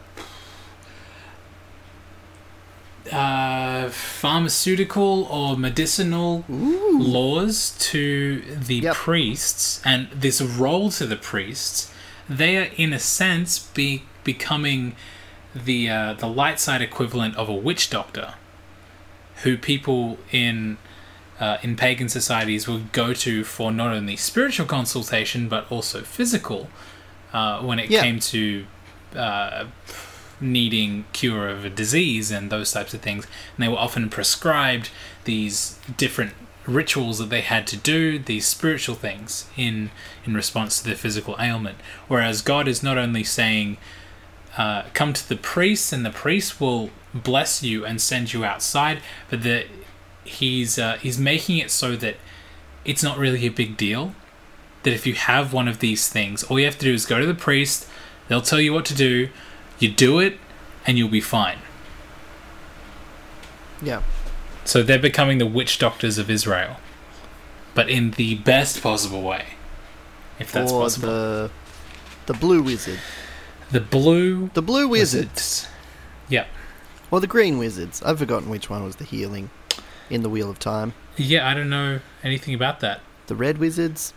uh, 3.12 3.88
pharmaceutical 3.88 5.24
or 5.24 5.56
medicinal 5.56 6.44
Ooh. 6.50 6.98
laws 6.98 7.74
to 7.78 8.42
the 8.42 8.76
Yep. 8.76 8.94
priests 8.96 9.80
and 9.84 10.08
this 10.12 10.40
role 10.42 10.90
to 10.92 11.06
the 11.06 11.16
priests, 11.16 11.90
they 12.28 12.56
are 12.58 12.68
in 12.76 12.92
a 12.92 12.98
sense 12.98 13.58
be 13.58 14.02
becoming 14.24 14.94
the 15.54 15.88
uh, 15.88 16.12
the 16.14 16.26
light 16.28 16.60
side 16.60 16.82
equivalent 16.82 17.34
of 17.36 17.48
a 17.48 17.54
witch 17.54 17.88
doctor, 17.88 18.34
who 19.42 19.56
people 19.56 20.18
in 20.30 20.76
uh, 21.40 21.58
in 21.62 21.76
pagan 21.76 22.08
societies 22.08 22.66
would 22.68 22.92
go 22.92 23.12
to 23.12 23.44
for 23.44 23.70
not 23.70 23.92
only 23.94 24.16
spiritual 24.16 24.66
consultation 24.66 25.48
but 25.48 25.70
also 25.70 26.02
physical 26.02 26.68
uh, 27.32 27.60
when 27.60 27.78
it 27.78 27.90
Yeah. 27.90 28.02
came 28.02 28.18
to 28.20 28.66
uh, 29.16 29.64
needing 30.40 31.04
cure 31.12 31.48
of 31.48 31.64
a 31.64 31.70
disease 31.70 32.30
and 32.30 32.50
those 32.50 32.72
types 32.72 32.94
of 32.94 33.00
things. 33.00 33.26
And 33.56 33.64
they 33.64 33.68
were 33.68 33.78
often 33.78 34.08
prescribed 34.08 34.90
these 35.24 35.78
different 35.96 36.32
rituals 36.66 37.18
that 37.18 37.30
they 37.30 37.40
had 37.40 37.66
to 37.66 37.76
do, 37.76 38.18
these 38.18 38.46
spiritual 38.46 38.94
things 38.94 39.46
in 39.56 39.90
in 40.26 40.34
response 40.34 40.78
to 40.78 40.84
their 40.84 40.94
physical 40.96 41.34
ailment. 41.40 41.78
Whereas 42.08 42.42
God 42.42 42.68
is 42.68 42.82
not 42.82 42.98
only 42.98 43.24
saying, 43.24 43.78
uh, 44.56 44.82
"Come 44.92 45.12
to 45.14 45.26
the 45.28 45.36
priest, 45.36 45.92
and 45.92 46.04
the 46.04 46.10
priest 46.10 46.60
will 46.60 46.90
bless 47.14 47.62
you 47.62 47.84
and 47.86 48.00
send 48.00 48.32
you 48.34 48.44
outside," 48.44 49.00
but 49.30 49.42
that 49.44 49.66
he's 50.28 50.78
uh, 50.78 50.96
he's 51.00 51.18
making 51.18 51.58
it 51.58 51.70
so 51.70 51.96
that 51.96 52.16
it's 52.84 53.02
not 53.02 53.18
really 53.18 53.44
a 53.46 53.50
big 53.50 53.76
deal. 53.76 54.14
That 54.84 54.92
if 54.92 55.06
you 55.06 55.14
have 55.14 55.52
one 55.52 55.68
of 55.68 55.80
these 55.80 56.08
things, 56.08 56.44
all 56.44 56.58
you 56.58 56.64
have 56.66 56.78
to 56.78 56.84
do 56.84 56.94
is 56.94 57.04
go 57.06 57.18
to 57.18 57.26
the 57.26 57.34
priest. 57.34 57.88
They'll 58.28 58.40
tell 58.42 58.60
you 58.60 58.72
what 58.72 58.84
to 58.86 58.94
do. 58.94 59.28
You 59.78 59.90
do 59.90 60.18
it, 60.18 60.38
and 60.86 60.96
you'll 60.98 61.08
be 61.08 61.20
fine. 61.20 61.58
Yeah. 63.82 64.02
So 64.64 64.82
they're 64.82 64.98
becoming 64.98 65.38
the 65.38 65.46
witch 65.46 65.78
doctors 65.78 66.18
of 66.18 66.28
Israel, 66.30 66.76
but 67.74 67.88
in 67.88 68.12
the 68.12 68.34
best 68.36 68.82
possible 68.82 69.22
way, 69.22 69.44
if 70.38 70.52
that's 70.52 70.70
or 70.72 70.82
possible. 70.82 71.08
the 71.08 71.50
the 72.26 72.34
blue 72.34 72.62
wizard. 72.62 72.98
The 73.70 73.80
blue 73.80 74.50
The 74.54 74.62
blue 74.62 74.88
wizard. 74.88 75.26
wizards. 75.28 75.68
Yeah. 76.28 76.46
Or 77.10 77.20
the 77.20 77.26
green 77.26 77.56
wizards. 77.58 78.02
I've 78.02 78.18
forgotten 78.18 78.50
which 78.50 78.68
one 78.68 78.84
was 78.84 78.96
the 78.96 79.04
healing 79.04 79.50
in 80.10 80.22
the 80.22 80.28
Wheel 80.28 80.50
of 80.50 80.58
Time. 80.58 80.94
Yeah, 81.16 81.48
I 81.48 81.54
don't 81.54 81.70
know 81.70 82.00
anything 82.22 82.54
about 82.54 82.80
that. 82.80 83.00
The 83.26 83.34
red 83.34 83.58
wizards. 83.58 84.14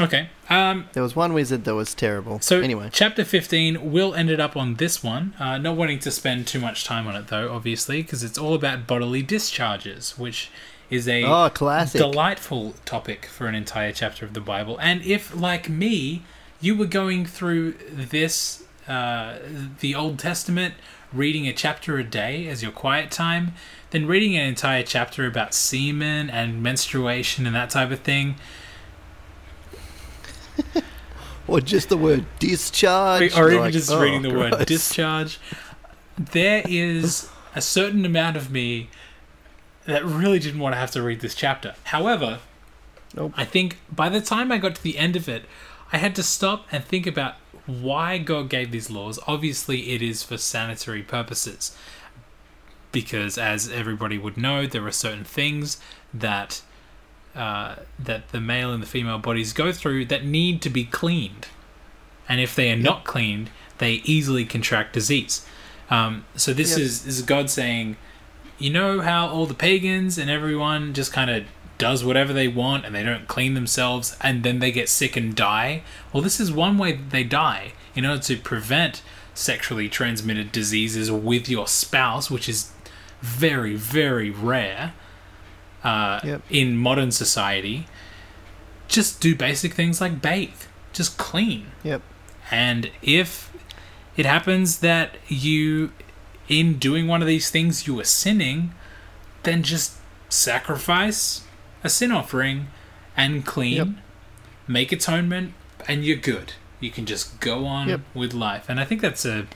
Okay. 0.00 0.28
Um, 0.48 0.88
There 0.92 1.02
was 1.02 1.16
one 1.16 1.32
wizard 1.32 1.64
that 1.64 1.74
was 1.74 1.94
terrible. 1.94 2.40
So, 2.40 2.60
anyway, 2.60 2.88
chapter 2.92 3.24
15, 3.24 3.90
Will 3.90 4.14
ended 4.14 4.40
up 4.40 4.56
on 4.56 4.74
this 4.74 5.02
one. 5.02 5.34
Uh, 5.38 5.58
not 5.58 5.76
wanting 5.76 5.98
to 6.00 6.10
spend 6.10 6.46
too 6.46 6.60
much 6.60 6.84
time 6.84 7.06
on 7.06 7.16
it, 7.16 7.28
though, 7.28 7.52
obviously, 7.52 8.02
because 8.02 8.22
it's 8.22 8.38
all 8.38 8.54
about 8.54 8.86
bodily 8.86 9.22
discharges, 9.22 10.16
which 10.16 10.50
is 10.88 11.08
a 11.08 11.24
oh, 11.24 11.50
classic. 11.50 12.00
delightful 12.00 12.74
topic 12.84 13.26
for 13.26 13.46
an 13.46 13.54
entire 13.54 13.92
chapter 13.92 14.24
of 14.24 14.34
the 14.34 14.40
Bible. 14.40 14.78
And 14.80 15.02
if, 15.02 15.34
like 15.34 15.68
me, 15.68 16.22
you 16.60 16.76
were 16.76 16.86
going 16.86 17.26
through 17.26 17.72
this, 17.90 18.64
uh, 18.86 19.38
the 19.80 19.94
Old 19.94 20.18
Testament, 20.18 20.74
reading 21.12 21.46
a 21.46 21.52
chapter 21.52 21.98
a 21.98 22.04
day 22.04 22.48
as 22.48 22.62
your 22.62 22.72
quiet 22.72 23.10
time, 23.10 23.52
then 23.90 24.06
reading 24.06 24.36
an 24.36 24.46
entire 24.46 24.82
chapter 24.82 25.26
about 25.26 25.54
semen 25.54 26.28
and 26.30 26.62
menstruation 26.62 27.46
and 27.46 27.54
that 27.54 27.70
type 27.70 27.90
of 27.90 28.00
thing, 28.00 28.36
or 31.46 31.60
just 31.60 31.88
the 31.88 31.96
word 31.96 32.26
discharge. 32.38 33.36
or 33.36 33.50
even 33.50 33.60
Like, 33.62 33.72
just 33.72 33.90
oh, 33.90 34.00
reading 34.00 34.22
the 34.22 34.34
oh, 34.34 34.38
word 34.38 34.66
discharge, 34.66 35.38
there 36.18 36.62
is 36.68 37.30
a 37.54 37.60
certain 37.60 38.04
amount 38.04 38.36
of 38.36 38.50
me 38.50 38.90
that 39.86 40.04
really 40.04 40.38
didn't 40.38 40.60
want 40.60 40.74
to 40.74 40.78
have 40.78 40.90
to 40.92 41.02
read 41.02 41.20
this 41.20 41.34
chapter. 41.34 41.74
However, 41.84 42.40
Nope. 43.14 43.32
I 43.36 43.44
think 43.44 43.78
by 43.90 44.08
the 44.08 44.20
time 44.20 44.52
I 44.52 44.58
got 44.58 44.74
to 44.74 44.82
the 44.82 44.98
end 44.98 45.16
of 45.16 45.28
it, 45.28 45.44
I 45.92 45.96
had 45.98 46.14
to 46.16 46.22
stop 46.22 46.66
and 46.70 46.84
think 46.84 47.06
about 47.06 47.36
why 47.66 48.18
God 48.18 48.50
gave 48.50 48.70
these 48.70 48.90
laws. 48.90 49.18
Obviously, 49.26 49.90
it 49.92 50.02
is 50.02 50.22
for 50.22 50.36
sanitary 50.36 51.02
purposes. 51.02 51.76
Because, 52.90 53.36
as 53.36 53.70
everybody 53.70 54.16
would 54.16 54.36
know, 54.36 54.66
there 54.66 54.86
are 54.86 54.92
certain 54.92 55.24
things 55.24 55.78
that 56.14 56.62
uh, 57.36 57.76
that 57.98 58.28
the 58.30 58.40
male 58.40 58.72
and 58.72 58.82
the 58.82 58.86
female 58.86 59.18
bodies 59.18 59.52
go 59.52 59.70
through 59.72 60.06
that 60.06 60.24
need 60.24 60.62
to 60.62 60.70
be 60.70 60.84
cleaned, 60.84 61.48
and 62.28 62.40
if 62.40 62.54
they 62.54 62.72
are 62.72 62.76
not 62.76 63.04
cleaned, 63.04 63.50
they 63.78 63.94
easily 64.04 64.44
contract 64.44 64.92
disease. 64.94 65.46
Um, 65.90 66.24
so 66.34 66.52
this 66.52 66.70
Yep. 66.70 66.78
is 66.80 67.04
this 67.04 67.16
is 67.18 67.22
God 67.22 67.50
saying, 67.50 67.96
you 68.58 68.70
know 68.70 69.00
how 69.00 69.28
all 69.28 69.46
the 69.46 69.54
pagans 69.54 70.18
and 70.18 70.30
everyone 70.30 70.94
just 70.94 71.12
kind 71.12 71.30
of 71.30 71.44
does 71.78 72.04
whatever 72.04 72.32
they 72.32 72.48
want 72.48 72.84
and 72.84 72.94
they 72.94 73.04
don't 73.04 73.28
clean 73.28 73.54
themselves 73.54 74.16
and 74.20 74.42
then 74.42 74.58
they 74.58 74.72
get 74.72 74.88
sick 74.88 75.16
and 75.16 75.34
die. 75.34 75.82
Well, 76.12 76.22
this 76.22 76.40
is 76.40 76.50
one 76.50 76.76
way 76.76 76.92
that 76.92 77.10
they 77.10 77.22
die 77.22 77.72
in 77.94 78.04
order 78.04 78.20
to 78.22 78.36
prevent 78.36 79.00
sexually 79.32 79.88
transmitted 79.88 80.50
diseases 80.50 81.08
with 81.10 81.48
your 81.48 81.68
spouse, 81.68 82.28
which 82.30 82.48
is 82.48 82.72
very 83.22 83.74
very 83.76 84.30
rare 84.30 84.92
uh, 85.84 86.20
Yep. 86.24 86.42
in 86.50 86.76
modern 86.76 87.10
society. 87.12 87.86
Just 88.88 89.20
do 89.20 89.34
basic 89.34 89.74
things 89.74 90.00
like 90.00 90.20
bathe, 90.22 90.62
just 90.92 91.18
clean. 91.18 91.72
Yep. 91.84 92.02
And 92.50 92.90
if 93.02 93.52
it 94.16 94.24
happens 94.26 94.78
that 94.78 95.16
you, 95.28 95.92
in 96.48 96.78
doing 96.78 97.06
one 97.06 97.20
of 97.20 97.28
these 97.28 97.50
things, 97.50 97.86
you 97.86 97.98
are 98.00 98.04
sinning, 98.04 98.72
then 99.42 99.62
just 99.62 99.96
sacrifice 100.28 101.42
a 101.84 101.88
sin 101.88 102.10
offering 102.10 102.68
and 103.16 103.44
clean, 103.44 103.76
Yep. 103.76 103.88
make 104.66 104.90
atonement, 104.92 105.52
and 105.86 106.04
you're 106.04 106.16
good. 106.16 106.54
You 106.80 106.90
can 106.90 107.04
just 107.06 107.38
go 107.40 107.66
on 107.66 107.88
Yep. 107.88 108.00
with 108.14 108.32
life. 108.32 108.64
And 108.68 108.80
I 108.80 108.84
think 108.84 109.00
that's 109.00 109.24
a 109.24 109.46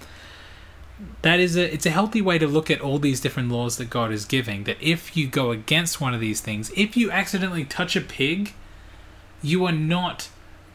that 1.22 1.40
is 1.40 1.56
a 1.56 1.72
it's 1.72 1.86
a 1.86 1.90
healthy 1.90 2.20
way 2.20 2.38
to 2.38 2.46
look 2.46 2.70
at 2.70 2.80
all 2.80 2.98
these 2.98 3.20
different 3.20 3.50
laws 3.50 3.76
that 3.78 3.90
God 3.90 4.12
is 4.12 4.24
giving. 4.24 4.64
That 4.64 4.76
if 4.80 5.16
you 5.16 5.26
go 5.26 5.50
against 5.50 6.00
one 6.00 6.14
of 6.14 6.20
these 6.20 6.40
things, 6.40 6.70
if 6.76 6.96
you 6.96 7.10
accidentally 7.10 7.64
touch 7.64 7.96
a 7.96 8.00
pig, 8.00 8.54
you 9.42 9.64
are 9.64 9.72
not 9.72 10.28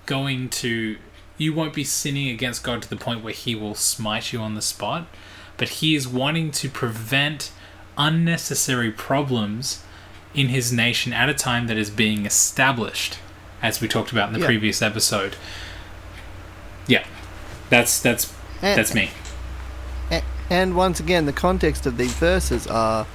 going 0.05 0.49
to 0.49 0.97
you 1.37 1.53
won't 1.53 1.73
be 1.73 1.83
sinning 1.83 2.29
against 2.29 2.63
God 2.63 2.81
to 2.81 2.89
the 2.89 2.95
point 2.95 3.23
where 3.23 3.33
he 3.33 3.53
will 3.55 3.75
smite 3.75 4.33
you 4.33 4.39
on 4.39 4.55
the 4.55 4.61
spot, 4.61 5.07
but 5.57 5.69
he 5.69 5.95
is 5.95 6.07
wanting 6.07 6.49
to 6.51 6.69
prevent 6.69 7.51
unnecessary 7.97 8.91
problems 8.91 9.83
in 10.33 10.47
his 10.49 10.71
nation 10.73 11.13
at 11.13 11.29
a 11.29 11.33
time 11.33 11.67
that 11.67 11.77
is 11.77 11.89
being 11.89 12.25
established, 12.25 13.17
as 13.61 13.81
we 13.81 13.87
talked 13.87 14.11
about 14.11 14.27
in 14.29 14.33
the 14.33 14.39
Yeah. 14.39 14.45
previous 14.45 14.81
episode. 14.81 15.35
Yeah. 16.87 17.05
That's 17.69 17.99
that's 17.99 18.33
eh. 18.61 18.75
that's 18.75 18.93
me. 18.93 19.09
And 20.49 20.75
once 20.75 20.99
again, 20.99 21.25
the 21.25 21.33
context 21.33 21.85
of 21.85 21.97
these 21.97 22.13
verses 22.13 22.67
are 22.67 23.05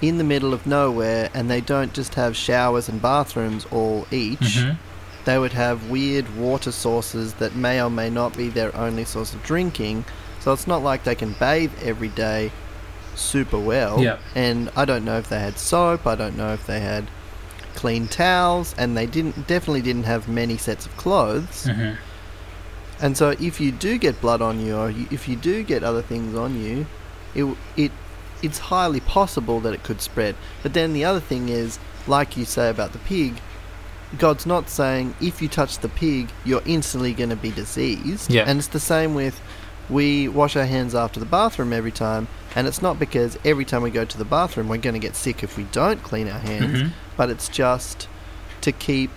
in 0.00 0.18
the 0.18 0.24
middle 0.24 0.52
of 0.52 0.66
nowhere, 0.66 1.30
and 1.32 1.48
they 1.50 1.60
don't 1.60 1.92
just 1.94 2.14
have 2.14 2.36
showers 2.36 2.88
and 2.88 3.00
bathrooms 3.00 3.66
all 3.70 4.06
each. 4.10 4.40
Mhm. 4.40 4.76
They 5.24 5.38
would 5.38 5.52
have 5.52 5.88
weird 5.88 6.36
water 6.36 6.72
sources 6.72 7.34
that 7.34 7.54
may 7.54 7.80
or 7.80 7.88
may 7.88 8.10
not 8.10 8.36
be 8.36 8.48
their 8.48 8.74
only 8.76 9.04
source 9.04 9.32
of 9.32 9.42
drinking. 9.44 10.04
So 10.40 10.52
it's 10.52 10.66
not 10.66 10.82
like 10.82 11.04
they 11.04 11.14
can 11.14 11.36
bathe 11.38 11.70
every 11.84 12.08
day 12.08 12.50
super 13.14 13.58
well. 13.58 14.00
Yeah. 14.00 14.16
And 14.34 14.70
I 14.74 14.84
don't 14.84 15.04
know 15.04 15.18
if 15.18 15.28
they 15.28 15.38
had 15.38 15.58
soap. 15.58 16.04
I 16.06 16.16
don't 16.16 16.36
know 16.36 16.52
if 16.52 16.66
they 16.66 16.80
had 16.80 17.04
clean 17.76 18.08
towels, 18.08 18.74
and 18.76 18.96
they 18.96 19.06
didn't 19.06 19.46
definitely 19.46 19.82
didn't 19.82 20.04
have 20.04 20.26
many 20.26 20.56
sets 20.56 20.84
of 20.86 20.96
clothes. 20.96 21.68
Mhm. 21.70 21.96
And 23.02 23.16
so, 23.16 23.30
if 23.30 23.60
you 23.60 23.72
do 23.72 23.98
get 23.98 24.20
blood 24.20 24.40
on 24.40 24.64
you, 24.64 24.76
or 24.76 24.88
you, 24.88 25.06
if 25.10 25.28
you 25.28 25.36
do 25.36 25.62
get 25.64 25.82
other 25.82 26.02
things 26.02 26.34
on 26.36 26.58
you, 26.62 26.86
it 27.34 27.44
it 27.76 27.92
it's 28.42 28.58
highly 28.58 29.00
possible 29.00 29.60
that 29.60 29.74
it 29.74 29.82
could 29.82 30.00
spread. 30.00 30.34
But 30.62 30.72
then 30.74 30.92
the 30.94 31.04
other 31.04 31.20
thing 31.20 31.48
is, 31.48 31.78
like 32.06 32.36
you 32.36 32.44
say 32.44 32.70
about 32.70 32.92
the 32.92 32.98
pig, 33.00 33.34
God's 34.18 34.46
not 34.46 34.68
saying 34.70 35.14
if 35.20 35.42
you 35.42 35.48
touch 35.48 35.78
the 35.78 35.88
pig, 35.88 36.28
you're 36.44 36.62
instantly 36.64 37.12
going 37.12 37.30
to 37.30 37.36
be 37.36 37.50
diseased. 37.50 38.30
Yeah. 38.30 38.44
And 38.46 38.58
it's 38.58 38.68
the 38.68 38.80
same 38.80 39.14
with 39.14 39.40
we 39.90 40.28
wash 40.28 40.54
our 40.56 40.64
hands 40.64 40.94
after 40.94 41.18
the 41.20 41.26
bathroom 41.26 41.72
every 41.72 41.90
time, 41.92 42.28
and 42.54 42.66
it's 42.68 42.80
not 42.82 42.98
because 43.00 43.36
every 43.44 43.64
time 43.64 43.82
we 43.82 43.90
go 43.90 44.04
to 44.04 44.18
the 44.18 44.24
bathroom 44.24 44.68
we're 44.68 44.76
going 44.76 44.94
to 44.94 45.00
get 45.00 45.16
sick 45.16 45.42
if 45.42 45.56
we 45.56 45.64
don't 45.64 46.02
clean 46.04 46.28
our 46.28 46.38
hands, 46.38 46.82
Mhm. 46.82 46.90
but 47.16 47.30
it's 47.30 47.48
just 47.48 48.06
to 48.60 48.70
keep 48.70 49.10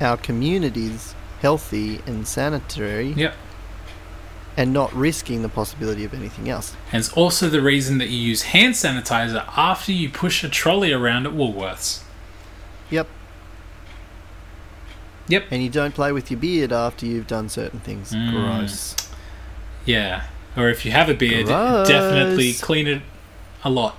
our 0.00 0.16
communities 0.18 1.14
healthy 1.40 2.00
and 2.06 2.26
sanitary 2.26 3.12
Yep. 3.12 3.34
and 4.56 4.72
not 4.72 4.92
risking 4.94 5.42
the 5.42 5.48
possibility 5.48 6.04
of 6.04 6.12
anything 6.14 6.48
else. 6.48 6.74
And 6.92 7.00
it's 7.00 7.12
also 7.12 7.48
the 7.48 7.60
reason 7.62 7.98
that 7.98 8.08
you 8.08 8.18
use 8.18 8.42
hand 8.42 8.74
sanitizer 8.74 9.44
after 9.56 9.92
you 9.92 10.08
push 10.10 10.44
a 10.44 10.48
trolley 10.48 10.92
around 10.92 11.26
at 11.26 11.32
Woolworths. 11.32 12.00
Yep. 12.90 13.06
Yep. 15.28 15.44
And 15.50 15.62
you 15.62 15.68
don't 15.70 15.94
play 15.94 16.12
with 16.12 16.30
your 16.30 16.40
beard 16.40 16.72
after 16.72 17.06
you've 17.06 17.26
done 17.28 17.48
certain 17.48 17.80
things. 17.80 18.12
Mm. 18.12 18.30
Gross. 18.32 18.96
Yeah. 19.84 20.24
Or 20.56 20.68
if 20.68 20.84
you 20.84 20.90
have 20.90 21.08
a 21.08 21.14
beard, 21.14 21.46
Gross. 21.46 21.88
definitely 21.88 22.52
clean 22.54 22.86
it 22.88 23.02
a 23.62 23.70
lot 23.70 23.96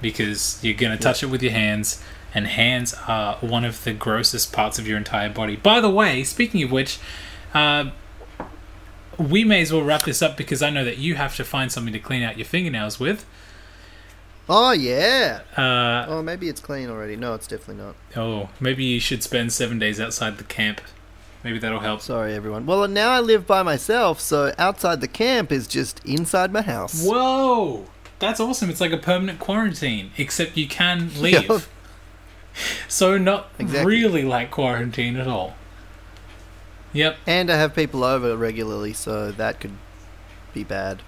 because 0.00 0.58
you're 0.64 0.74
going 0.74 0.96
to 0.96 1.02
touch 1.02 1.22
it 1.22 1.26
with 1.26 1.42
your 1.42 1.52
hands, 1.52 2.02
and 2.34 2.46
hands 2.46 2.94
are 3.06 3.36
one 3.36 3.64
of 3.64 3.84
the 3.84 3.92
grossest 3.92 4.52
parts 4.52 4.78
of 4.78 4.86
your 4.88 4.96
entire 4.98 5.28
body. 5.28 5.56
By 5.56 5.80
the 5.80 5.90
way, 5.90 6.24
speaking 6.24 6.62
of 6.62 6.70
which, 6.72 6.98
uh, 7.54 7.90
we 9.18 9.44
may 9.44 9.60
as 9.62 9.72
well 9.72 9.82
wrap 9.82 10.02
this 10.04 10.22
up 10.22 10.36
because 10.36 10.62
I 10.62 10.70
know 10.70 10.84
that 10.84 10.98
you 10.98 11.14
have 11.16 11.36
to 11.36 11.44
find 11.44 11.70
something 11.70 11.92
to 11.92 11.98
clean 11.98 12.22
out 12.22 12.38
your 12.38 12.46
fingernails 12.46 12.98
with. 12.98 13.24
Oh 14.48 14.72
yeah. 14.72 15.40
Uh, 15.56 16.06
Oh, 16.08 16.22
maybe 16.22 16.48
it's 16.48 16.60
clean 16.60 16.88
already. 16.90 17.16
No, 17.16 17.34
it's 17.34 17.46
definitely 17.46 17.82
not. 17.84 17.94
oh, 18.16 18.48
maybe 18.60 18.84
you 18.84 18.98
should 19.00 19.22
spend 19.22 19.52
seven 19.52 19.78
days 19.78 20.00
outside 20.00 20.38
the 20.38 20.44
camp. 20.44 20.80
Maybe 21.44 21.58
that'll 21.58 21.80
help. 21.80 22.00
Sorry, 22.00 22.34
everyone. 22.34 22.66
Well, 22.66 22.86
now 22.88 23.10
I 23.10 23.20
live 23.20 23.46
by 23.48 23.62
myself, 23.64 24.20
so 24.20 24.52
outside 24.58 25.00
the 25.00 25.08
camp 25.08 25.50
is 25.50 25.66
just 25.66 26.00
inside 26.04 26.52
my 26.52 26.62
house. 26.62 27.04
Whoa! 27.04 27.86
That's 28.20 28.38
awesome. 28.38 28.70
It's 28.70 28.80
like 28.80 28.92
a 28.92 28.96
permanent 28.96 29.40
quarantine, 29.40 30.12
except 30.16 30.56
you 30.56 30.68
can 30.68 31.10
leave. 31.20 31.68
So 32.88 33.16
not 33.18 33.48
Exactly. 33.58 33.86
really 33.96 34.22
like 34.22 34.50
quarantine 34.50 35.16
at 35.16 35.26
all. 35.26 35.54
Yep. 36.92 37.16
And 37.26 37.50
I 37.50 37.56
have 37.56 37.74
people 37.74 38.04
over 38.04 38.36
regularly, 38.36 38.92
so 38.92 39.30
that 39.32 39.60
could 39.60 39.72
be 40.52 40.62
bad. 40.62 41.00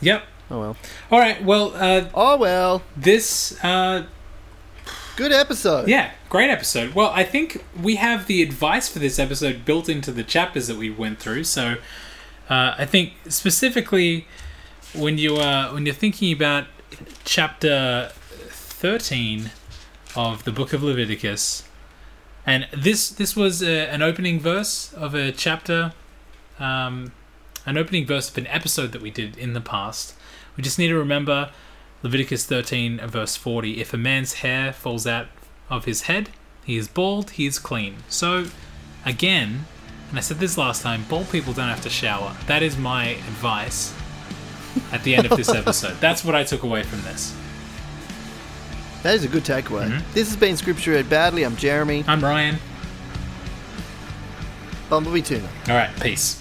Yep. 0.00 0.24
Oh 0.50 0.60
well. 0.60 0.76
All 1.12 1.18
right. 1.20 1.42
Well, 1.44 1.72
uh, 1.76 2.08
Oh 2.14 2.36
well. 2.36 2.82
this 2.96 3.56
uh, 3.62 4.06
Good 5.16 5.32
episode. 5.32 5.88
yeah, 5.88 6.12
great 6.28 6.48
episode. 6.50 6.94
Well, 6.94 7.10
I 7.14 7.24
think 7.24 7.64
we 7.80 7.96
have 7.96 8.26
the 8.26 8.42
advice 8.42 8.88
for 8.88 8.98
this 9.00 9.18
episode 9.18 9.64
built 9.64 9.88
into 9.88 10.10
the 10.12 10.22
chapters 10.24 10.66
that 10.68 10.76
we 10.76 10.90
went 10.90 11.18
through. 11.18 11.44
So, 11.44 11.76
uh, 12.48 12.74
I 12.78 12.84
think 12.86 13.14
specifically 13.28 14.26
when 14.94 15.18
you 15.18 15.36
are 15.36 15.72
when 15.74 15.86
you're 15.86 15.94
thinking 15.94 16.32
about 16.32 16.66
chapter 17.24 18.10
thirteen 18.48 19.50
of 20.16 20.44
the 20.44 20.52
book 20.52 20.72
of 20.72 20.82
Leviticus, 20.82 21.64
and 22.46 22.66
this 22.76 23.10
this 23.10 23.36
was 23.36 23.62
a, 23.62 23.88
an 23.88 24.02
opening 24.02 24.40
verse 24.40 24.92
of 24.94 25.14
a 25.14 25.32
chapter, 25.32 25.92
um, 26.58 27.12
an 27.66 27.76
opening 27.76 28.06
verse 28.06 28.30
of 28.30 28.38
an 28.38 28.46
episode 28.46 28.92
that 28.92 29.02
we 29.02 29.10
did 29.10 29.36
in 29.36 29.52
the 29.52 29.60
past. 29.60 30.14
We 30.56 30.62
just 30.62 30.78
need 30.78 30.88
to 30.88 30.98
remember 30.98 31.50
Leviticus 32.02 32.46
13, 32.46 32.98
verse 33.06 33.36
40 33.36 33.80
If 33.80 33.92
a 33.92 33.96
man's 33.96 34.34
hair 34.34 34.72
falls 34.72 35.06
out 35.06 35.28
of 35.68 35.84
his 35.84 36.02
head, 36.02 36.30
he 36.64 36.76
is 36.76 36.88
bald, 36.88 37.30
he 37.30 37.46
is 37.46 37.58
clean. 37.58 37.96
So, 38.08 38.46
again, 39.04 39.66
and 40.08 40.18
I 40.18 40.20
said 40.20 40.38
this 40.38 40.56
last 40.56 40.82
time, 40.82 41.04
bald 41.08 41.30
people 41.30 41.52
don't 41.52 41.68
have 41.68 41.82
to 41.82 41.90
shower. 41.90 42.36
That 42.46 42.62
is 42.62 42.78
my 42.78 43.08
advice 43.08 43.92
at 44.92 45.02
the 45.02 45.14
end 45.14 45.26
of 45.26 45.36
this 45.36 45.48
episode. 45.54 45.96
That's 46.00 46.24
what 46.24 46.34
I 46.34 46.44
took 46.44 46.62
away 46.62 46.82
from 46.82 47.02
this. 47.02 47.34
That 49.02 49.14
is 49.14 49.24
a 49.24 49.28
good 49.28 49.44
takeaway. 49.44 49.88
Mhm. 49.90 50.02
This 50.12 50.28
has 50.28 50.36
been 50.36 50.56
Scripture 50.56 50.92
Read 50.92 51.08
Badly. 51.08 51.44
I'm 51.44 51.56
Jeremy. 51.56 52.04
I'm 52.08 52.20
Ryan. 52.22 52.58
Bumblebee 54.90 55.22
Tuna. 55.22 55.48
All 55.68 55.74
right, 55.74 55.90
peace. 56.00 56.36